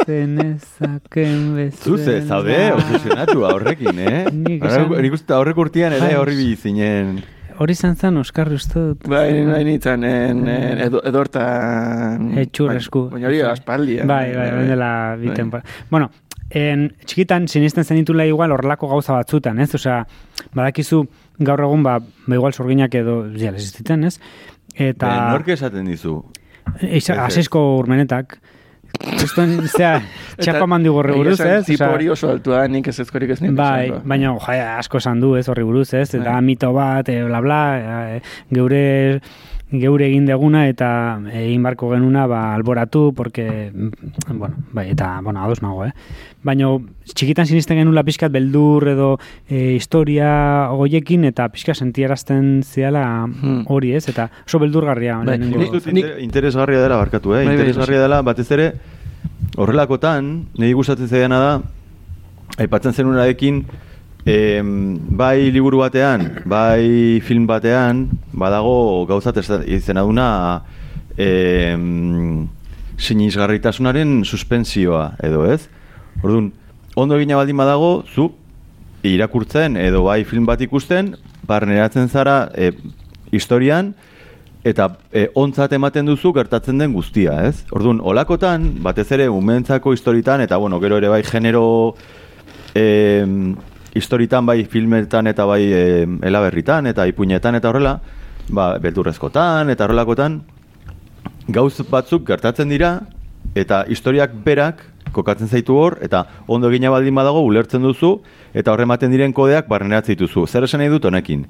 Zenezaken 0.06 1.54
bezala. 1.56 1.84
Zuze, 1.96 2.20
zaude, 2.26 2.58
obsesionatu 2.74 3.42
horrekin, 3.48 3.98
eh? 4.04 4.22
Nik 4.32 5.12
uste 5.18 5.34
aurreko 5.36 5.66
urtean 5.66 5.92
ere 5.96 6.06
Bai. 6.12 6.14
horri 6.20 6.36
bizinen. 6.38 7.18
Hori 7.58 7.74
izan 7.74 7.96
zen, 7.98 8.16
Oskar, 8.20 8.52
uste 8.54 8.78
dut. 8.78 9.08
Bai, 9.10 9.32
bai, 9.48 9.64
nintzen, 9.66 10.04
en, 10.06 10.44
en, 10.46 10.78
edo, 10.84 11.00
edortan... 11.10 12.28
Etxurresku. 12.38 13.08
Baina 13.10 13.26
hori 13.26 13.40
aspaldi. 13.42 13.96
eh? 13.98 14.04
Bai, 14.06 14.28
bai, 14.36 14.50
bai, 14.54 14.66
dela 14.68 14.90
Bai. 15.16 15.24
biten. 15.24 15.50
Bueno, 15.90 16.10
en, 16.54 16.84
txikitan 17.04 17.48
sinisten 17.50 17.82
zenitula 17.84 18.24
igual 18.30 18.54
horrelako 18.54 18.86
gauza 18.92 19.16
batzutan, 19.18 19.58
ez? 19.58 19.72
Osea, 19.74 20.04
badakizu 20.54 21.02
gaur 21.42 21.64
egun, 21.66 21.82
ba, 21.82 21.96
ba 21.98 22.38
igual 22.38 22.54
sorginak 22.54 22.94
edo, 22.94 23.24
ja, 23.34 23.50
existiten, 23.50 24.04
ez? 24.06 24.20
Eta... 24.76 24.92
Eta... 24.92 25.10
Nork 25.34 25.48
esaten 25.56 25.90
dizu? 25.90 26.20
Eiza, 26.78 27.16
Ez, 27.16 27.18
ez. 27.18 27.24
asesko 27.26 27.64
urmenetak. 27.80 28.38
Justo, 29.18 29.44
zera, 29.70 30.00
txako 30.40 30.66
mandigu 30.70 30.98
horri 31.00 31.14
buruz, 31.16 31.38
ez? 31.40 31.64
Tipo 31.68 31.86
hori 31.94 32.08
oso 32.12 32.30
altua, 32.32 32.64
nik 32.70 32.88
ez 32.90 32.96
ezkorik 33.04 33.34
ez 33.34 33.40
nik. 33.42 33.54
Bai, 33.58 33.90
baina 34.04 34.34
ja, 34.56 34.78
asko 34.78 34.98
esan 34.98 35.20
du, 35.22 35.34
ez, 35.38 35.46
horri 35.48 35.64
buruz, 35.66 35.92
ez, 35.94 36.08
eta 36.14 36.32
Bai. 36.32 36.42
mito 36.44 36.72
bat, 36.76 37.08
e, 37.08 37.22
bla, 37.28 37.40
bla, 37.44 37.60
e, 37.78 38.20
geure 38.54 38.82
geure 39.68 40.06
egin 40.06 40.24
deguna 40.24 40.62
eta 40.68 40.88
egin 41.36 41.62
barko 41.62 41.90
genuna 41.92 42.26
ba, 42.26 42.54
alboratu, 42.54 43.12
porque, 43.14 43.70
mm, 43.72 44.38
bueno, 44.38 44.56
bai, 44.72 44.88
eta, 44.90 45.20
bueno, 45.22 45.44
ados 45.44 45.60
nago, 45.62 45.84
eh? 45.84 45.92
Baina 46.46 46.68
txikitan 47.14 47.48
sinisten 47.48 47.80
genula 47.80 48.04
pixkat 48.06 48.30
beldur 48.30 48.86
edo 48.92 49.08
e, 49.50 49.74
historia 49.74 50.68
goiekin 50.70 51.24
eta 51.26 51.48
pixka 51.50 51.74
sentiarazten 51.74 52.62
ziala 52.62 53.26
Hmm. 53.26 53.64
hori, 53.66 53.92
ez? 53.94 54.08
Eta 54.08 54.28
oso 54.46 54.58
beldurgarria. 54.62 55.18
Bai, 55.26 55.38
interesgarria 56.22 56.80
dela 56.80 56.96
barkatu, 56.96 57.34
eh? 57.34 57.42
Bai, 57.44 57.46
bai, 57.46 57.54
interesgarria 57.56 58.00
dela, 58.04 58.22
batez 58.22 58.50
ere, 58.52 58.72
horrelakotan, 59.56 60.46
niri 60.58 60.72
gustatzen 60.78 61.08
zaidana 61.08 61.38
da, 61.42 61.52
aipatzen 62.58 62.92
zenunarekin, 62.94 63.64
em, 64.26 64.98
bai 65.16 65.50
liburu 65.50 65.78
batean, 65.82 66.42
bai 66.44 67.20
film 67.24 67.46
batean, 67.46 68.08
badago 68.32 69.06
gauzat 69.08 69.36
izena 69.66 70.02
duna 70.02 70.28
em, 71.16 72.46
sinisgarritasunaren 72.96 74.24
suspensioa, 74.24 75.16
edo 75.22 75.44
ez? 75.50 75.68
Orduan, 76.22 76.52
ondo 76.98 77.16
egina 77.16 77.36
baldin 77.38 77.58
badago, 77.58 78.02
zu 78.10 78.32
irakurtzen 79.06 79.76
edo 79.78 80.02
bai 80.02 80.24
film 80.26 80.46
bat 80.48 80.60
ikusten, 80.60 81.12
barneratzen 81.46 82.08
zara 82.08 82.48
e, 82.58 82.72
historian, 83.30 83.92
eta 84.66 84.88
e, 85.14 85.28
ontzat 85.38 85.72
ematen 85.76 86.08
duzu 86.10 86.32
gertatzen 86.34 86.82
den 86.82 86.92
guztia, 86.96 87.36
ez? 87.46 87.62
Orduan, 87.70 88.02
olakotan, 88.02 88.66
batez 88.82 89.06
ere, 89.14 89.28
umentzako 89.30 89.94
historitan, 89.94 90.42
eta 90.42 90.58
bueno, 90.58 90.80
gero 90.82 90.98
ere 90.98 91.12
bai 91.12 91.22
genero 91.22 91.94
e, 92.74 93.24
historitan, 93.94 94.46
bai 94.46 94.64
filmetan 94.66 95.30
eta 95.30 95.46
bai 95.46 95.62
e, 95.70 95.84
elaberritan, 96.26 96.90
eta 96.90 97.06
ipuinetan 97.06 97.60
eta 97.60 97.70
horrela, 97.70 97.94
ba, 98.50 98.72
beldurrezkotan, 98.82 99.70
eta 99.70 99.86
horrelakotan, 99.86 100.42
gauz 101.48 101.76
batzuk 101.88 102.26
gertatzen 102.26 102.74
dira, 102.74 102.96
eta 103.54 103.84
historiak 103.88 104.34
berak 104.44 104.82
kokatzen 105.12 105.48
zaitu 105.48 105.76
hor, 105.76 105.98
eta 106.02 106.24
ondo 106.46 106.70
egina 106.70 106.90
baldin 106.90 107.14
badago 107.14 107.42
ulertzen 107.46 107.82
duzu, 107.82 108.18
eta 108.54 108.72
horrematen 108.72 109.12
diren 109.12 109.32
kodeak 109.32 109.68
barneratzen 109.68 110.16
dituzu. 110.16 110.46
Zer 110.46 110.64
esan 110.64 110.82
nahi 110.82 110.92
dut 110.92 111.04
honekin? 111.04 111.46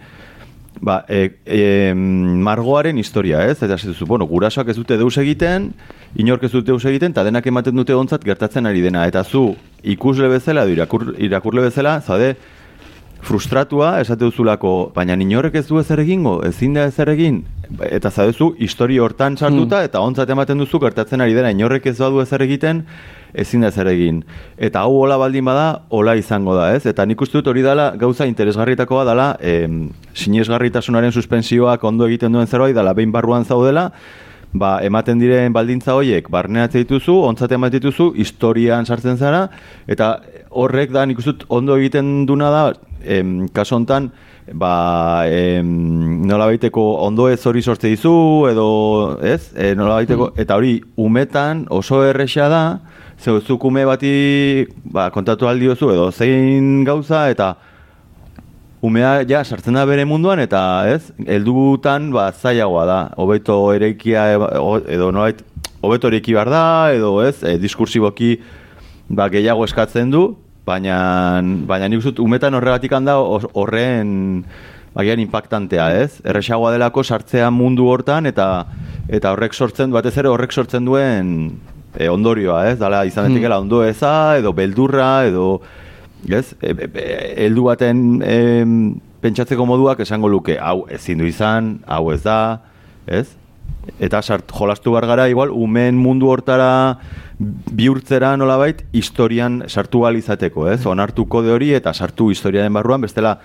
Ba, 0.80 1.00
e, 1.08 1.40
e, 1.44 1.94
margoaren 1.94 2.98
historia, 2.98 3.42
ez? 3.50 3.56
Eta 3.62 3.76
duzu, 3.82 4.06
bueno, 4.06 4.26
gurasoak 4.30 4.68
ez 4.70 4.76
dute 4.76 4.96
deus 4.96 5.16
egiten, 5.18 5.72
inork 6.16 6.44
ez 6.46 6.52
dute 6.52 6.70
deus 6.70 6.84
egiten, 6.84 7.16
eta 7.16 7.24
denak 7.26 7.46
ematen 7.46 7.74
dute 7.74 7.96
ontzat 7.96 8.24
gertatzen 8.24 8.66
ari 8.66 8.84
dena. 8.84 9.06
Eta 9.10 9.24
zu, 9.24 9.56
ikusle 9.82 10.28
bezala, 10.30 10.64
edo 10.64 10.76
irakur, 10.76 11.10
irakurle 11.18 11.66
bezala, 11.66 11.98
zade, 12.00 12.36
frustratua 13.22 13.98
esate 14.00 14.24
duzulako, 14.24 14.92
baina 14.94 15.16
inorrek 15.18 15.58
ez 15.60 15.66
du 15.68 15.78
ezer 15.80 16.00
egingo, 16.04 16.38
ezin 16.46 16.76
da 16.76 16.86
ezer 16.88 17.10
egin, 17.12 17.42
eta 17.90 18.10
zadezu, 18.10 18.52
histori 18.62 18.98
hortan 19.02 19.36
sartuta, 19.36 19.82
eta 19.84 20.00
ontzat 20.00 20.30
ematen 20.30 20.62
duzu 20.62 20.80
gertatzen 20.82 21.20
ari 21.24 21.34
dena, 21.36 21.50
inorrek 21.54 21.90
ez 21.90 21.98
badu 21.98 22.22
ezer 22.22 22.44
egiten, 22.46 22.84
ezin 23.34 23.64
da 23.64 23.72
ezer 23.72 23.90
egin. 23.90 24.22
Eta 24.56 24.84
hau 24.86 24.94
hola 25.02 25.18
baldin 25.20 25.44
bada, 25.44 25.82
hola 25.88 26.16
izango 26.16 26.54
da, 26.56 26.70
ez? 26.76 26.86
Eta 26.86 27.06
nik 27.06 27.20
uste 27.20 27.38
dut 27.38 27.50
hori 27.52 27.62
dela, 27.62 27.90
gauza 27.98 28.26
interesgarritakoa 28.26 29.04
dela, 29.08 29.28
em, 29.40 29.88
sinesgarritasunaren 30.14 31.12
suspensioak 31.12 31.84
ondo 31.84 32.06
egiten 32.06 32.32
duen 32.32 32.46
zerbait, 32.46 32.74
dela 32.76 32.94
behin 32.94 33.12
barruan 33.12 33.44
zaudela, 33.44 33.90
ba, 34.52 34.78
ematen 34.84 35.18
diren 35.20 35.52
baldintza 35.52 35.94
horiek 35.96 36.28
barneatzen 36.32 36.84
dituzu, 36.84 37.14
ontzat 37.28 37.52
ematen 37.52 37.80
dituzu, 37.80 38.12
historian 38.16 38.86
sartzen 38.86 39.18
zara, 39.18 39.48
eta 39.86 40.18
horrek 40.50 40.92
da 40.94 41.04
nik 41.06 41.20
dut 41.24 41.44
ondo 41.48 41.76
egiten 41.76 42.24
duna 42.26 42.50
da, 42.50 42.64
em, 43.04 43.48
kaso 43.52 43.76
hontan, 43.76 44.10
ba, 44.52 45.24
em, 45.28 46.22
nola 46.26 46.46
baiteko 46.48 46.84
ondo 47.04 47.28
ez 47.28 47.44
hori 47.46 47.62
sortze 47.62 47.88
dizu, 47.88 48.48
edo, 48.50 49.18
ez, 49.22 49.52
e, 49.54 49.74
nola 49.76 50.00
baiteko, 50.00 50.32
eta 50.36 50.56
hori 50.56 50.78
umetan 50.96 51.66
oso 51.68 52.02
erresa 52.06 52.48
da, 52.48 52.62
zeu 53.18 53.40
zuk 53.40 53.64
ume 53.64 53.84
bati 53.84 54.66
ba, 54.84 55.10
kontatu 55.10 55.48
aldiozu, 55.48 55.90
edo 55.90 56.10
zein 56.12 56.84
gauza, 56.86 57.28
eta 57.30 57.56
umea 58.82 59.24
ja 59.26 59.42
sartzen 59.44 59.74
da 59.74 59.84
bere 59.86 60.04
munduan 60.06 60.38
eta 60.38 60.60
ez, 60.86 61.10
heldutan 61.26 62.12
ba 62.14 62.28
zailagoa 62.32 62.84
da. 62.86 62.98
Hobeto 63.18 63.58
ereikia 63.74 64.28
e- 64.32 64.38
o- 64.60 64.78
edo 64.86 65.10
nolait 65.12 65.42
hobeto 65.82 66.08
ereiki 66.12 66.34
behar 66.34 66.50
da 66.50 66.64
edo 66.94 67.16
ez, 67.26 67.42
e, 67.42 67.56
diskursiboki 67.58 68.36
ba 69.08 69.28
gehiago 69.32 69.64
eskatzen 69.66 70.10
du, 70.14 70.36
baina 70.66 71.40
baina 71.66 71.88
nik 71.88 72.02
dut 72.04 72.20
umetan 72.20 72.54
horregatik 72.54 72.92
handa 72.92 73.16
horren 73.18 74.44
agian 74.98 75.20
impactantea, 75.22 75.88
ez? 76.02 76.20
Erresagoa 76.26 76.70
delako 76.74 77.02
sartzea 77.04 77.50
mundu 77.50 77.86
hortan 77.90 78.26
eta 78.30 78.66
eta 79.08 79.32
horrek 79.32 79.54
sortzen 79.54 79.90
batez 79.94 80.16
ere 80.18 80.28
horrek 80.28 80.52
sortzen 80.52 80.84
duen 80.84 81.58
e, 81.98 82.08
ondorioa, 82.08 82.62
ez? 82.70 82.78
Dala 82.78 83.02
izan 83.08 83.26
daitekeela 83.28 83.58
ondo 83.58 83.82
eza 83.84 84.38
edo 84.38 84.54
beldurra 84.54 85.26
edo 85.26 85.58
ez? 86.30 86.54
E, 86.62 86.70
e, 86.70 86.88
e, 86.94 87.18
heldu 87.44 87.66
baten 87.66 88.22
em, 88.22 88.78
pentsatzeko 89.22 89.66
moduak 89.66 90.00
esango 90.06 90.30
luke, 90.30 90.56
hau 90.62 90.84
ezin 90.94 91.18
du 91.18 91.26
izan, 91.26 91.78
hau 91.90 92.12
ez 92.14 92.22
da, 92.22 92.38
ez? 93.06 93.26
Eta 93.98 94.20
sart, 94.22 94.52
jolastu 94.52 94.92
bar 94.94 95.06
gara, 95.08 95.26
igual, 95.32 95.50
umen 95.50 95.96
mundu 95.98 96.28
hortara 96.30 96.98
bihurtzera 97.38 98.34
nolabait 98.36 98.82
historian 98.92 99.62
sartu 99.68 100.04
ahal 100.04 100.18
izateko, 100.20 100.68
ez? 100.70 100.84
Onartu 100.86 101.26
kode 101.30 101.50
hori 101.54 101.72
eta 101.74 101.94
sartu 101.94 102.28
historiaren 102.34 102.74
barruan, 102.74 103.02
bestela 103.02 103.38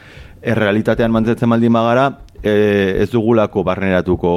errealitatean 0.43 1.13
mantzetzen 1.13 1.49
baldin 1.49 1.73
bagara, 1.73 2.09
e, 2.43 3.03
ez 3.03 3.09
dugulako 3.11 3.63
barneratuko 3.63 4.33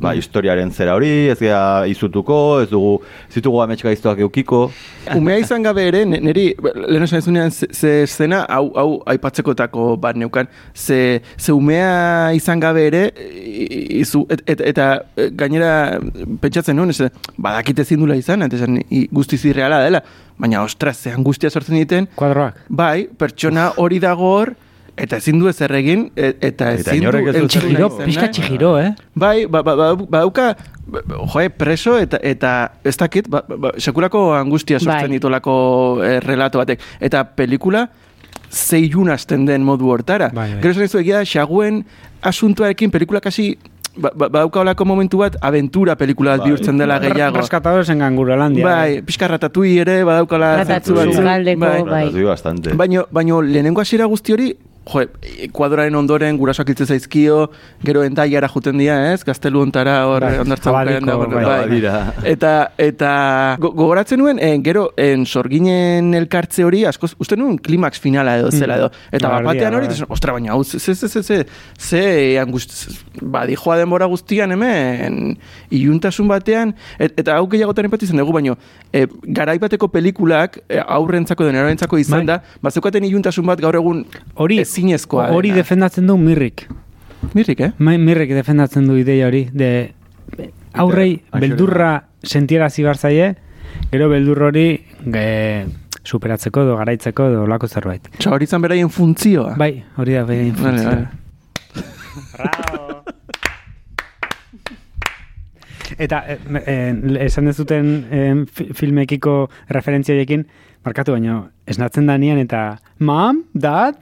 ba, 0.00 0.12
historiaren 0.16 0.72
zera 0.72 0.94
hori, 0.96 1.10
ez 1.32 1.36
gea 1.38 1.84
izutuko, 1.90 2.38
ez 2.64 2.68
dugu, 2.70 2.96
ez 3.28 3.36
ditugu 3.36 3.60
ametska 3.62 3.92
iztuak 3.94 4.22
eukiko. 4.24 4.64
Umea 5.18 5.38
izan 5.42 5.64
gabe 5.64 5.86
ere, 5.90 6.02
niri, 6.08 6.46
lehen 6.64 7.06
esan 7.06 7.20
ezunean, 7.20 7.52
ze, 7.54 7.68
ze 7.72 7.92
eszena, 8.04 8.42
hau, 8.50 8.66
hau 8.80 8.88
aipatzekoetako 9.14 9.94
bat 10.02 10.18
neukan, 10.20 10.50
ze, 10.74 11.20
ze 11.38 11.54
umea 11.54 12.32
izan 12.36 12.62
gabe 12.64 12.88
ere, 12.88 13.04
izu, 14.00 14.24
et, 14.32 14.44
et, 14.56 14.64
eta 14.72 14.90
e, 15.16 15.30
gainera 15.36 16.00
pentsatzen 16.42 16.76
nuen, 16.80 16.94
ez, 16.94 17.12
badakit 17.36 17.84
ezin 17.84 18.02
dula 18.02 18.18
izan, 18.18 18.48
eta 18.48 18.60
esan 18.60 18.80
guztiz 19.14 19.44
irreala 19.44 19.82
dela, 19.84 20.02
baina 20.40 20.64
ostras, 20.64 20.98
ze 20.98 21.14
angustia 21.14 21.50
sortzen 21.50 21.78
diten, 21.78 22.10
Kuadroak. 22.18 22.64
bai, 22.68 23.06
pertsona 23.18 23.70
hori 23.78 24.00
dago 24.02 24.32
hor, 24.34 24.56
eta 24.96 25.18
ezin 25.18 25.38
du 25.38 25.48
ezer 25.48 25.72
egin, 25.74 26.10
e- 26.16 26.34
eta 26.40 26.72
Eta 26.72 26.92
ezin 26.92 27.04
du 27.04 27.18
ez 27.18 27.34
du 27.34 27.42
entzuna 27.42 27.48
Txigiro, 27.48 27.88
pixka 27.98 28.28
txigiro, 28.28 28.78
eh? 28.78 28.94
Bai, 29.14 29.46
ba, 29.46 29.62
ba, 29.62 29.74
ba, 29.76 29.88
badauka, 29.96 30.56
ba, 30.86 31.02
joe, 31.32 31.50
preso 31.50 31.98
eta 31.98 32.18
eta 32.22 32.54
ez 32.84 32.96
dakit, 32.96 33.28
ba, 33.28 33.42
ba, 33.48 33.72
sekulako 33.78 34.34
angustia 34.34 34.78
sortzen 34.78 35.10
Bai. 35.10 35.18
ditolako 35.18 35.54
eh, 36.04 36.18
relato 36.20 36.62
batek. 36.62 36.80
Eta 37.00 37.24
pelikula 37.36 37.88
zeilun 38.50 39.10
hasten 39.10 39.46
den 39.46 39.64
modu 39.66 39.90
hortara. 39.90 40.30
Bai, 40.32 40.54
bai. 40.54 40.62
Gero 40.62 40.84
esan 40.84 41.00
egia, 41.02 41.24
xaguen 41.24 41.84
asuntoarekin 42.22 42.90
pelikula 42.94 43.20
kasi 43.20 43.56
ba, 43.96 44.10
ba, 44.14 44.28
badauka 44.28 44.60
holako 44.60 44.84
momentu 44.84 45.18
bat 45.22 45.36
aventura 45.42 45.96
pelikula 45.96 46.36
bat 46.36 46.46
bihurtzen 46.46 46.78
dela 46.78 46.98
gehiago. 47.02 47.38
Rescatadores 47.38 47.90
en 47.90 47.98
Ganguralandia. 47.98 48.66
Bai, 48.66 49.02
pixka 49.02 49.28
ratatui 49.28 49.78
ere 49.82 50.02
badaukala 50.06 50.56
Ratatouille, 50.62 51.10
batzuk. 51.10 51.24
Galdeko, 51.24 51.72
bai. 51.90 52.06
Bastante. 52.24 52.74
Baino, 52.78 53.06
baino 53.10 53.42
lehenengo 53.42 53.82
hasiera 53.82 54.06
guzti 54.10 54.32
hori, 54.32 54.54
jo, 54.84 55.02
kuadraren 55.56 55.94
ondoren 55.96 56.36
gurasoak 56.36 56.68
hiltzen 56.68 56.86
zaizkio, 56.92 57.50
gero 57.84 58.02
entaiara 58.04 58.48
juten 58.52 58.76
dira, 58.78 58.98
ez? 59.14 59.22
Gaztelu 59.24 59.62
ontara 59.64 59.94
hor 60.06 60.20
Bai, 60.26 60.38
ondartza 60.42 60.72
dago, 61.06 61.26
bai. 61.32 61.44
Badira. 61.44 62.12
Eta, 62.24 62.50
eta 62.78 63.56
go- 63.60 63.70
gogoratzen 63.72 64.18
nuen, 64.20 64.38
en, 64.38 64.62
gero, 64.64 64.90
en 65.00 65.24
sorginen 65.26 66.12
elkartze 66.14 66.64
hori, 66.64 66.84
askoz, 66.84 67.14
uste 67.18 67.36
nuen 67.36 67.56
klimaks 67.58 68.00
finala 68.00 68.36
edo 68.38 68.50
zela 68.52 68.76
edo. 68.76 68.90
Eta 69.10 69.28
Ba, 69.28 69.38
bat 69.40 69.44
batean 69.54 69.74
hori, 69.78 69.88
bai. 69.88 70.06
ostra, 70.08 70.32
baina, 70.36 70.52
hau, 70.52 70.62
ze, 70.64 70.78
ze, 70.78 70.94
ze, 70.94 71.22
ze, 71.22 71.46
ze, 71.78 72.02
angust, 72.40 72.74
ba, 73.22 73.46
dijoa 73.46 73.78
denbora 73.80 74.06
guztian 74.06 74.52
hemen, 74.52 75.38
iluntasun 75.70 76.28
batean, 76.28 76.74
et, 76.98 77.12
eta 77.20 77.36
hau 77.38 77.46
gehiagotan 77.48 77.88
empatizen 77.88 78.20
dugu, 78.20 78.32
baino, 78.36 78.56
e, 78.92 79.06
garaipateko 79.24 79.88
pelikulak, 79.88 80.60
e, 80.68 80.78
aurrentzako 80.84 81.44
den 81.48 81.56
erorentzako 81.56 81.98
izan 81.98 82.26
Bai. 82.26 82.34
da, 82.36 82.58
bazeukaten 82.62 83.04
iluntasun 83.08 83.46
bat 83.46 83.60
gaur 83.64 83.74
egun 83.80 84.04
Hori, 84.34 84.58
ezinezkoa. 84.74 85.30
hori 85.32 85.48
dena. 85.54 85.62
defendatzen 85.62 86.06
du 86.10 86.16
mirrik. 86.18 86.66
Mirrik, 87.34 87.60
eh? 87.60 87.70
Mirrik 87.78 88.34
defendatzen 88.36 88.86
du 88.86 88.96
ideia 89.00 89.26
hori. 89.30 89.46
De, 89.52 89.70
aurrei, 90.74 91.22
beldurra 91.32 92.04
sentierazi 92.22 92.82
bar 92.84 92.96
zaie, 92.98 93.34
gero 93.90 94.08
beldur 94.10 94.42
hori 94.50 94.66
ge, 95.06 95.66
superatzeko 96.04 96.62
edo 96.66 96.76
garaitzeko 96.76 97.28
edo 97.30 97.46
lako 97.48 97.68
zerbait. 97.68 98.08
Osa, 98.18 98.30
hori 98.34 98.44
izan 98.44 98.60
beraien 98.62 98.90
funtzioa. 98.90 99.54
Bai, 99.56 99.84
hori 99.96 100.12
da 100.18 100.24
bere 100.28 100.50
Vale, 100.50 100.52
infuntzioa. 100.52 100.94
vale. 100.94 101.08
Eta 105.98 106.22
eh, 106.26 106.38
eh, 106.66 107.24
esan 107.26 107.44
dezuten 107.46 107.90
eh, 108.10 108.44
fi- 108.50 108.70
filmekiko 108.74 109.34
referentzioekin 109.68 110.46
markatu 110.84 111.12
baino, 111.14 111.50
esnatzen 111.70 112.06
da 112.08 112.16
nian 112.18 112.38
eta 112.40 112.78
mam, 112.98 113.44
dad, 113.54 113.94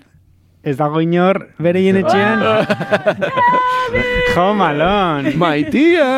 ez 0.63 0.77
dago 0.79 1.01
inor 1.03 1.49
bereien 1.59 1.99
etxean. 1.99 2.43
jo, 4.35 4.47
malon. 4.55 5.33
Maitia! 5.39 6.09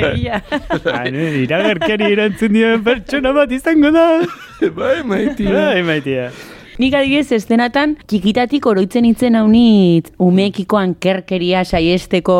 Egia. 0.00 0.40
Iragerkeri 1.44 2.12
erantzun 2.14 2.56
dien 2.56 2.86
pertsona 2.86 3.34
bat 3.36 3.52
izango 3.52 3.92
da. 3.94 4.06
Bai, 4.76 5.02
maitia. 5.04 5.52
Bai, 5.52 5.82
maitia. 5.86 6.30
Nik 6.80 6.94
adibidez 6.96 7.28
estenatan 7.36 7.90
txikitatik 8.08 8.64
oroitzen 8.70 9.04
itzen 9.04 9.34
haunit 9.36 10.06
umeekiko 10.24 10.78
ankerkeria 10.80 11.60
saiesteko 11.66 12.36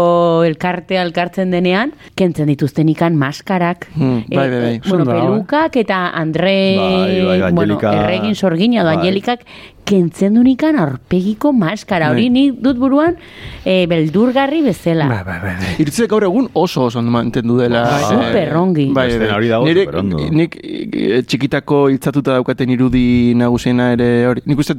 elkartea 0.49 1.03
elkartzen 1.05 1.53
denean, 1.53 1.93
kentzen 2.17 2.49
dituzten 2.49 2.89
ikan 2.95 3.19
maskarak. 3.21 3.91
Hmm, 3.99 4.23
bai, 4.33 4.47
bai, 4.47 4.61
bai. 4.63 4.79
bueno, 4.87 5.03
Ondo 5.03 5.11
dago, 5.11 5.19
eh? 5.21 5.27
pelukak 5.35 5.77
eta 5.83 5.99
Andre, 6.23 6.57
Bai, 6.79 7.21
bai, 7.27 7.53
bueno, 7.53 7.77
Angelika- 7.77 7.93
erregin 8.07 8.35
sorgina 8.35 8.85
bai. 8.85 8.97
Angelikak 8.97 9.45
kentzen 9.91 10.35
du 10.39 10.43
nikan 10.47 10.77
aurpegiko 10.79 11.53
maskara. 11.53 12.11
Hori 12.13 12.29
Bai. 12.29 12.31
nik 12.31 12.61
dut 12.63 12.79
buruan 12.79 13.17
eh, 13.65 13.87
beldurgarri 13.91 14.63
bezala. 14.63 15.09
Bai, 15.11 15.25
bai, 15.27 15.39
bai. 15.43 15.55
bai. 15.59 16.07
Gaur 16.11 16.25
egun 16.25 16.49
oso 16.55 16.85
oso 16.87 16.99
ondo 17.01 17.11
mantendu 17.11 17.59
dela. 17.59 17.83
Bai, 17.91 18.03
eh, 18.03 18.09
super 18.09 18.57
ongi. 18.57 18.87
Bai, 18.95 19.09
bai. 19.19 19.49
dago 19.49 19.67
Nire-. 19.67 20.31
Nik 20.31 20.57
eh, 20.63 21.23
txikitako 21.27 21.89
hiltzatuta 21.91 22.39
daukaten 22.39 22.71
irudi 22.71 23.35
nagusiena 23.35 23.93
ere 23.93 24.30
hori. 24.31 24.43
Nik 24.47 24.59
uste 24.59 24.75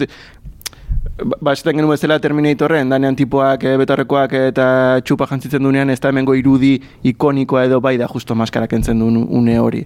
ba- 1.41 1.53
esaten 1.53 1.75
genuen 1.77 1.91
bezala 1.93 2.19
Terminatorren, 2.19 2.89
danean 2.89 3.15
tipoak, 3.15 3.63
e, 3.63 3.75
betorrekoak 3.81 4.33
eta 4.33 4.67
txupa 5.05 5.27
jantzitzen 5.29 5.63
dunean, 5.63 5.89
ez 5.89 5.99
da 6.01 6.09
hemengo 6.09 6.33
irudi 6.37 6.75
ikonikoa 7.03 7.65
edo 7.69 7.81
bai 7.81 7.97
da 7.97 8.07
justo 8.07 8.35
maskara 8.35 8.67
kentzen 8.67 8.99
duen 8.99 9.17
une 9.29 9.57
hori. 9.59 9.85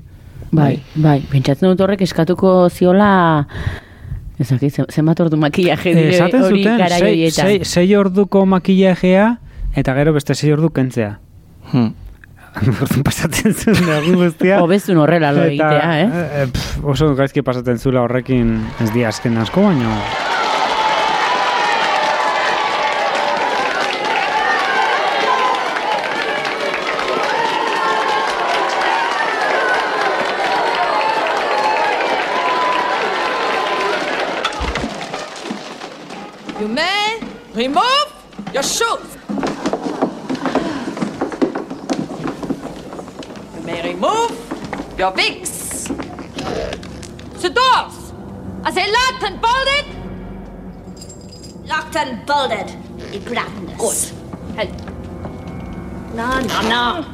Bai, 0.55 0.77
bai, 0.95 1.19
pentsatzen 1.31 1.69
dut 1.71 1.81
horrek 1.81 2.01
eskatuko 2.05 2.69
ziola 2.69 3.45
ezakit, 4.39 4.73
ze- 4.75 4.85
zenbat 4.91 5.19
ordu 5.19 5.37
makillaje 5.37 5.93
dire 5.95 6.09
Esaten 6.15 6.43
hori 6.43 6.63
zuten, 6.63 6.87
sei, 6.99 7.31
sei, 7.31 7.59
sei 7.65 7.95
orduko 7.95 8.45
makillajea, 8.45 9.37
eta 9.75 9.93
gero 9.95 10.13
beste 10.13 10.35
sei 10.35 10.51
ordu 10.53 10.69
kentzea. 10.69 11.17
Hmm. 11.71 11.93
Orduan 12.55 13.03
pasatzen 13.03 13.51
zuen 13.53 13.89
egun 13.97 14.21
guztia. 14.21 14.61
Hobezun 14.63 15.01
horrela 15.03 15.33
lo 15.35 15.43
Eta, 15.43 15.51
egitea, 15.51 15.89
eh? 15.99 16.23
eh, 16.43 16.45
pff, 16.53 16.85
oso 16.95 17.11
gaizki 17.17 17.43
pasatzen 17.43 17.81
zula 17.81 18.05
horrekin 18.05 18.55
ez 18.83 18.91
di 18.95 19.03
azken 19.03 19.37
asko, 19.43 19.65
baino... 19.67 19.91
You 36.57 36.69
may 36.69 37.19
remove 37.53 38.09
your 38.53 38.63
shoes. 38.63 39.14
Remove 43.85 44.31
your 44.97 45.11
wigs. 45.11 45.87
The 47.43 47.49
doors, 47.49 48.13
are 48.65 48.71
they 48.71 48.91
locked 48.91 49.23
and 49.23 49.39
bolted? 49.39 49.85
Locked 51.67 51.95
and 51.95 52.25
bolted. 52.25 52.69
Gladness. 53.25 54.11
Good. 54.55 54.71
No, 56.15 56.39
no, 56.39 56.61
no. 56.61 57.05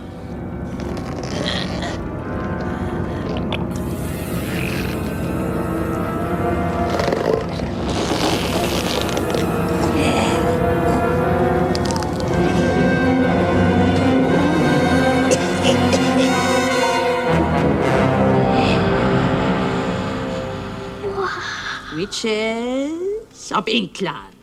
Is 22.12 23.52
of 23.54 23.68
England. 23.70 24.36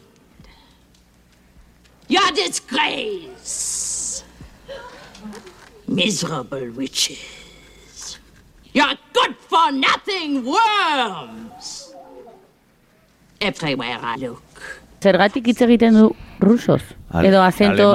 Your 2.08 2.30
disgrace. 2.32 4.24
Miserable 5.86 6.70
witches. 6.70 8.18
You're 8.72 8.96
good 9.12 9.36
for 9.36 9.70
nothing 9.70 10.44
worms. 10.44 11.94
Everywhere 13.40 13.98
I 14.02 14.16
look. 14.16 14.80
Zergatik 15.00 15.46
hitz 15.46 15.60
egiten 15.60 15.94
du 15.94 16.16
rusos? 16.40 16.82
Ale- 17.10 17.28
Edo. 17.28 17.42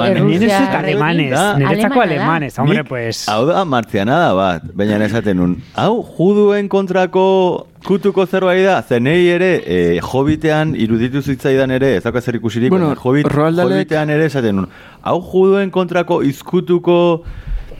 Ni 0.02 0.10
errusia... 0.10 0.78
alemanes, 0.78 1.32
niretzako 1.58 2.00
alemanes, 2.02 2.58
hombre, 2.58 2.78
Nik- 2.82 2.88
pues... 2.88 3.28
Hau 3.28 3.46
da 3.46 3.64
martzianada 3.64 4.32
bat, 4.34 4.62
baina 4.74 4.98
esaten 5.04 5.36
nun. 5.36 5.56
Hau, 5.74 6.02
juduen 6.18 6.68
kontrako 6.68 7.66
kutuko 7.86 8.26
zerbait 8.26 8.64
da, 8.66 8.80
zenei 8.82 9.28
ere, 9.28 9.52
e, 9.66 10.00
hobitean 10.02 10.74
iruditu 10.74 11.22
zitzaidan 11.22 11.70
ere, 11.70 11.96
ez 11.96 12.02
dauka 12.04 12.20
zer 12.20 12.36
ikusirik, 12.40 12.70
Bueno, 12.70 12.94
Dahlek- 12.94 13.62
hobitean 13.64 14.10
ere 14.10 14.26
esaten 14.26 14.56
nun. 14.56 14.68
Hau, 15.02 15.20
juduen 15.22 15.70
kontrako 15.70 16.22
izkutuko 16.22 17.22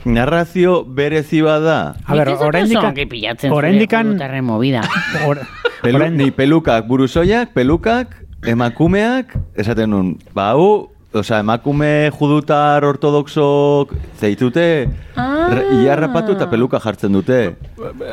narrazio 0.05 0.83
berezi 0.85 1.41
bada. 1.41 1.95
A 2.05 2.15
ber, 2.15 2.29
oraindikan... 2.39 2.91
ongi 2.93 3.05
pilatzen 3.05 3.51
judutarren 3.51 4.45
movida. 4.45 4.81
Or, 5.27 5.39
Pelu, 5.81 5.99
ni 6.09 6.31
pelukak 6.31 6.87
buruzoiak, 6.87 7.51
pelukak, 7.53 8.24
emakumeak, 8.47 9.33
esaten 9.55 9.89
nun, 9.89 10.17
ba, 10.33 10.51
hau, 10.53 10.89
Osea, 11.15 11.37
emakume 11.39 12.11
judutar 12.11 12.83
ortodoxok 12.83 13.93
zeitute, 14.19 14.89
Ah. 15.15 15.47
re- 15.47 15.77
ia 15.79 15.95
rapatu 15.95 16.33
eta 16.35 16.49
peluka 16.51 16.77
jartzen 16.83 17.13
dute. 17.15 17.55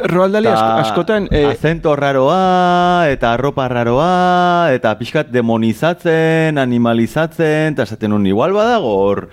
Roald 0.06 0.32
Dahl 0.36 0.46
asko- 0.46 0.54
Ta 0.54 0.80
askotan... 0.84 1.26
eh, 1.32 1.48
Azento 1.50 1.96
raroa, 1.96 3.08
eta 3.10 3.32
arropa 3.34 3.66
raroa, 3.66 4.68
eta 4.70 4.94
pixkat 5.00 5.32
demonizatzen, 5.34 6.58
animalizatzen, 6.58 7.72
eta 7.74 7.82
esaten 7.82 8.10
nun, 8.14 8.24
igual 8.24 8.52
badago 8.54 8.94
hor 9.02 9.28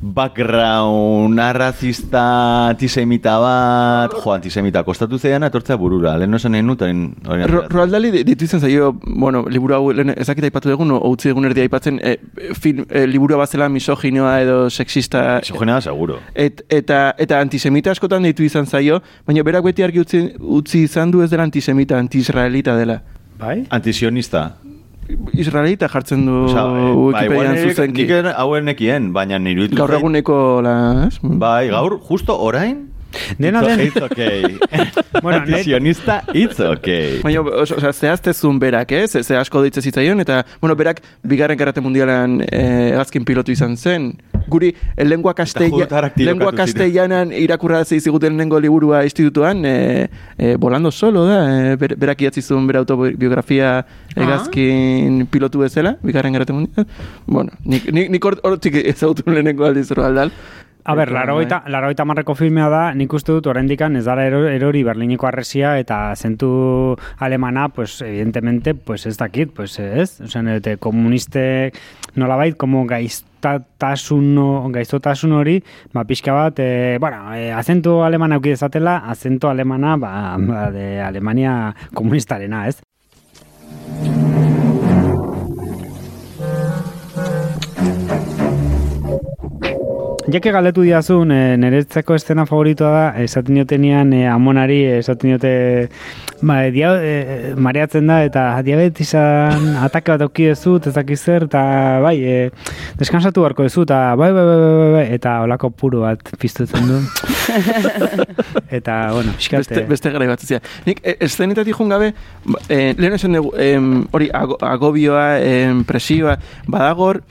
background 0.00 1.38
arrazista 1.40 2.68
antisemita 2.68 3.38
bat, 3.38 4.12
jo, 4.12 4.32
antisemita 4.34 4.82
kostatu 4.84 5.18
zeian 5.18 5.42
atortzea 5.46 5.76
burura, 5.80 6.16
lehen 6.18 6.34
esan 6.34 6.52
nahi 6.52 6.62
nuten. 6.62 7.14
orain 7.26 7.48
Ro, 7.48 7.62
ateratzen. 7.62 7.70
Roald 7.76 7.92
Dahl 7.92 8.10
di- 8.12 8.24
ditu 8.24 8.44
izan 8.44 8.60
zaio, 8.60 8.92
bueno, 9.06 9.44
liburu 9.48 9.74
hau, 9.74 9.92
lehen 9.92 10.12
ezakit 10.16 10.44
aipatu 10.44 10.68
dugun, 10.70 10.90
o 10.92 11.00
utzi 11.10 11.30
egun 11.32 11.48
erdi 11.48 11.64
aipatzen, 11.64 12.00
e, 12.02 12.16
film, 12.54 12.84
e, 12.90 13.06
liburu 13.06 13.38
bazela 13.38 13.68
misoginoa 13.68 14.40
edo 14.42 14.58
sexista... 14.70 15.40
Misogena, 15.40 15.80
seguro. 15.80 16.20
Et, 16.34 16.62
eta, 16.68 17.14
eta 17.18 17.40
antisemita 17.40 17.90
askotan 17.90 18.22
ditu 18.28 18.44
izan 18.44 18.66
zaio, 18.66 19.00
baina 19.26 19.42
berak 19.42 19.64
beti 19.64 19.82
argi 19.82 20.00
utzi, 20.00 20.22
utzi 20.38 20.84
izan 20.84 21.10
du 21.10 21.22
ez 21.22 21.30
dela 21.30 21.42
antisemita, 21.48 21.98
anti-israelita 21.98 22.76
dela. 22.76 23.00
Bai? 23.38 23.66
Antisionista. 23.70 24.56
Israelita 25.32 25.88
jartzen 25.88 26.26
du 26.26 26.44
Osea, 26.46 26.62
eh, 26.62 26.66
ba, 26.66 27.24
igual 27.24 27.26
Wikipedian 27.26 27.54
nire- 27.54 27.70
zuzenki. 27.70 28.02
nik 28.06 28.34
hauen 28.36 28.64
nekien, 28.64 29.12
baina 29.12 29.38
nire 29.38 29.68
Gaur 29.68 29.94
eguneko 29.94 30.60
la... 30.62 31.06
ez? 31.08 31.18
Bai, 31.22 31.68
gaur, 31.68 31.98
justo 32.00 32.36
orain, 32.38 32.88
Dena 33.38 33.60
it's, 33.62 33.68
den- 33.68 33.80
it's 33.86 34.02
okay. 34.02 34.58
Bueno, 35.22 35.38
Antisionista, 35.38 36.22
it's 36.34 36.60
okay. 36.60 37.20
Baina, 37.22 37.40
oso- 37.40 37.76
osea, 37.78 37.92
zehaztezun 37.92 38.58
berak, 38.58 38.92
eh? 38.92 39.06
Ze, 39.08 39.22
ze 39.24 39.36
asko 39.36 39.62
ditze 39.62 39.80
zitzaion, 39.80 40.20
eta, 40.20 40.44
bueno, 40.60 40.76
berak, 40.76 41.00
bigarren 41.22 41.56
karate 41.56 41.80
mundialan 41.80 42.42
eh, 42.50 42.90
hegazkin 42.92 43.24
pilotu 43.24 43.52
izan 43.52 43.76
zen. 43.76 44.10
Guri, 44.48 44.74
el 44.96 45.08
lengua, 45.08 45.34
castella, 45.34 45.68
judutarrak 45.70 46.14
tirokatu 46.14 46.38
lengua 46.38 46.52
castellanan 46.52 47.32
irakurra 47.32 47.84
ziziguten 47.84 48.32
lehenengo 48.36 48.60
liburua 48.60 49.04
institutuan, 49.04 49.64
eh, 49.64 50.08
eh, 50.38 50.56
volando 50.58 50.90
solo 50.90 51.24
da, 51.26 51.72
eh, 51.72 51.76
ber, 51.76 51.96
berak 51.96 52.20
idatzi 52.22 52.42
zuen 52.42 52.66
bere 52.66 52.78
autobiografia 52.78 53.84
hegazkin 54.14 55.26
pilotu 55.30 55.58
bezala, 55.60 55.96
bigarren 56.02 56.32
karate 56.32 56.52
mundial. 56.52 56.86
Bueno, 57.26 57.50
nik, 57.64 57.90
nik, 57.92 58.10
nik 58.10 58.22
hor- 58.24 58.40
hortik 58.42 58.74
ezagutu 58.84 59.22
lehenengo 59.30 59.64
aldiz 59.64 59.90
Roald 59.90 60.32
A 60.86 60.94
ber, 60.94 61.10
larogeita, 61.10 61.62
larogeita 61.66 62.04
marreko 62.06 62.34
filmea 62.38 62.68
da, 62.70 62.82
nik 62.94 63.12
uste 63.12 63.32
dut 63.34 63.46
oraindikan 63.50 63.96
ez 63.98 64.04
dara 64.06 64.22
ero- 64.28 64.44
erori 64.46 64.84
Berlineko 64.86 65.26
arresia 65.26 65.72
eta 65.80 66.14
zentu 66.14 66.96
alemana, 67.18 67.68
pues, 67.74 68.00
evidentemente, 68.06 68.74
pues 68.74 69.04
ez 69.06 69.16
dakit, 69.18 69.52
pues 69.52 69.78
ez, 69.80 70.20
osean, 70.20 70.46
eta 70.48 70.76
komuniste 70.76 71.72
nolabait, 72.14 72.56
como 72.56 72.86
gaiztatasun, 72.86 74.72
gaiztotasun 74.72 75.32
hori, 75.32 75.58
ba, 75.92 76.04
pixka 76.04 76.32
bat, 76.32 76.58
e, 76.62 76.98
bueno, 77.00 77.34
e, 77.34 77.50
azentu 77.52 78.02
alemana 78.06 78.38
auki 78.38 78.54
dezatela, 78.54 78.98
azentu 79.10 79.48
alemana, 79.50 79.96
ba, 79.96 80.36
ba, 80.38 80.70
de 80.70 81.00
Alemania 81.00 81.74
komunistarena, 81.94 82.68
ez? 82.68 82.85
Jake 90.26 90.50
galetu 90.50 90.82
diazun, 90.82 91.30
e, 91.30 91.56
niretzako 91.62 92.16
estena 92.18 92.42
favoritoa 92.48 92.88
da, 92.90 93.02
esaten 93.22 93.54
diotenean 93.60 94.10
e, 94.10 94.24
amonari, 94.26 94.80
esaten 94.96 95.30
diote, 95.30 95.52
ba, 96.42 96.56
dia, 96.74 96.90
e, 96.98 97.52
mareatzen 97.62 98.10
da, 98.10 98.16
eta 98.26 98.46
diabetisan 98.66 99.68
atake 99.86 100.16
bat 100.16 100.24
auki 100.26 100.48
dezut, 100.50 100.88
ez 100.90 100.94
dakiz 100.96 101.20
zer, 101.20 101.46
eta 101.46 101.62
bai, 102.02 102.16
e, 102.26 102.40
deskansatu 102.98 103.44
beharko 103.44 103.68
dezu, 103.68 103.84
eta 103.86 104.00
bai, 104.18 104.32
bai, 104.34 104.42
bai, 104.48 104.56
bai, 104.64 104.90
bai, 104.96 105.04
eta 105.14 105.36
olako 105.44 105.70
puru 105.70 106.02
bat 106.08 106.34
piztutzen 106.42 106.90
du. 106.90 106.98
eta, 108.80 108.98
bueno, 109.14 109.30
Beste, 109.38 109.60
pixkate. 109.60 109.86
beste 109.92 110.14
gara 110.16 110.26
bat 110.32 110.42
zizia. 110.42 110.58
Nik, 110.90 111.04
e, 111.06 111.14
eszenetatik 111.28 111.78
jun 111.78 111.94
gabe, 111.94 112.10
ba, 112.50 112.66
e, 112.66 112.96
lehen 112.98 113.14
esan 113.14 113.38
dugu, 113.38 113.54
hori, 114.10 114.32
ago, 114.34 114.58
agobioa, 114.74 115.28
em, 115.38 115.86
presioa, 115.86 116.34
badagor, 116.66 117.22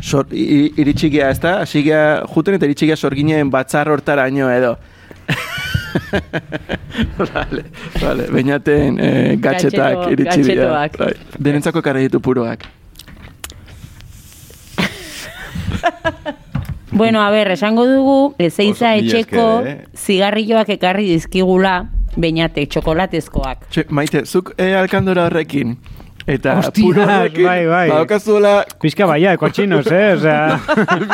sor, 0.00 0.26
i- 0.32 0.72
iritxigia, 0.76 1.30
ez 1.30 1.40
da? 1.40 1.58
Asigia 1.66 2.22
juten 2.34 2.54
eta 2.58 2.66
iritxigia 2.68 2.96
sorginen 2.96 3.50
batzar 3.50 3.88
hortaraino 3.88 4.50
edo. 4.50 4.76
vale, 7.34 7.64
vale, 8.00 8.26
bainaten 8.32 8.98
eh, 9.00 9.36
gatxetak 9.40 10.06
iritsi 10.12 10.44
dira. 10.46 10.86
Bai, 10.98 11.12
denentzako 11.38 11.82
ekarri 11.84 12.08
ditu 12.08 12.20
puroak. 12.20 12.66
Bueno, 16.92 17.22
a 17.22 17.30
ber, 17.30 17.50
esango 17.50 17.86
dugu, 17.88 18.34
mila 18.38 18.90
etxeko 18.98 19.44
eh? 19.64 19.86
zigarrilloak 19.96 20.68
ekarri 20.74 21.06
dizkigula, 21.08 21.86
bainate, 22.20 22.66
txokolatezkoak. 22.68 23.64
Txe, 23.70 23.86
maite, 23.88 24.26
zuk 24.26 24.52
e, 24.60 24.74
alkandora 24.76 25.24
horrekin. 25.30 25.78
Eta 26.26 26.52
horrekin, 26.60 27.44
bai, 27.44 27.66
bai. 27.66 27.88
badaukazuela 27.90 28.64
Pixka 28.80 29.06
baia, 29.06 29.36
kotxinos, 29.36 29.86
eh? 29.90 30.12
Osea, 30.14 30.60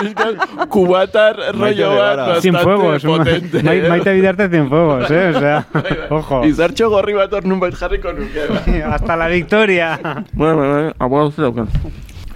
kubatar 0.68 1.36
rollo 1.56 1.94
bat 1.96 2.16
bastante 2.16 2.42
sin 2.42 2.54
fuegos. 2.54 3.04
ma- 3.04 3.16
potente. 3.18 3.62
mai- 3.62 3.88
maite 3.88 4.12
bidarte 4.12 4.48
sin 4.50 4.68
fuegos, 4.68 5.10
eh? 5.10 5.32
Osea, 5.34 5.66
ojo. 6.10 6.44
Izartxo 6.44 6.90
gorri 6.90 7.14
bat 7.16 7.32
hor 7.32 7.44
nunbait 7.46 7.74
jarriko 7.74 8.12
nuke. 8.12 8.44
Hasta 8.92 9.16
la 9.16 9.28
victoria. 9.28 9.98
bueno, 10.32 10.56
bueno, 10.56 10.72
bueno, 10.74 10.92
abuela 10.98 11.26
uste 11.28 11.42
daukan. 11.42 11.68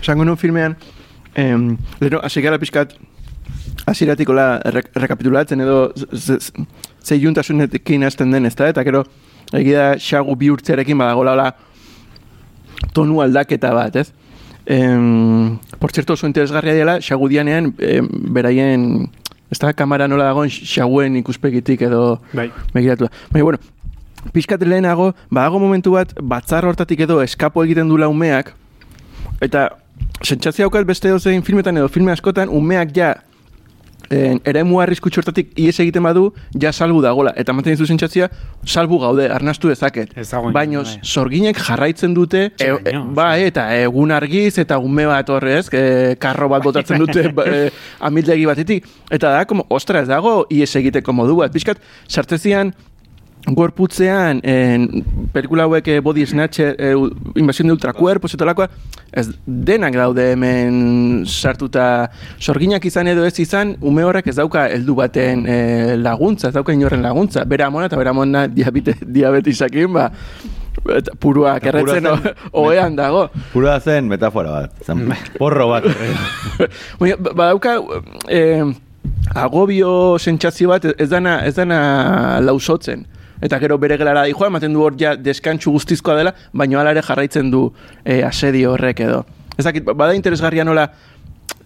Esango 0.01 0.25
nun 0.25 0.37
filmean, 0.37 0.77
em, 1.35 1.77
leheno, 2.01 2.21
hasi 2.25 2.41
gara 2.43 2.59
pixkat, 2.59 2.95
hasiratikola 3.87 4.61
re, 4.65 4.83
rekapitulatzen 4.95 5.61
edo 5.61 5.93
ze- 5.95 6.41
ze- 6.41 6.65
ze 7.03 7.19
juntasunetekin 7.21 8.05
hasten 8.05 8.31
den, 8.33 8.47
ezta? 8.47 8.69
Eta 8.69 8.83
gero, 8.85 9.05
egia 9.53 9.93
xagu 9.99 10.37
bihurtzearekin 10.37 10.99
badagola 10.99 11.33
hola 11.37 11.47
tonu 12.93 13.21
aldaketa 13.23 13.73
bat, 13.75 13.97
ez? 13.97 14.13
Em, 14.67 15.59
por 15.79 15.91
cierto, 15.93 16.13
oso 16.13 16.27
interesgarria 16.27 16.75
dela, 16.75 17.01
xagu 17.01 17.29
dianean, 17.29 17.75
em, 17.79 18.09
beraien, 18.33 19.11
ez 19.51 19.59
da, 19.59 19.73
kamara 19.73 20.09
nola 20.09 20.31
dagoen 20.31 20.51
xaguen 20.51 21.17
ikuspegitik 21.17 21.83
edo 21.83 22.21
Bai. 22.33 22.51
begiratu. 22.75 23.09
Baina, 23.31 23.45
bueno, 23.45 23.59
pixkat 24.33 24.63
lehenago, 24.63 25.15
badago 25.31 25.59
momentu 25.59 25.93
bat, 25.93 26.15
batzar 26.23 26.65
hortatik 26.65 27.01
edo 27.01 27.21
eskapo 27.23 27.65
egiten 27.65 27.89
dula 27.89 28.09
umeak, 28.09 28.55
eta 29.41 29.69
sentsazio 30.23 30.67
haukat 30.67 30.87
beste 30.87 31.11
dozein 31.11 31.43
filmetan 31.43 31.77
edo 31.77 31.89
filme 31.89 32.13
askotan, 32.13 32.49
umeak 32.49 32.95
ja 32.95 33.17
en, 34.13 34.41
eremu 34.49 34.81
arriskutsu 34.83 35.23
hortatik 35.23 35.53
ies 35.59 35.75
egiten 35.83 36.05
badu, 36.05 36.29
ja 36.61 36.73
salbu 36.73 37.03
dagola. 37.05 37.33
Eta 37.39 37.55
manten 37.57 37.77
zu 37.77 37.87
sentsazioa, 37.89 38.29
salbu 38.67 38.99
gaude, 39.03 39.29
arnastu 39.33 39.71
dezaket. 39.73 40.15
Baina, 40.53 40.83
bai. 40.83 40.99
sorginek 41.03 41.59
jarraitzen 41.59 42.15
dute, 42.15 42.45
e, 42.59 42.71
e, 42.71 42.95
bai, 43.17 43.47
eta 43.49 43.67
egun 43.81 44.13
argiz, 44.15 44.57
eta 44.63 44.79
ume 44.79 45.07
bat 45.11 45.33
horrez, 45.33 45.67
e, 45.73 46.15
karro 46.23 46.49
bat 46.53 46.65
botatzen 46.65 47.03
dute 47.03 47.29
ba, 47.37 47.47
e, 47.47 47.69
amildegi 48.01 48.47
batetik. 48.49 48.89
Eta 49.11 49.35
da, 49.37 49.45
como, 49.49 49.67
ostra, 49.71 50.03
ez 50.03 50.11
dago 50.11 50.43
ies 50.53 50.71
egiteko 50.77 51.15
modu 51.17 51.39
bat. 51.43 51.53
Piskat, 51.53 51.81
sartzezian, 52.09 52.73
gorputzean, 53.47 54.41
en, 54.45 55.05
pelikula 55.33 55.65
hauek 55.67 55.89
eh, 55.89 56.01
body 56.01 56.27
snatcher, 56.27 56.77
eh, 56.79 56.95
u- 56.97 57.11
invasión 57.35 57.67
de 57.69 57.73
ultracuerpos, 57.75 58.35
eta 58.35 58.45
lakoa, 58.47 58.69
ez 59.13 59.29
denak 59.47 59.95
daude 59.99 60.33
hemen 60.33 61.25
sartuta 61.27 62.11
sorginak 62.39 62.85
izan 62.85 63.09
edo 63.09 63.25
ez 63.27 63.35
izan, 63.43 63.77
ume 63.81 64.05
horrek 64.07 64.29
ez 64.31 64.37
dauka 64.37 64.69
heldu 64.71 64.95
baten 64.95 65.45
eh, 65.49 65.97
laguntza, 65.99 66.49
ez 66.49 66.55
dauka 66.55 66.73
inorren 66.73 67.03
laguntza. 67.03 67.45
Bera 67.45 67.67
amona 67.67 67.87
eta 67.91 67.97
bera 67.99 68.11
amona 68.15 68.47
diabete, 68.49 68.97
diabetisakin, 69.03 69.93
ba, 69.93 70.11
Eta 70.83 71.13
purua, 71.21 71.61
kerretzen 71.61 72.03
purua 72.03 72.17
zen- 72.19 72.35
o- 72.51 72.63
ohean 72.65 72.97
dago. 72.97 73.27
Pura 73.53 73.79
zen 73.81 74.09
metafora 74.09 74.51
bat. 74.51 74.73
Zen 74.83 75.05
porro 75.39 75.69
bat. 75.69 75.85
Baina, 76.99 77.17
ba- 77.21 77.35
badauka, 77.39 77.75
eh, 78.29 78.65
agobio 79.35 80.19
sentsazio 80.19 80.71
bat 80.73 80.85
ez 80.99 81.09
dana, 81.11 81.37
ez 81.47 81.55
dana 81.55 82.41
lausotzen. 82.41 83.05
Eta 83.43 83.59
gero 83.59 83.77
bere 83.79 83.97
gelara 83.99 84.23
dijoa, 84.29 84.47
ematen 84.53 84.73
du 84.73 84.83
hor 84.85 84.95
ja 85.01 85.17
deskantxu 85.17 85.73
guztizkoa 85.75 86.15
dela, 86.17 86.33
baina 86.53 86.79
hala 86.81 86.93
ere 86.95 87.03
jarraitzen 87.03 87.51
du 87.51 87.65
eh, 88.05 88.23
asedio 88.25 88.73
horrek 88.77 89.01
edo. 89.01 89.25
Ez 89.59 89.65
dakit, 89.67 89.85
ba- 89.85 89.95
bada 89.99 90.15
interesgarria 90.15 90.65
nola 90.65 90.87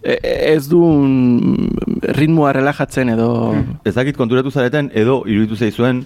eh, 0.03 0.17
ez 0.55 0.67
du 0.67 0.81
ritmoa 2.17 2.53
relajatzen 2.57 3.09
edo... 3.13 3.29
Ez 3.85 3.93
dakit 3.95 4.17
konturatu 4.17 4.51
zareten 4.51 4.89
edo 4.93 5.21
iruditu 5.27 5.55
zaizuen 5.55 6.05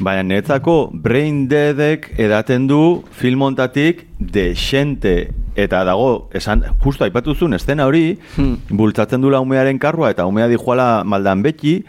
Baina 0.00 0.22
netzako 0.24 0.88
Brain 0.96 1.42
Deadek 1.50 2.06
edaten 2.16 2.64
du 2.70 3.02
film 3.12 3.42
hontatik 3.44 4.06
desente 4.18 5.28
eta 5.60 5.82
dago, 5.84 6.30
esan, 6.32 6.62
justo 6.80 7.04
aipatu 7.04 7.34
zuen 7.34 7.52
estena 7.52 7.84
hori, 7.84 8.14
Hmm. 8.36 8.54
bultzatzen 8.70 9.20
dula 9.20 9.40
umearen 9.44 9.78
karrua 9.78 10.08
eta 10.14 10.24
umea 10.24 10.46
dijoala 10.48 11.02
maldan 11.04 11.42
beti, 11.44 11.82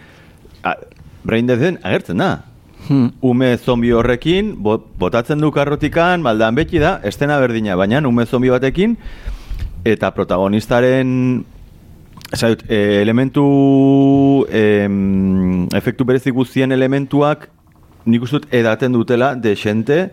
a, 0.64 0.74
Brain 1.24 1.48
Deaden 1.48 1.78
agertzen 1.84 2.18
da. 2.20 2.32
Hmm. 2.92 3.14
Ume 3.24 3.54
zombi 3.58 3.94
horrekin, 3.96 4.52
bo- 4.60 4.82
botatzen 5.00 5.40
du 5.40 5.48
karrotikan, 5.56 6.20
maldan 6.26 6.58
beti 6.60 6.82
da, 6.84 6.98
estena 7.08 7.38
berdina, 7.40 7.78
baina 7.80 8.02
ume 8.08 8.26
zombi 8.28 8.52
batekin, 8.52 8.98
eta 9.88 10.12
protagonistaren 10.12 11.46
Zait, 12.32 12.64
e, 12.72 13.02
elementu 13.02 14.46
em, 14.56 15.66
efektu 15.76 16.06
berezik 16.08 16.32
guztien 16.32 16.72
elementuak 16.72 17.50
nik 18.08 18.24
uste 18.24 18.40
dut 18.40 18.54
edaten 18.56 18.94
dutela 18.96 19.34
desente 19.36 20.06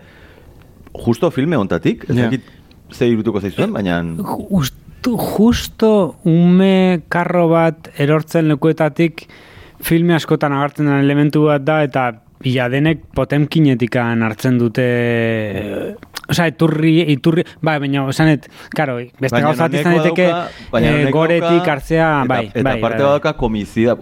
justo 0.98 1.30
filme 1.30 1.56
hontatik. 1.56 2.08
Ez 2.10 2.16
dakit 2.16 2.48
ze 2.90 3.06
irutuko 3.06 3.40
zaizuen, 3.40 3.72
baina... 3.72 4.00
Justo, 4.50 5.14
justo 5.14 5.90
ume 6.26 7.04
karro 7.08 7.46
bat 7.52 7.90
erortzen 8.02 8.48
lekuetatik 8.50 9.28
filme 9.80 10.16
askotan 10.18 10.56
agartzen 10.56 10.90
den 10.90 11.04
elementu 11.04 11.44
bat 11.46 11.62
da 11.62 11.82
eta 11.86 12.08
bila 12.42 12.68
denek 12.68 13.02
potemkinetikan 13.14 14.22
hartzen 14.22 14.58
dute 14.60 14.86
eh, 14.86 15.94
Osa, 16.28 16.44
iturri, 16.44 17.06
iturri, 17.08 17.40
bai, 17.64 17.78
baina, 17.80 18.02
esanet, 18.12 18.50
karo, 18.76 18.98
beste 19.16 19.38
gauza 19.40 19.64
izan 19.72 19.94
daiteke 19.96 20.26
eh, 20.28 20.66
honek 20.76 21.08
goretik 21.14 21.70
hartzea, 21.72 22.08
eta, 22.26 22.28
bai, 22.28 22.40
eta 22.50 22.64
bai, 22.66 22.74
parte 22.82 22.98
bai, 23.00 23.06
badauka 23.06 23.32
komizida, 23.40 23.94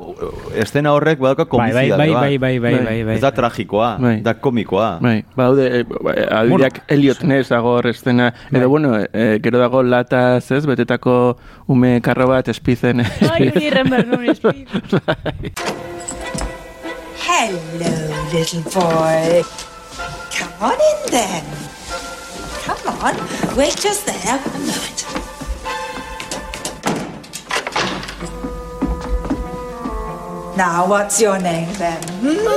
estena 0.59 0.91
horrek 0.97 1.23
badauka 1.23 1.45
bai, 1.47 1.51
komizida. 1.53 2.01
bai, 2.01 2.09
bai, 2.11 2.39
bai, 2.43 2.59
bai, 2.59 2.75
bai, 2.83 2.99
bai, 3.07 3.15
Ez 3.15 3.23
da 3.23 3.31
tragikoa, 3.31 3.93
Bai. 4.03 4.17
da 4.27 4.35
komikoa. 4.43 4.89
Bai, 5.05 5.21
baude, 5.39 5.69
e, 5.71 5.85
adibideak 6.27 6.83
Elliot 6.91 7.23
Ness 7.23 7.55
dago 7.55 7.77
hor 7.79 7.87
estena, 7.93 8.33
edo 8.51 8.65
Bai. 8.65 8.73
bueno, 8.75 8.97
e, 9.07 9.39
gero 9.45 9.63
dago 9.63 9.85
lataz, 9.87 10.51
ez, 10.51 10.65
betetako 10.67 11.37
ume 11.71 12.01
karro 12.03 12.27
bat 12.35 12.51
espizen. 12.51 13.07
Ai, 13.31 13.53
Eddie 13.53 13.71
Remberg, 13.71 14.11
no 14.11 14.35
speed. 14.35 14.67
Hello, 17.39 17.59
little 18.33 18.63
boy. 18.73 19.45
Come 20.33 20.55
on 20.59 20.79
in 20.81 21.11
then. 21.11 21.45
Come 22.65 22.97
on, 23.05 23.15
wait 23.55 23.77
just 23.77 24.07
there 24.07 24.41
a 24.41 24.49
moment. 24.49 25.05
Now, 30.57 30.89
what's 30.89 31.21
your 31.21 31.39
name 31.39 31.69
then? 31.75 32.01
Hmm? 32.25 32.57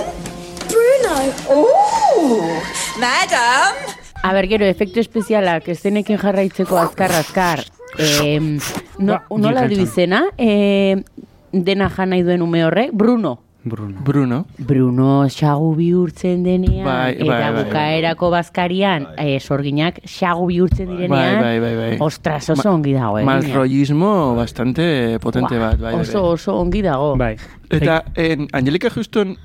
Bruno. 0.72 1.16
Ooh, 1.52 2.62
madam. 3.02 3.76
A 4.24 4.32
ber, 4.32 4.48
gero, 4.48 4.64
efektu 4.64 5.04
espezialak 5.04 5.68
estenekin 5.76 6.24
jarraitzeko 6.24 6.80
azkar-azkar. 6.86 7.66
Eh, 8.00 8.40
no, 8.40 9.20
nola 9.36 9.68
du 9.68 9.84
izena? 9.84 10.24
Eh, 10.38 11.04
dena 11.52 11.92
jan 11.92 12.16
nahi 12.16 12.24
duen 12.24 12.48
ume 12.48 12.64
horrek? 12.64 12.96
Bruno. 12.96 13.49
Bruno. 13.64 14.00
Bruno. 14.02 14.46
Bruno 14.58 15.28
xagu 15.28 15.76
bihurtzen 15.76 16.44
denean, 16.44 16.86
Bai, 16.86 17.16
eta 17.20 17.26
bai, 17.28 17.52
bai. 17.54 17.64
bukaerako 17.66 18.30
bazkarian, 18.32 19.08
eh, 19.18 19.40
sorginak 19.40 20.00
xagu 20.08 20.48
bihurtzen 20.48 20.88
direnean, 20.88 21.42
Bai, 21.42 21.60
bai, 21.60 21.60
bai, 21.60 21.76
bai. 21.76 21.98
ostras, 22.00 22.50
oso 22.50 22.72
ongi 22.72 22.94
dago. 22.94 23.20
eh, 23.20 23.26
Mal 23.26 23.44
rollismo 23.54 24.34
bastante 24.36 25.20
potente 25.20 25.56
Buah, 25.58 25.72
bat, 25.72 25.80
bai, 25.80 25.92
bai, 25.94 26.02
Oso, 26.02 26.22
bai. 26.22 26.32
oso 26.34 26.56
ongi 26.56 26.82
dago. 26.82 27.16
Bai. 27.18 27.36
Eta 27.70 28.06
en, 28.16 28.48
Angelika 28.54 28.90
Houston 28.90 29.36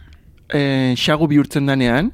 eh, 0.48 0.94
xagu 0.96 1.26
bihurtzen 1.26 1.66
danean, 1.66 2.12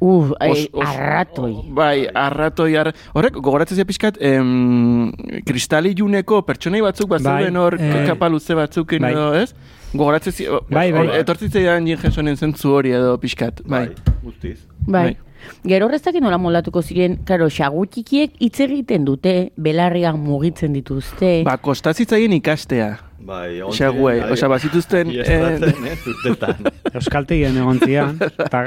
Uf, 0.00 0.30
eh, 0.40 0.50
os- 0.50 0.68
os- 0.72 0.86
arratoi. 0.86 1.54
Bai, 1.74 2.06
arratoi, 2.14 2.76
ar... 2.76 2.92
horrek, 3.14 3.34
gogoratzen 3.42 3.74
zia 3.76 3.84
pixkat, 3.84 4.18
em, 4.20 5.10
kristali 5.44 5.94
juneko 5.98 6.42
pertsonei 6.46 6.80
batzuk 6.84 7.08
bat 7.10 7.22
Bai, 7.22 7.42
zeuden 7.42 7.56
hor 7.58 7.74
eh, 7.80 8.04
kapa 8.06 8.28
luze 8.30 8.54
batzukin 8.54 9.02
bai. 9.02 9.10
edo, 9.12 9.32
ez? 9.34 9.54
Gogoratzen 9.94 10.32
zia, 10.32 10.60
Bai, 10.70 10.92
bai. 10.92 11.08
etortzen 11.18 11.50
zidan 11.50 11.86
Jim 11.88 11.98
Hensonen 12.02 12.36
zentzu 12.36 12.70
hori 12.76 12.92
edo 12.92 13.16
pixkat, 13.18 13.62
bai. 13.66 13.88
guztiz. 14.22 14.60
Bai. 14.86 15.02
Bai. 15.02 15.16
Gero 15.64 15.86
horrezak 15.86 16.14
nola 16.20 16.36
moldatuko 16.38 16.82
ziren, 16.82 17.18
karo, 17.24 17.46
xagutikiek 17.48 18.32
hitz 18.42 18.58
egiten 18.60 19.04
dute, 19.06 19.52
belarriak 19.56 20.16
mugitzen 20.18 20.72
dituzte. 20.74 21.42
Ba, 21.46 21.56
kostatzitzaien 21.62 22.32
ikastea. 22.32 22.98
Bai, 23.18 23.58
Xaguei, 23.74 24.20
osea, 24.30 24.48
bazituzten, 24.48 25.10
Iestratzen, 25.16 25.86
eh, 25.90 25.96
urtetan. 26.06 26.68
Euskaltegien 26.98 27.56
egon 27.58 27.80
zian, 27.82 28.14
eta 28.22 28.60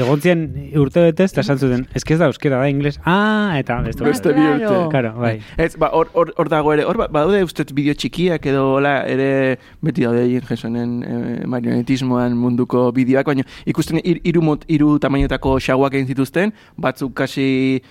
egon 0.00 0.22
zian 0.24 0.46
urte 0.80 1.02
betez, 1.10 1.28
eta 1.34 1.44
esan 1.44 1.60
zuten, 1.60 1.84
ez 1.94 2.02
ez 2.02 2.18
da 2.18 2.26
euskera 2.30 2.58
da, 2.62 2.70
ingles, 2.72 2.96
ah, 3.04 3.52
eta 3.60 3.76
beste 3.84 4.04
Beste 4.08 4.32
bi 4.32 4.46
urte. 4.48 4.72
Claro. 4.94 5.12
Bai. 5.20 5.34
Ez, 5.60 5.76
ba, 5.76 5.90
hor, 5.92 6.08
hor, 6.14 6.32
hor 6.40 6.48
dago 6.48 6.72
ere, 6.72 6.86
hor 6.88 6.96
ba- 6.96 7.10
badaude 7.12 7.44
ustez 7.44 7.68
bideo 7.76 7.94
txikiak 7.94 8.48
edo 8.48 8.64
hola 8.78 9.02
ere 9.06 9.58
beti 9.84 10.08
daude 10.08 10.24
Jim 10.32 10.48
Hensonen 10.48 10.98
eh, 11.04 11.46
marionetismoan 11.46 12.34
munduko 12.36 12.88
bideoak, 12.96 13.28
baina 13.28 13.44
ikusten 13.68 14.00
ir, 14.02 14.22
iru, 14.24 14.42
mot, 14.42 14.64
iru 14.72 14.96
tamainotako 15.04 15.58
xaguak 15.60 15.94
egin 16.00 16.08
zituzten, 16.14 16.56
batzuk 16.80 17.12
kasi 17.14 17.82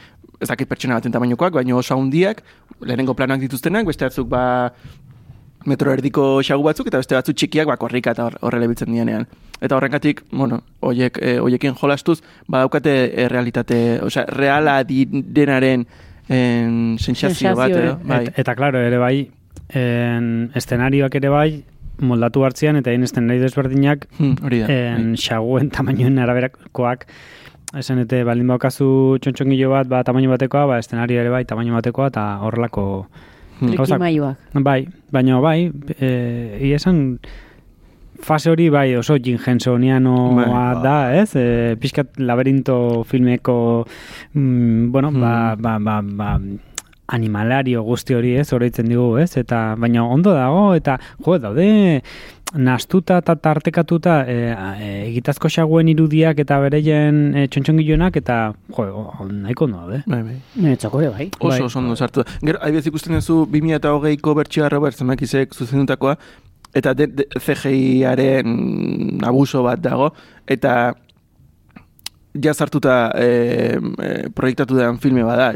ez 0.42 0.50
dakit 0.50 0.70
pertsona 0.70 0.98
baten 1.00 1.14
tamainokoak, 1.14 1.54
baina 1.62 1.78
oso 1.78 1.96
handiak, 1.98 2.42
lehenengo 2.82 3.14
planak 3.18 3.40
dituztenak, 3.42 3.86
beste 3.90 4.06
batzuk 4.10 4.28
ba 4.30 4.44
metro 5.66 5.92
erdiko 5.92 6.42
xagu 6.44 6.64
batzuk 6.64 6.88
eta 6.88 6.98
beste 7.02 7.16
batzuk 7.16 7.36
txikiak 7.36 7.68
ba 7.68 7.78
korrika 7.78 8.12
eta 8.12 8.26
hor- 8.28 8.38
horrela 8.42 8.68
biltzen 8.68 8.92
dienean. 8.94 9.26
Eta 9.62 9.76
horrengatik, 9.76 10.22
bueno, 10.32 10.62
hoiek 10.86 11.18
e, 11.22 11.38
hoiekin 11.40 11.74
jolastuz 11.76 12.20
badaukate 12.48 12.94
e, 13.24 13.28
realitate, 13.28 14.00
osea, 14.06 14.26
reala 14.30 14.84
direnaren 14.84 15.88
en, 16.30 16.98
sentsazio 17.00 17.56
bat 17.56 17.72
edo, 17.72 17.98
bai. 18.04 18.24
Eta, 18.28 18.34
eta 18.44 18.56
claro, 18.56 18.80
ere 18.86 18.98
bai, 19.02 19.30
en, 19.74 20.52
eszenarioak 20.56 21.16
ere 21.16 21.30
bai, 21.34 21.64
moldatu 22.00 22.44
hartzian, 22.46 22.78
eta 22.78 22.92
hain 22.94 23.04
eszenari 23.08 23.40
desberdinak, 23.42 24.06
Hmm, 24.20 24.36
hori 24.46 24.60
da. 24.62 24.68
en, 24.70 25.16
xaguen 25.18 25.72
tamainoen 25.74 26.20
araberakoak, 26.20 27.08
esan 27.82 28.00
ete 28.04 28.22
baldin 28.24 28.48
baukazu 28.54 29.18
txontxongilo 29.24 29.72
bat, 29.74 29.88
ba, 29.90 30.04
tamaino 30.04 30.30
batekoa, 30.36 30.66
ba, 30.70 30.78
eszenario 30.80 31.20
ere 31.20 31.30
bai, 31.34 31.44
tamaino 31.46 31.74
batekoa, 31.74 32.08
eta 32.14 32.28
horrelako. 32.46 33.08
Trikimailuak. 33.60 34.54
Bai, 34.64 34.88
baina 35.12 35.42
bai, 35.42 35.72
e, 36.00 36.10
ia 36.70 36.78
esan 36.78 37.20
fase 38.22 38.50
hori 38.50 38.70
bai 38.74 38.96
oso 38.98 39.18
Jim 39.22 39.38
Hensonianoa 39.38 40.36
Bai. 40.36 40.84
da, 40.84 40.96
ez? 41.14 41.36
E, 41.36 41.76
pixkat 41.80 42.18
laberinto 42.20 43.04
filmeko 43.08 43.86
mm, 44.34 44.92
bueno, 44.92 45.12
ba, 45.12 45.56
ba, 45.56 45.78
ba, 45.80 46.02
ba, 46.02 46.38
animalario 47.08 47.84
guzti 47.84 48.16
hori 48.18 48.36
ez, 48.42 48.50
oroitzen 48.54 48.90
digu, 48.90 49.16
ez? 49.22 49.32
Eta, 49.40 49.76
baina 49.80 50.04
ondo 50.04 50.34
dago, 50.36 50.74
eta 50.78 50.98
jo, 51.24 51.38
daude 51.42 51.68
nastuta 52.56 53.18
eta 53.20 53.36
tartekatuta 53.44 54.22
e, 54.24 54.36
e, 54.56 54.90
egitazko 55.10 55.50
xaguen 55.52 55.90
irudiak 55.92 56.40
eta 56.40 56.60
bereien 56.64 57.36
e, 57.36 57.46
txontxongilonak 57.52 58.20
eta 58.22 58.38
jo, 58.78 58.88
nahiko 59.32 59.68
ondo 59.68 59.84
daude. 59.84 60.02
Bai, 60.08 60.22
bai. 60.24 60.38
Niretzako 60.56 61.04
ere, 61.04 61.12
bai. 61.12 61.30
Oso 61.40 61.50
Bai. 61.50 61.62
oso 61.68 61.80
ondo 61.80 61.96
sartu 61.96 62.24
da. 62.24 62.38
Gero, 62.42 62.62
adibidez 62.62 62.88
ikusten 62.92 63.18
duzu 63.20 63.42
2008ko 63.52 64.36
bertsioa 64.42 64.70
Robert 64.72 64.96
Zemeckisek 64.96 65.56
zuzendutakoa, 65.56 66.16
eta 66.78 66.94
de, 66.94 67.08
de, 67.08 67.28
CGI-aren 67.36 69.24
abuso 69.28 69.64
bat 69.66 69.82
dago, 69.84 70.14
eta 70.48 70.96
ja 72.44 72.54
sartuta 72.54 73.12
e, 73.16 73.28
e, 73.78 74.30
proiektatu 74.36 74.78
den 74.78 74.98
filme 75.04 75.26
bada, 75.28 75.54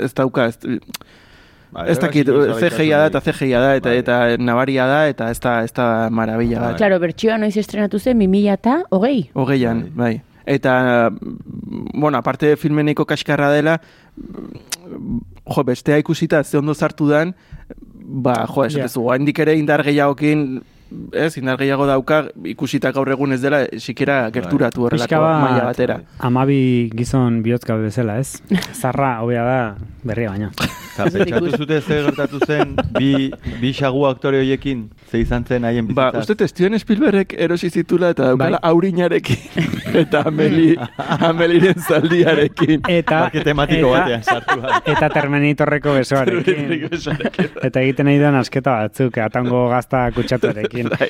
ez 0.00 0.12
dauka, 0.14 0.48
ez, 0.52 0.58
Bai, 1.74 1.88
ez 1.90 1.96
dakit, 1.98 2.28
CGI 2.60 2.92
da 2.92 3.06
eta 3.08 3.20
CGI 3.24 3.50
da, 3.50 3.70
eta, 3.80 3.88
Bai. 3.90 3.98
eta 3.98 4.18
nabaria 4.38 4.84
da, 4.86 5.00
eta 5.10 5.30
ez 5.34 5.40
da, 5.42 5.56
ez 5.66 5.72
da 5.74 5.86
marabila 6.14 6.60
bat. 6.68 6.76
Claro, 6.78 7.00
bertsioa 7.02 7.38
noiz 7.42 7.56
estrenatu 7.58 7.98
zen, 7.98 8.20
2000 8.22 8.52
eta 8.52 8.76
hogei. 8.94 9.24
Hogeian, 9.34 9.88
bai. 9.98 10.12
Eta, 10.46 11.10
mm, 11.10 11.98
bueno, 11.98 12.20
aparte 12.20 12.54
filmeneko 12.60 13.06
kaskarra 13.10 13.50
dela, 13.50 13.80
jo, 14.14 15.64
bestea 15.66 15.98
ikusita 15.98 16.44
ze 16.44 16.58
ondo 16.58 16.74
sartu 16.74 17.08
dan, 17.10 17.34
ba, 18.04 18.44
jo, 18.46 18.68
esatezu, 18.68 19.08
handik 19.10 19.42
ere 19.42 19.56
indar 19.58 19.82
gehiagokin 19.82 20.62
ez, 21.12 21.36
indar 21.38 21.58
gehiago 21.60 21.86
dauka, 21.88 22.24
ikusita 22.50 22.92
gaur 22.94 23.10
egun 23.14 23.36
ez 23.36 23.40
dela, 23.42 23.64
sikera 23.78 24.30
gerturatu 24.34 24.86
horrelako 24.86 25.20
maila 25.44 25.64
batera. 25.68 25.98
Amabi 26.18 26.90
gizon 26.94 27.42
bihotzka 27.44 27.76
bezala, 27.80 28.18
ez? 28.22 28.40
Zarra, 28.80 29.18
hobea 29.24 29.44
da, 29.48 29.60
berria 30.04 30.30
baino. 30.30 30.50
Eta 30.94 31.06
pentsatu 31.10 31.50
zute 31.58 31.80
ze 31.82 31.96
gertatu 32.04 32.38
zen 32.46 32.76
bi, 32.98 33.30
bi 33.60 33.72
xagu 33.74 34.04
aktore 34.06 34.38
horiekin, 34.42 34.84
ze 35.10 35.18
izan 35.24 35.44
zen 35.48 35.64
haien 35.64 35.88
Ba, 35.94 36.10
bizitza. 36.12 36.34
uste 36.34 36.48
Steven 36.48 36.78
Spielbergek 36.78 37.34
erosi 37.38 37.70
zitula 37.70 38.10
eta 38.14 38.28
daukala 38.30 38.60
Bai. 38.60 38.70
aurinarekin 38.70 39.64
eta 40.04 40.22
Ameli, 40.28 40.76
Ameliren 41.18 41.80
zaldiarekin. 41.82 42.82
Eta, 42.88 43.30
tematiko 43.44 43.90
eta- 43.94 44.02
batean 44.04 44.22
sartu. 44.22 44.60
Eta 44.94 45.08
Terminatorreko 45.14 45.94
besoarekin. 45.98 46.78
eta 47.62 47.80
egiten 47.80 48.06
nahi 48.06 48.18
den 48.22 48.34
asketa 48.38 48.78
batzuk, 48.84 49.18
atango 49.18 49.68
gazta 49.72 50.10
kutsatuarekin. 50.14 50.88
Bai. 50.94 51.08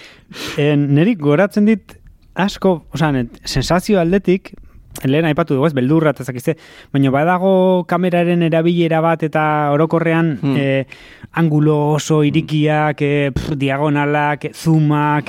En, 0.59 0.89
niri 0.95 1.15
goratzen 1.21 1.67
dit 1.69 1.99
asko, 2.35 2.85
osea, 2.95 3.13
sensazio 3.45 4.01
aldetik, 4.01 4.55
lehen 5.03 5.25
aipatu 5.27 5.55
dugu 5.55 5.67
ez, 5.67 5.73
beldurra 5.75 6.11
eta 6.15 6.25
zakizte, 6.25 6.55
baina 6.93 7.11
badago 7.11 7.85
kameraren 7.91 8.43
erabilera 8.47 9.01
bat 9.05 9.23
eta 9.27 9.71
orokorrean 9.75 10.39
Hmm. 10.41 10.57
eh, 10.57 10.87
angulo 11.35 11.95
oso 11.95 12.23
irikiak, 12.25 13.03
eh, 13.03 13.31
pf, 13.35 13.57
diagonalak, 13.59 14.45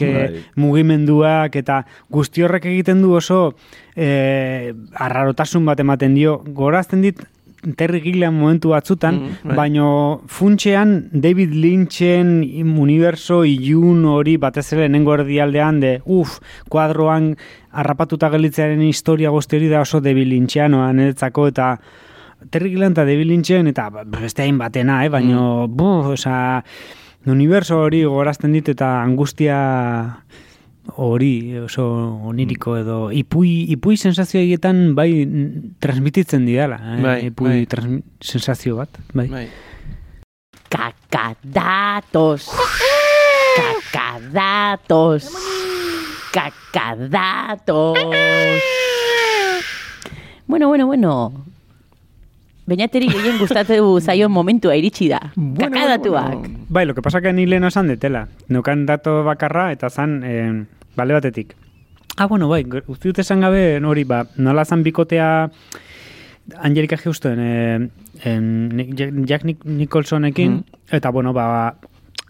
eh, 0.01 0.29
Bai. 0.31 0.43
mugimenduak 0.55 1.55
eta 1.55 1.85
guzti 2.09 2.43
horrek 2.43 2.65
egiten 2.65 3.01
du 3.01 3.13
oso 3.15 3.55
eh, 3.95 4.73
arrarotasun 4.93 5.65
bat 5.65 5.79
ematen 5.79 6.13
dio. 6.15 6.41
Gorazten 6.45 7.01
dit 7.01 7.19
Terry 7.73 8.01
Gilliam 8.01 8.35
momentu 8.37 8.69
batzutan, 8.69 9.15
Mm, 9.15 9.47
bai. 9.49 9.55
baino 9.57 10.21
funtxean 10.27 11.09
David 11.11 11.53
Lynchen 11.53 12.43
universo 12.79 13.43
ilun 13.45 14.05
hori 14.05 14.37
batez 14.37 14.71
ere 14.73 14.81
lehenengo 14.83 15.13
erdialdean 15.15 15.79
de, 15.79 16.01
uf, 16.05 16.39
kuadroan 16.69 17.35
harrapatuta 17.71 18.29
gelitzearen 18.29 18.81
historia 18.81 19.29
guzti 19.29 19.55
hori 19.57 19.67
da 19.67 19.81
oso 19.81 19.99
David 20.01 20.27
Lynchianoa 20.27 20.93
niretzako 20.93 21.47
eta 21.47 21.79
Terry 22.51 22.69
Gilliam 22.69 22.91
eta 22.91 23.05
David 23.05 23.25
Lynchen 23.27 23.67
eta 23.67 23.89
beste 24.05 24.43
hain 24.43 24.57
batena, 24.57 25.03
eh? 25.05 25.09
baino, 25.09 25.67
Mm. 25.67 25.75
buf, 25.75 26.05
oza, 26.13 26.63
universo 27.25 27.79
hori 27.81 28.03
gorazten 28.03 28.51
dit 28.53 28.67
eta 28.69 29.01
angustia 29.01 30.19
hori 30.97 31.57
oso 31.57 31.85
oniriko 32.23 32.77
edo 32.77 33.11
ipui, 33.11 33.65
ipui 33.73 33.97
sensazio 33.97 34.39
egietan 34.39 34.93
bai 34.95 35.25
transmititzen 35.79 36.45
didala. 36.45 36.77
Eh? 36.95 37.01
Bai, 37.01 37.25
ipui 37.27 37.49
bai. 37.49 37.65
transmi- 37.65 38.03
sensazio 38.21 38.75
bat. 38.77 38.89
Bai. 39.13 39.27
Bai. 39.27 39.47
Cacadatos. 40.69 42.49
Cacadatos. 43.55 45.31
Cacadatos. 46.31 47.97
Bueno, 50.47 50.67
bueno, 50.67 50.85
bueno. 50.87 51.45
Beñateri 52.65 53.07
gehien 53.09 53.37
gustatu 53.37 53.99
zaion 54.01 54.31
momentua 54.31 54.75
iritsi 54.75 55.07
da. 55.07 55.31
Bueno, 55.35 55.69
Kakadatuak. 55.71 56.33
bueno, 56.33 56.59
Bai, 56.67 56.85
lo 56.87 56.95
que 56.95 57.01
pasa 57.03 57.21
que 57.21 57.31
ni 57.31 57.45
lehen 57.45 57.63
osan 57.63 57.87
detela. 57.87 58.27
Neukan 58.49 58.85
dato 58.87 59.23
bakarra 59.23 59.71
eta 59.71 59.89
zan 59.89 60.23
eh, 60.25 60.65
bale 60.95 61.13
batetik. 61.13 61.55
Ah, 62.17 62.27
bueno, 62.27 62.47
bai, 62.47 62.63
uste 62.87 63.09
dut 63.09 63.19
esan 63.19 63.41
gabe 63.41 63.79
hori, 63.83 64.03
ba, 64.07 64.25
nola 64.37 64.63
zan 64.65 64.83
bikotea 64.83 65.49
Angelika 66.61 66.97
Houston, 66.97 67.39
eh, 67.39 67.89
en, 68.23 68.95
Jack 68.95 69.11
Jack 69.25 69.43
Nic- 69.43 69.65
Nicholsonekin, 69.65 70.63
eta, 70.91 71.09
bueno, 71.09 71.33
ba, 71.33 71.75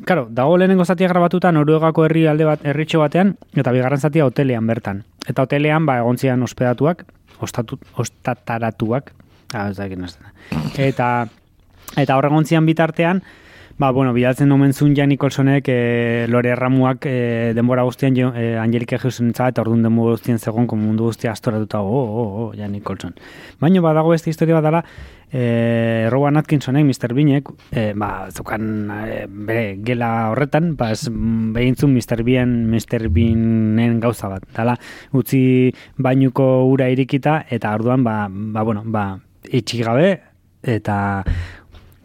Karo, 0.03 0.27
dago 0.29 0.57
lehenengo 0.57 0.83
zatia 0.83 1.07
grabatuta 1.07 1.53
Noruegako 1.55 2.03
herri 2.05 2.25
alde 2.27 2.43
bat, 2.43 2.59
herritxo 2.67 2.99
batean, 2.99 3.37
eta 3.55 3.71
bigarren 3.71 4.01
zatia 4.01 4.25
hotelean 4.25 4.67
bertan. 4.67 5.05
Eta 5.25 5.45
hotelean, 5.45 5.85
ba, 5.87 5.99
egon 6.01 6.17
zian 6.19 6.43
ospedatuak, 6.43 7.05
ostatu, 7.39 7.79
ostataratuak, 7.95 9.13
ah, 9.53 9.69
ez 9.69 9.77
dakit. 9.77 9.99
Eta, 10.89 11.27
eta 11.95 12.17
hor 12.17 12.27
egon 12.27 12.43
zian 12.45 12.65
bitartean, 12.67 13.23
ba, 13.77 13.91
bueno, 13.91 14.13
bidaltzen 14.13 14.51
omen 14.51 14.73
zuen 14.73 14.95
Jan 14.95 15.09
Nicholsonek 15.11 15.67
e, 15.67 16.27
Lore 16.31 16.53
Erramuak 16.53 17.05
e, 17.09 17.51
denbora 17.55 17.83
guztian 17.83 18.15
jo, 18.15 18.29
e, 18.31 18.55
Angelika 18.59 18.97
Houston 19.01 19.33
eta 19.35 19.61
orduan 19.61 19.83
denbora 19.83 20.15
guztian 20.15 20.39
zegoen 20.39 20.67
komo 20.67 20.87
mundu 20.87 21.09
guztia 21.09 21.33
astoratuta, 21.33 21.81
oh, 21.81 22.05
oh, 22.05 22.29
oh, 22.45 22.53
Jan 22.55 22.71
Nicholson. 22.71 23.15
Baina 23.59 23.81
badago 23.83 24.13
beste 24.13 24.29
historia 24.31 24.55
bat 24.55 24.63
dela, 24.63 24.83
e, 25.27 26.07
Rowan 26.09 26.39
Atkinsonek, 26.39 26.85
Mr. 26.87 27.13
Beanek, 27.17 27.51
e, 27.71 27.91
ba, 27.99 28.29
zukan 28.31 28.69
e, 28.95 29.25
bere 29.27 29.65
gela 29.83 30.29
horretan, 30.31 30.75
ba, 30.79 30.93
ez, 30.95 31.09
mm, 31.09 31.51
behintzun 31.57 31.91
Mr. 31.91 32.23
Bean, 32.23 32.55
Mr. 32.71 33.09
Beanen 33.09 33.99
gauza 33.99 34.31
bat. 34.31 34.47
Dala, 34.55 34.77
utzi 35.11 35.73
bainuko 35.97 36.63
ura 36.71 36.87
irikita, 36.93 37.41
eta 37.49 37.75
orduan, 37.75 38.07
ba, 38.07 38.21
ba, 38.31 38.63
bueno, 38.63 38.85
ba, 38.85 39.09
itxi 39.51 39.83
gabe, 39.83 40.15
eta 40.65 40.95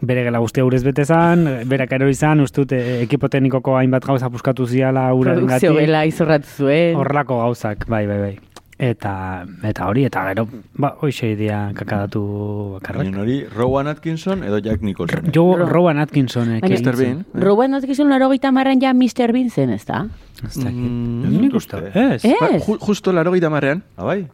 bere 0.03 0.24
gela 0.24 0.38
guztia 0.38 0.64
urez 0.64 0.82
bete 0.84 1.05
zan, 1.05 1.44
berak 1.68 1.92
erori 1.92 2.14
zan, 2.14 2.40
uste 2.40 2.62
dut 2.64 2.72
eh, 2.72 3.03
ekipo 3.03 3.28
teknikoko 3.28 3.76
hainbat 3.76 4.05
gauza 4.07 4.30
puskatu 4.30 4.66
ziala 4.66 5.12
uraren 5.14 5.44
Produkzio 5.46 5.74
gela 5.74 6.05
izorratu 6.07 6.46
zuen. 6.57 6.96
Horrelako 6.96 7.38
gauzak, 7.42 7.86
bai, 7.88 8.07
bai, 8.07 8.18
bai. 8.18 8.38
Eta, 8.80 9.44
eta 9.68 9.86
hori, 9.90 10.07
eta 10.09 10.22
gero, 10.30 10.46
ba, 10.80 10.94
hoxe 11.05 11.34
idea 11.34 11.66
kakadatu 11.76 12.22
bakarrak. 12.78 13.03
Baina 13.05 13.20
hori, 13.20 13.44
Rowan 13.44 13.90
Atkinson 13.92 14.42
edo 14.42 14.57
Jack 14.64 14.80
Nicholson. 14.80 15.28
Jo, 15.34 15.55
Ro- 15.59 15.66
Rowan. 15.68 15.98
Baina- 16.01 16.07
egin 16.62 16.78
Mr. 16.80 16.96
zuen. 16.96 17.26
Bean. 17.34 17.42
Rowan 17.44 17.74
Atkinson 17.74 18.09
laro 18.09 18.30
gita 18.30 18.51
marran 18.51 18.80
ja 18.80 18.94
Mr. 18.94 19.32
Bean 19.36 19.51
zen, 19.51 19.68
ez 19.76 19.84
da? 19.84 20.07
Ez. 20.46 20.57
Mm, 20.64 21.51
Ez. 21.53 22.24
Ez. 22.24 22.34
Ba, 22.40 22.48
ju, 22.57 22.78
justo 22.80 23.12
laro 23.12 23.32
gita 23.32 23.51
marrean. 23.51 23.82
Ah, 23.98 24.05
bai? 24.05 24.26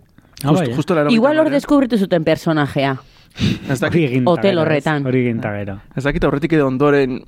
Ah, 0.44 0.52
bai, 0.52 0.70
eh? 0.70 0.74
justo 0.76 0.94
laro 0.94 1.10
Igual 1.10 1.38
hor 1.40 1.50
deskubritu 1.50 1.98
zuten 1.98 2.22
personajea. 2.22 2.96
Ez 3.72 3.78
dakit, 3.80 4.22
Hotel 4.28 4.58
horretan. 4.58 5.06
Hori 5.06 5.22
egin 5.26 5.40
ta 5.44 5.52
gero. 5.56 5.76
ez 5.96 6.04
dakit 6.04 6.24
aurretik 6.24 6.56
edo 6.56 6.66
ondoren, 6.70 7.18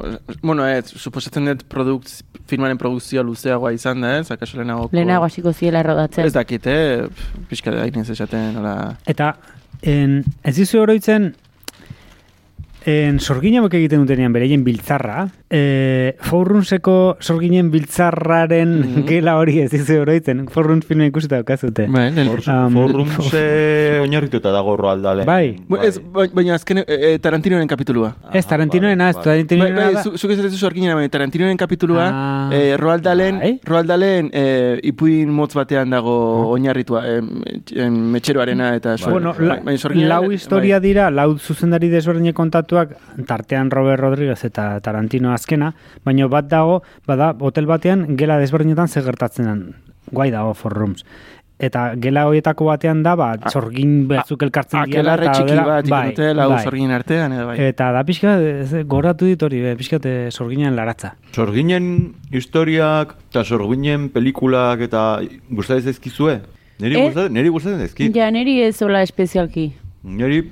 bueno, 0.43 0.67
ez, 0.67 0.87
suposatzen 0.97 1.51
dut 1.51 1.65
produkt, 1.69 2.13
filmaren 2.49 2.79
produkzioa 2.81 3.25
luzeagoa 3.27 3.75
izan 3.77 4.05
da, 4.05 4.17
ez, 4.23 4.31
akaso 4.33 4.59
lehenago. 4.61 4.89
Lehenago 4.97 5.29
hasiko 5.29 5.53
ziela 5.53 5.83
rodatzen. 5.85 6.25
Ez 6.27 6.33
dakit, 6.37 6.67
eh, 6.67 7.05
pixka 7.51 7.75
da 7.75 7.85
esaten, 7.87 8.57
hola... 8.61 8.75
Eta, 9.07 9.35
en, 9.83 10.23
ez 10.43 10.57
dizu 10.57 10.81
oroitzen, 10.83 11.35
en, 12.89 13.19
sorginamok 13.21 13.75
egiten 13.77 14.01
dutenean 14.01 14.33
bereien 14.33 14.63
biltzarra, 14.65 15.27
e, 15.51 16.15
Fourrunseko 16.25 17.17
sorginen 17.21 17.71
biltzarraren 17.71 18.71
Mhm. 18.81 19.05
gela 19.09 19.37
hori 19.37 19.59
ez 19.61 19.71
dizu 19.71 19.99
oroitzen, 20.01 20.47
Fourruns 20.49 20.87
filme 20.87 21.07
ikusita 21.11 21.37
daukazute. 21.37 21.87
Bai, 21.89 22.11
lehen- 22.13 22.29
Um, 22.49 22.73
Forrumse 22.73 23.99
oinarrituta 24.03 24.51
dago 24.53 24.77
roaldale. 24.77 25.25
Bai. 25.25 25.57
Bu- 25.69 25.81
ez, 25.83 25.99
ba- 26.01 26.29
baina 26.33 26.55
azken 26.55 26.79
e, 26.79 26.85
e, 26.87 27.19
Tarantinoren 27.19 27.67
kapitulua. 27.69 28.15
Ez, 28.33 28.47
Tarantinoena, 28.47 29.11
ez, 29.11 29.17
Bai, 29.17 29.25
Tarantinoena 29.25 29.91
bai, 29.93 30.03
zu- 30.03 30.17
zuk 30.17 30.31
ez 30.31 30.39
dut 30.43 30.53
zorginen, 30.53 30.95
baina 30.95 31.09
Tarantinoren 31.09 31.57
kapitulua, 31.57 32.09
Ah. 32.13 32.51
eh, 32.53 32.77
Roaldalen, 32.79 33.39
Bai. 33.39 33.61
Roaldalen 33.65 34.31
eh, 34.33 34.79
ipuin 34.83 35.29
motz 35.31 35.55
batean 35.55 35.91
dago 35.91 36.49
oinarritua, 36.55 37.03
eh, 37.07 37.21
em, 37.77 37.95
metxeroarena 38.13 38.75
eta... 38.77 38.97
Bai, 38.97 39.13
Bueno, 39.13 39.35
bai. 39.39 39.77
la, 39.95 40.21
lau 40.21 40.31
historia 40.33 40.79
bai. 40.81 40.89
dira, 40.89 41.11
lau 41.11 41.39
zuzendari 41.39 41.89
desberdinen 41.89 42.33
kontatuak, 42.87 43.27
tartean 43.27 43.71
Robert 43.71 44.01
Rodriguez 44.01 44.45
eta 44.45 44.79
Tarantino 44.81 45.33
azkena, 45.33 45.73
baina 46.05 46.27
bat 46.29 46.49
dago, 46.49 46.83
bada, 47.07 47.35
hotel 47.41 47.67
batean, 47.67 48.17
gela 48.17 48.39
desberdinetan 48.39 48.89
zer 48.89 49.03
gertatzen 49.05 49.47
den. 49.47 49.75
Guai 50.11 50.31
dago 50.31 50.55
for 50.55 50.73
rooms. 50.73 51.05
Eta 51.59 51.95
gela 51.99 52.23
horietako 52.29 52.67
batean 52.69 53.03
da, 53.03 53.17
ba, 53.19 53.33
sorgin 53.51 54.07
batzuk 54.09 54.43
elkartzen 54.47 54.79
Akelarre 54.81 55.25
eta 55.27 55.33
txiki 55.35 55.51
dela- 55.51 55.65
bat 55.67 55.89
bai, 55.91 56.09
ikute, 56.13 56.29
lau 56.35 56.49
bai. 56.53 56.63
zorginen 56.63 56.93
artean, 56.95 57.33
edo 57.33 57.47
bai. 57.49 57.57
Eta 57.67 57.91
da 57.93 58.05
pixka, 58.05 58.37
ez, 58.41 58.85
goratu 58.87 59.25
dit 59.27 59.43
hori, 59.43 59.61
be, 59.61 59.75
pixka 59.77 59.99
te 59.99 60.31
sorginean 60.31 60.77
laratza. 60.77 61.17
Sorginen 61.35 62.15
historiak 62.31 63.17
eta 63.31 63.43
sorginen 63.45 64.09
pelikulak 64.15 64.81
eta 64.87 65.21
gustatzen 65.51 65.85
zaizkizue? 65.91 66.41
Neri 66.79 66.95
Eh? 66.95 67.05
gustatzen, 67.09 67.33
neri 67.35 67.49
gustatzen 67.49 67.81
zaizkit. 67.81 68.15
Ja, 68.15 68.31
neri 68.31 68.61
ez 68.63 68.81
hola 68.83 69.03
espezialki. 69.03 69.73
Neri 70.03 70.45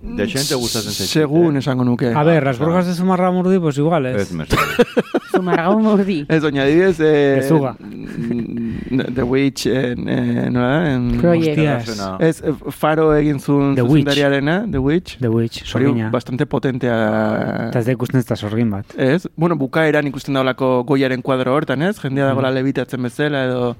dexente 0.00 0.54
gustatzen 0.56 0.90
zaizkit. 0.94 1.20
Segun 1.20 1.56
esango 1.60 1.84
nuke. 1.84 2.08
A 2.16 2.22
ber, 2.24 2.42
Rasburgas 2.42 2.86
de 2.86 2.94
Zumarra 2.94 3.30
murdi, 3.30 3.58
pues 3.60 3.76
igual, 3.78 4.06
Ez, 4.06 4.22
ez. 4.22 4.32
mesedez. 4.32 4.86
Zumargau 5.32 5.78
mordi. 5.80 6.24
Ez, 6.28 6.40
doña 6.42 6.62
adibidez... 6.62 6.98
Eh, 7.00 7.36
Bezuga. 7.42 7.74
mm, 7.78 9.12
The 9.14 9.22
Witch, 9.22 9.66
en, 9.66 10.08
eh, 10.08 10.48
nola? 10.50 10.94
En, 10.94 11.18
Project. 11.20 11.58
Hostias. 11.58 12.16
Ez, 12.20 12.40
eh, 12.42 12.54
Faro 12.70 13.14
egin 13.14 13.38
zuen 13.38 13.74
The 13.76 13.82
Witch. 13.82 13.90
zuzendariarena, 14.08 14.64
The 14.70 14.78
Witch. 14.78 15.18
The 15.20 15.28
Witch, 15.28 15.64
sorgina. 15.66 16.08
bastante 16.10 16.46
potentea. 16.46 17.68
Eta 17.68 17.78
ez 17.80 17.86
da 17.86 17.92
ikusten 17.92 18.18
ez 18.20 18.26
da 18.26 18.36
sorgin 18.36 18.70
bat. 18.70 18.86
Ez, 18.96 19.28
bueno, 19.36 19.56
bukaeran 19.56 20.06
ikusten 20.08 20.34
daulako 20.34 20.84
goiaren 20.88 21.20
kuadro 21.22 21.54
hortan, 21.54 21.82
ez? 21.82 21.98
Jendea 22.00 22.24
Mm. 22.24 22.28
dagoela 22.32 22.50
lebitatzen 22.50 23.02
bezala 23.02 23.44
edo... 23.44 23.76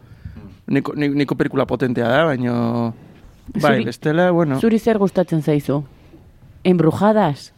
Niko, 0.70 0.92
ni- 0.94 1.08
niko 1.08 1.34
pelikula 1.34 1.64
potentea 1.66 2.06
da, 2.06 2.24
baino... 2.26 2.94
Bai, 3.54 3.80
Zuri- 3.80 3.84
bestela, 3.84 4.30
bueno... 4.30 4.60
Zuri 4.60 4.78
zer 4.78 4.98
gustatzen 4.98 5.42
zaizu? 5.42 5.82
Embrujadas? 6.64 7.52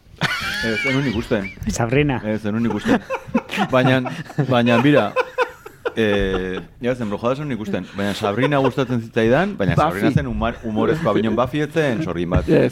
Ez, 0.65 0.79
enun 0.89 1.07
ikusten. 1.11 1.49
Sabrina. 1.67 2.21
Ez, 2.25 2.45
enun 2.45 2.65
ikusten. 2.65 3.01
Baina, 3.71 3.99
baina, 4.49 4.77
bira, 4.81 5.09
Eh, 5.95 6.59
ja, 6.81 6.95
zen 6.95 7.09
brujada 7.09 7.35
zen 7.35 7.51
ikusten. 7.55 7.85
Baina 7.97 8.13
Sabrina 8.13 8.57
gustatzen 8.63 9.01
zitzaidan, 9.01 9.55
baina 9.57 9.75
Buffy. 9.75 9.99
Sabrina 9.99 10.11
zen 10.11 10.27
humor, 10.27 10.55
humorezko 10.63 11.09
abinon 11.11 11.35
Buffy 11.37 11.61
etzen 11.65 12.03
sorgin 12.03 12.29
bat. 12.33 12.47
Da. 12.47 12.63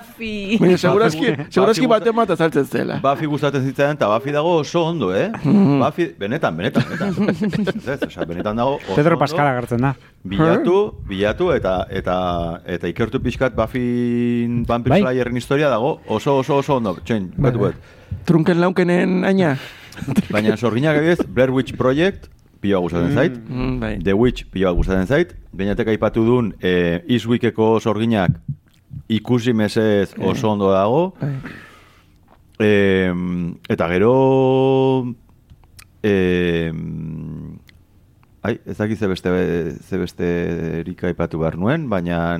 Buffy. 0.00 0.58
Baina, 0.60 0.76
segurazki, 0.78 1.34
segurazki 1.48 1.88
baten 1.90 2.16
bat 2.16 2.30
azaltzen 2.36 2.66
zela. 2.66 3.00
Buffy 3.04 3.26
gustatzen 3.30 3.64
zitzaidan, 3.66 3.98
eta 3.98 4.08
Buffy 4.12 4.34
dago 4.36 4.56
oso 4.60 4.84
ondo, 4.86 5.10
eh? 5.14 5.28
Mm-hmm. 5.30 5.80
Buffy, 5.84 6.08
benetan, 6.18 6.56
benetan, 6.56 6.86
benetan. 6.88 7.82
Ez, 7.94 8.00
osea, 8.06 8.24
benetan 8.28 8.56
dago 8.62 8.78
oso 8.78 8.96
Pedro. 8.96 9.18
Pascal 9.20 9.46
agertzen 9.50 9.82
da. 9.88 9.94
Bilatu, 10.24 10.76
bilatu, 11.08 11.50
eta 11.56 11.86
eta 11.88 12.16
eta 12.68 12.88
ikertu 12.90 13.20
pixkat 13.24 13.54
Buffy 13.56 13.84
Vampire 14.68 14.96
Bai. 14.98 15.00
Slayerren 15.06 15.36
historia 15.40 15.70
dago 15.72 16.00
oso 16.06 16.38
oso 16.42 16.58
oso 16.60 16.76
ondo. 16.76 16.96
Txoin, 17.04 17.30
Bai, 17.36 17.50
batu 17.50 17.62
bai. 17.64 17.72
bet. 17.72 18.20
Trunken 18.28 18.60
laukenen 18.60 19.24
aina. 19.24 19.54
Baina 20.30 20.56
sorginak 20.56 20.96
adibidez, 20.96 21.26
Blair 21.28 21.50
Witch 21.52 21.74
Project, 21.76 22.28
pila 22.60 22.80
gustatzen 22.84 23.16
zait. 23.16 23.36
Mm, 23.48 23.76
bai. 23.80 23.92
The 24.04 24.14
Witch 24.16 24.46
pila 24.52 24.72
gustatzen 24.76 25.08
zait. 25.08 25.34
Beinatek 25.56 25.94
aipatu 25.94 26.24
duen 26.26 26.54
eh, 26.60 27.00
Eastwickeko 27.08 27.78
sorginak 27.80 28.36
ikusi 29.10 29.52
mesez 29.52 30.14
oso 30.18 30.50
ondo 30.50 30.70
dago. 30.72 31.14
Eh, 32.60 33.12
eta 33.68 33.88
gero... 33.88 34.14
Eh, 36.02 36.72
ai, 38.42 38.54
ez 38.64 38.76
dakit 38.76 38.98
ze 38.98 39.08
beste, 39.08 39.30
ze 39.80 39.98
beste 39.98 40.26
erika 40.80 41.08
aipatu 41.08 41.40
behar 41.40 41.58
nuen, 41.58 41.88
baina... 41.88 42.38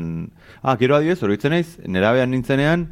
Ah, 0.62 0.76
gero 0.80 0.96
adibidez, 0.96 1.22
horitzen 1.24 1.56
naiz, 1.56 1.78
nerabean 1.86 2.30
nintzenean, 2.32 2.88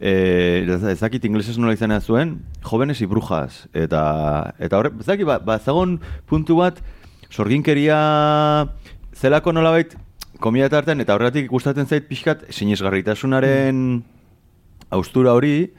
eh, 0.00 0.66
ez 0.68 0.82
ez 0.84 1.00
dakit 1.00 1.24
inglesez 1.24 1.56
nola 1.58 1.72
izan 1.72 1.94
zuen, 2.00 2.42
jóvenes 2.62 3.00
y 3.00 3.06
brujas. 3.06 3.68
Eta, 3.72 4.54
eta 4.58 4.78
horre, 4.78 4.92
ez 5.00 5.06
dakit, 5.06 5.26
ba, 5.26 5.38
ba, 5.38 5.58
zagon 5.58 6.00
puntu 6.26 6.56
bat, 6.56 6.82
sorginkeria 7.30 8.68
zelako 9.14 9.52
nolabait, 9.52 9.96
komia 10.40 10.68
tartean, 10.68 11.00
eta 11.00 11.14
horretik 11.14 11.48
gustatzen 11.50 11.86
zait 11.86 12.08
pixkat, 12.08 12.44
sinesgarritasunaren 12.52 14.02
austura 14.90 15.32
hori, 15.32 15.72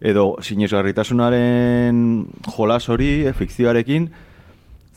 edo 0.00 0.36
sinesgarritasunaren 0.42 2.26
jolas 2.56 2.88
hori, 2.88 3.26
eh, 3.26 3.32
fikzioarekin, 3.36 4.10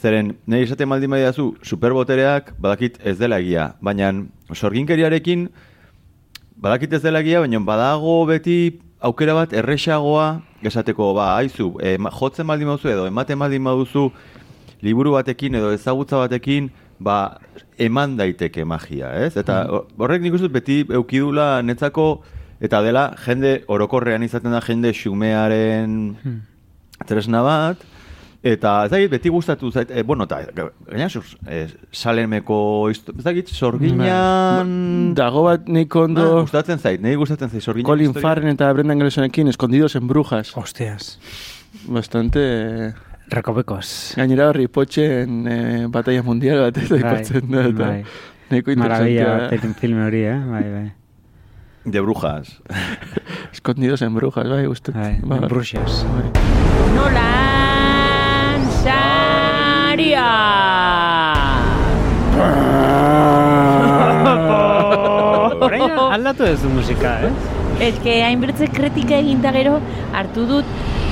zeren, 0.03 0.33
nahi 0.47 0.65
esaten 0.65 0.89
maldin 0.89 1.13
badiazu, 1.13 1.53
superbotereak 1.63 2.53
badakit 2.59 2.97
ez 3.03 3.17
dela 3.19 3.39
egia, 3.39 3.75
baina 3.81 4.11
sorginkeriarekin 4.51 5.47
badakit 6.63 6.93
ez 6.95 7.01
dela 7.03 7.19
egia, 7.19 7.41
baina 7.43 7.59
badago 7.59 8.21
beti 8.29 8.79
aukera 9.03 9.35
bat 9.35 9.53
erresagoa, 9.59 10.27
esateko, 10.63 11.09
ba, 11.17 11.33
haizu, 11.41 11.73
e, 11.83 11.97
jotzen 12.19 12.47
baldin 12.47 12.71
baduzu 12.71 12.91
edo 12.93 13.07
ematen 13.09 13.39
baldin 13.39 13.67
baduzu 13.67 14.05
liburu 14.83 15.17
batekin 15.17 15.59
edo 15.59 15.73
ezagutza 15.75 16.21
batekin, 16.21 16.69
ba, 17.03 17.37
eman 17.83 18.15
daiteke 18.15 18.63
magia, 18.63 19.11
ez? 19.25 19.35
Eta 19.39 19.65
horrek 19.99 20.23
nik 20.23 20.37
uste 20.39 20.47
beti 20.53 20.83
eukidula 20.87 21.57
netzako, 21.67 22.07
eta 22.63 22.79
dela, 22.85 23.09
jende 23.25 23.57
orokorrean 23.67 24.23
izaten 24.23 24.55
da 24.55 24.63
jende 24.63 24.93
xumearen 24.95 26.15
tresna 27.09 27.43
bat, 27.43 27.83
eta 28.43 28.73
ez 28.85 28.91
dakit, 28.91 29.09
beti 29.11 29.29
gustatu 29.31 29.71
zait, 29.71 29.89
e, 29.91 30.03
bueno, 30.03 30.25
eta 30.27 30.41
gaina 30.89 31.07
sus, 31.09 31.37
e, 31.47 31.67
salemeko, 31.91 32.89
histo- 32.91 33.13
ez 33.17 33.23
dakit, 33.23 33.47
sorginan... 33.47 35.13
Dago 35.15 35.43
bat 35.47 35.67
nik 35.67 35.95
Ah, 35.95 35.99
ondo 36.03 36.41
gustatzen 36.41 36.79
zait, 36.79 36.99
nahi 37.01 37.15
gustatzen 37.15 37.49
zait, 37.49 37.63
sorginan 37.63 37.87
Colin 37.87 38.09
historia- 38.11 38.27
Farren 38.27 38.47
eta 38.51 38.71
Brendan 38.73 38.99
Gleesonekin 38.99 39.47
escondidos 39.47 39.95
en 39.95 40.07
brujas. 40.07 40.51
Hostias. 40.57 41.19
Bastante... 41.87 42.93
Rekobekos. 43.33 44.13
Gainera 44.19 44.49
horri 44.51 44.67
potxen 44.67 45.47
eh, 45.47 45.85
batalla 45.89 46.21
mundial 46.27 46.59
bat 46.65 46.77
ez 46.77 46.89
Bai, 46.91 46.99
aipatzen 46.99 47.47
da. 47.49 47.63
Eta 47.69 47.87
bai. 47.87 48.03
Maravilla 48.75 49.23
interesantea. 49.23 49.59
film- 49.61 49.75
filme 49.79 50.03
hori, 50.05 50.21
eh? 50.27 50.37
Bai, 50.51 50.63
bai. 50.73 50.91
De 51.85 52.01
brujas. 52.03 52.59
Escondidos 53.53 54.01
en 54.03 54.13
brujas, 54.13 54.47
bai, 54.49 54.67
uste. 54.67 54.91
Bai, 54.91 55.17
Ba, 55.23 55.39
Bruxas. 55.47 56.03
bai. 56.11 56.29
Nolan 56.95 57.62
Saria! 58.83 60.29
Orain 65.63 65.83
aldatu 66.15 66.43
ez 66.47 66.59
du 66.61 66.69
musika, 66.73 67.15
eh? 67.27 67.31
Ez 67.87 67.95
que 68.03 68.19
hainbertze 68.25 68.67
kritika 68.71 69.17
egin 69.21 69.41
da 69.43 69.51
gero 69.55 69.77
hartu 70.15 70.45
dut 70.49 70.65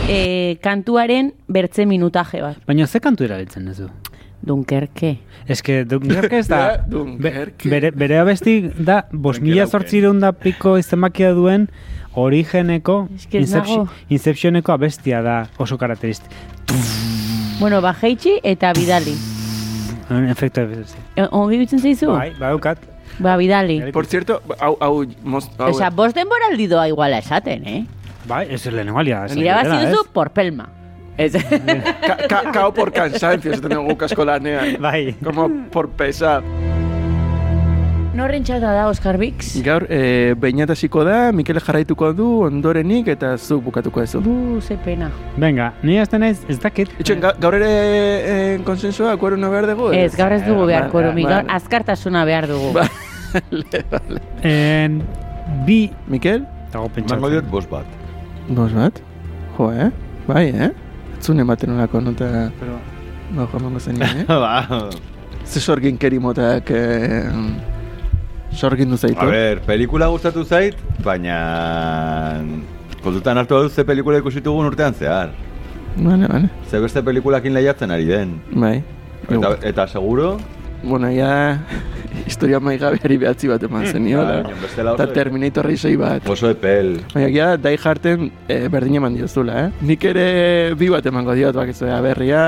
eh, 0.09 0.57
kantuaren 0.63 1.31
bertze 1.47 1.85
minutaje 1.89 2.41
bat. 2.43 2.57
Baina 2.67 2.87
ze 2.87 2.99
kantu 2.99 3.23
erabiltzen 3.27 3.67
ez 3.71 3.77
du? 3.81 3.87
Dunkerke. 4.41 5.15
Ez 5.47 5.61
que 5.61 5.83
Dunkerke 5.85 6.39
ez 6.41 6.47
da... 6.49 6.61
be- 6.77 6.91
Dunkerque. 6.91 7.69
bere, 7.69 7.91
bere 7.91 8.17
abesti 8.21 8.61
da, 8.77 9.03
bos 9.11 9.39
mila 9.41 9.67
zortzireun 9.69 10.19
da 10.23 10.31
piko 10.33 10.77
izenbakia 10.81 11.33
duen 11.37 11.67
origeneko 12.19 13.03
Ez 13.15 13.27
que. 13.31 13.45
Inceptioneko 14.09 14.71
abestia 14.73 15.21
da 15.21 15.43
oso 15.57 15.77
karakteristik. 15.77 16.31
Bueno, 17.61 17.77
bajeitxi 17.79 18.39
eta 18.41 18.71
bidali. 18.73 19.11
Efektu 20.31 20.63
abesti. 20.63 20.97
E, 21.13 21.27
Ongi 21.29 21.59
bitzen 21.61 21.77
zaizu? 21.79 22.07
Bai, 22.09 22.31
baukat. 22.39 22.79
Ba, 23.21 23.35
bidali. 23.37 23.75
Por 23.93 24.07
cierto, 24.09 24.39
hau, 24.57 24.75
hau, 24.81 25.05
hau, 25.05 25.69
Esa, 25.69 25.91
bost 25.93 26.17
denboraldi 26.17 26.65
doa 26.71 26.87
iguala 26.89 27.19
esaten, 27.21 27.67
eh? 27.69 27.83
Bai, 28.25 28.47
ez 28.49 28.65
ez 28.65 28.73
lehenengo 28.73 28.97
alia. 28.97 29.25
ez 29.27 29.37
Irabazi 29.37 29.69
dela, 29.69 29.91
duzu 29.91 30.01
ez? 30.01 30.09
por 30.11 30.31
pelma. 30.31 30.69
Ez. 31.17 31.33
ka, 32.07 32.17
ka, 32.27 32.41
kao 32.51 32.73
por 32.73 32.91
cansancio, 32.91 33.53
esaten 33.53 33.77
dugu 33.77 33.95
kasko 33.95 34.25
lanean. 34.25 34.81
Bai. 34.81 35.13
Como 35.23 35.47
por 35.69 35.91
pesar. 35.91 36.41
Norren 38.11 38.43
txata 38.43 38.73
da, 38.75 38.87
Oscar 38.91 39.15
Bix? 39.15 39.53
Gaur, 39.63 39.85
e, 39.87 40.33
beinatasiko 40.35 41.05
da, 41.07 41.29
Mikel 41.31 41.61
jarraituko 41.63 42.09
du, 42.15 42.25
ondorenik, 42.43 43.07
eta 43.13 43.37
zuk 43.39 43.61
bukatuko 43.69 44.01
ez 44.03 44.11
du. 44.19 44.33
Ze 44.59 44.75
pena. 44.83 45.07
Venga, 45.39 45.69
ni 45.87 45.95
azten 46.01 46.19
naiz, 46.25 46.41
ez 46.51 46.57
dakit. 46.59 46.91
Itxen, 46.99 47.21
ga, 47.23 47.31
gaur 47.39 47.55
ere 47.55 47.69
e, 47.71 48.35
konsensua, 48.67 49.13
kuero 49.21 49.37
no 49.39 49.47
behar 49.53 49.69
dugu? 49.71 49.93
Ez, 49.95 50.11
gaur 50.19 50.35
ez 50.35 50.41
dugu 50.43 50.65
Eh, 50.65 50.73
beharko 50.73 50.97
vale, 50.99 51.07
eromi, 51.07 51.23
vale. 51.23 51.37
gaur 51.37 51.55
azkartasuna 51.55 52.25
behar 52.27 52.49
dugu. 52.51 52.73
Vale, 53.31 53.79
vale. 53.89 54.19
En, 54.43 54.97
bi... 55.65 55.85
Mikel? 56.11 56.41
Dago 56.73 56.89
Mango 56.89 56.95
pentsatzen. 56.97 57.29
diot 57.31 57.45
bost 57.47 57.69
bat. 57.71 57.85
Bos 58.49 58.73
bat? 58.75 58.97
Jo, 59.55 59.69
eh? 59.71 59.87
Bai, 60.27 60.49
eh? 60.51 60.67
Zun 61.23 61.39
ematen 61.39 61.71
olako 61.77 62.01
nota... 62.03 62.27
Pero... 62.59 62.75
Ba, 63.37 63.45
joan 63.47 63.63
mango 63.69 63.79
zen 63.79 64.01
eh? 64.03 64.25
ba, 64.27 64.89
Ze 65.47 65.63
sorgin 65.63 65.95
keri 65.97 66.19
motak... 66.19 66.73
Eh, 66.75 67.31
sorgin 68.53 68.89
du 68.89 68.97
zaitu. 68.97 69.19
a 69.19 69.25
ber, 69.25 69.61
pelikula 69.65 70.07
gustatu 70.07 70.43
zait, 70.45 70.75
baina... 71.03 72.41
Kontutan 73.01 73.37
hartu 73.37 73.57
dut 73.63 73.71
ze 73.73 73.83
pelikula 73.83 74.19
ikusitugun 74.21 74.67
urtean 74.69 74.93
zehar. 74.93 75.31
Vale, 75.97 76.27
vale. 76.27 76.49
Ze 76.69 76.79
beste 76.79 77.01
pelikulakin 77.01 77.53
lehiatzen 77.53 77.91
ari 77.91 78.05
den. 78.05 78.35
Bai. 78.53 78.83
Eta, 79.29 79.57
eta 79.63 79.87
seguro, 79.87 80.37
Bueno, 80.83 81.11
ja... 81.11 81.59
Historia 82.27 82.59
maigabeari 82.59 83.15
behatzi 83.21 83.47
bat 83.47 83.63
eman 83.63 83.85
zen 83.87 84.03
baina 84.03 84.55
bestela 84.59 84.93
Eta 84.97 85.05
Terminator 85.15 85.65
risei 85.65 85.93
bat. 85.97 86.27
oso 86.29 86.49
epel. 86.51 86.97
Baina 87.13 87.29
ja, 87.31 87.47
dai 87.57 87.77
jarten 87.79 88.29
e, 88.47 88.67
berdin 88.67 88.99
eman 88.99 89.15
diozula, 89.15 89.65
eh? 89.65 89.71
Nik 89.87 90.03
ere 90.11 90.25
bi 90.77 90.89
bat 90.91 91.07
emango 91.07 91.33
diot, 91.37 91.55
bak 91.55 91.71
ez 91.71 91.79
berria, 91.79 92.43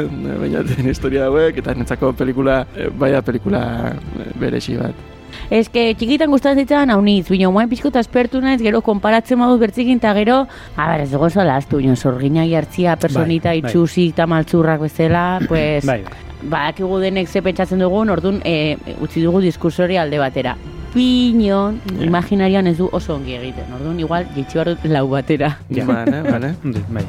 eh, 0.00 0.36
baina 0.40 0.64
historia 0.90 1.28
hauek, 1.28 1.60
eta 1.60 1.74
netzako 1.76 2.14
pelikula, 2.16 2.62
eh, 2.74 2.88
baina 2.88 3.20
pelikula 3.22 3.62
eh, 3.92 4.30
beresi 4.40 4.78
bat. 4.80 5.11
Ez 5.52 5.68
que 5.68 5.90
txikitan 5.98 6.30
gustatzen 6.32 6.62
zitzan 6.64 6.88
hauniz, 6.94 7.26
bino 7.28 7.50
guain 7.52 7.68
pixkota 7.68 8.00
espertu 8.00 8.40
naiz, 8.40 8.62
gero 8.64 8.80
konparatzen 8.80 9.36
moduz 9.36 9.58
bertzikin, 9.60 9.98
eta 10.00 10.14
gero, 10.16 10.38
a 10.80 10.86
ber, 10.88 11.02
ez 11.04 11.10
dugu 11.12 11.28
zola, 11.28 11.58
aztu, 11.60 11.76
bino, 11.82 11.92
sorgina 11.96 12.46
jartzia, 12.48 12.94
personita 12.96 13.50
Bai, 13.50 13.60
bai. 13.60 13.68
itxusik, 13.68 14.14
eta 14.14 14.26
maltzurrak 14.32 14.80
bezala, 14.86 15.40
pues, 15.50 15.84
Bai, 15.84 16.00
badakigu 16.42 16.98
denek 17.04 17.28
ze 17.28 17.42
pentsatzen 17.44 17.84
dugun, 17.84 18.08
orduan, 18.16 18.40
e, 18.48 18.78
utzi 19.04 19.20
dugu 19.20 19.44
diskursori 19.44 19.98
alde 20.00 20.18
batera. 20.18 20.56
Pinon, 20.94 21.80
Ja. 21.98 22.04
imaginarian 22.06 22.66
ez 22.66 22.78
du 22.78 22.88
oso 22.90 23.14
ongi 23.16 23.34
egiten, 23.36 23.68
orduan, 23.76 24.00
igual, 24.00 24.24
jitsi 24.34 24.54
behar 24.56 24.72
dut 24.72 24.84
lau 24.88 25.08
batera. 25.08 25.58
Ja. 25.68 25.84
Vale, 25.84 26.22
vale. 26.22 26.54
bai. 26.88 27.04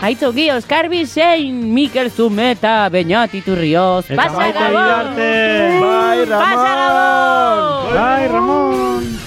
Aitzoki, 0.00 0.50
Oskar 0.50 0.88
Bizein, 0.88 1.74
Mikel 1.74 2.10
Zumeta, 2.10 2.88
Beñat 2.88 3.34
Iturrioz, 3.34 4.06
Eta 4.08 4.16
pasa 4.16 4.36
Maite 4.38 4.58
Gabon! 4.58 4.80
Iriarte! 4.80 5.80
Bai, 5.80 6.24
Ramon! 6.24 6.40
Pasa 6.40 6.72
Gabon! 6.80 7.94
Bai, 7.94 8.28
Ramon! 8.28 9.19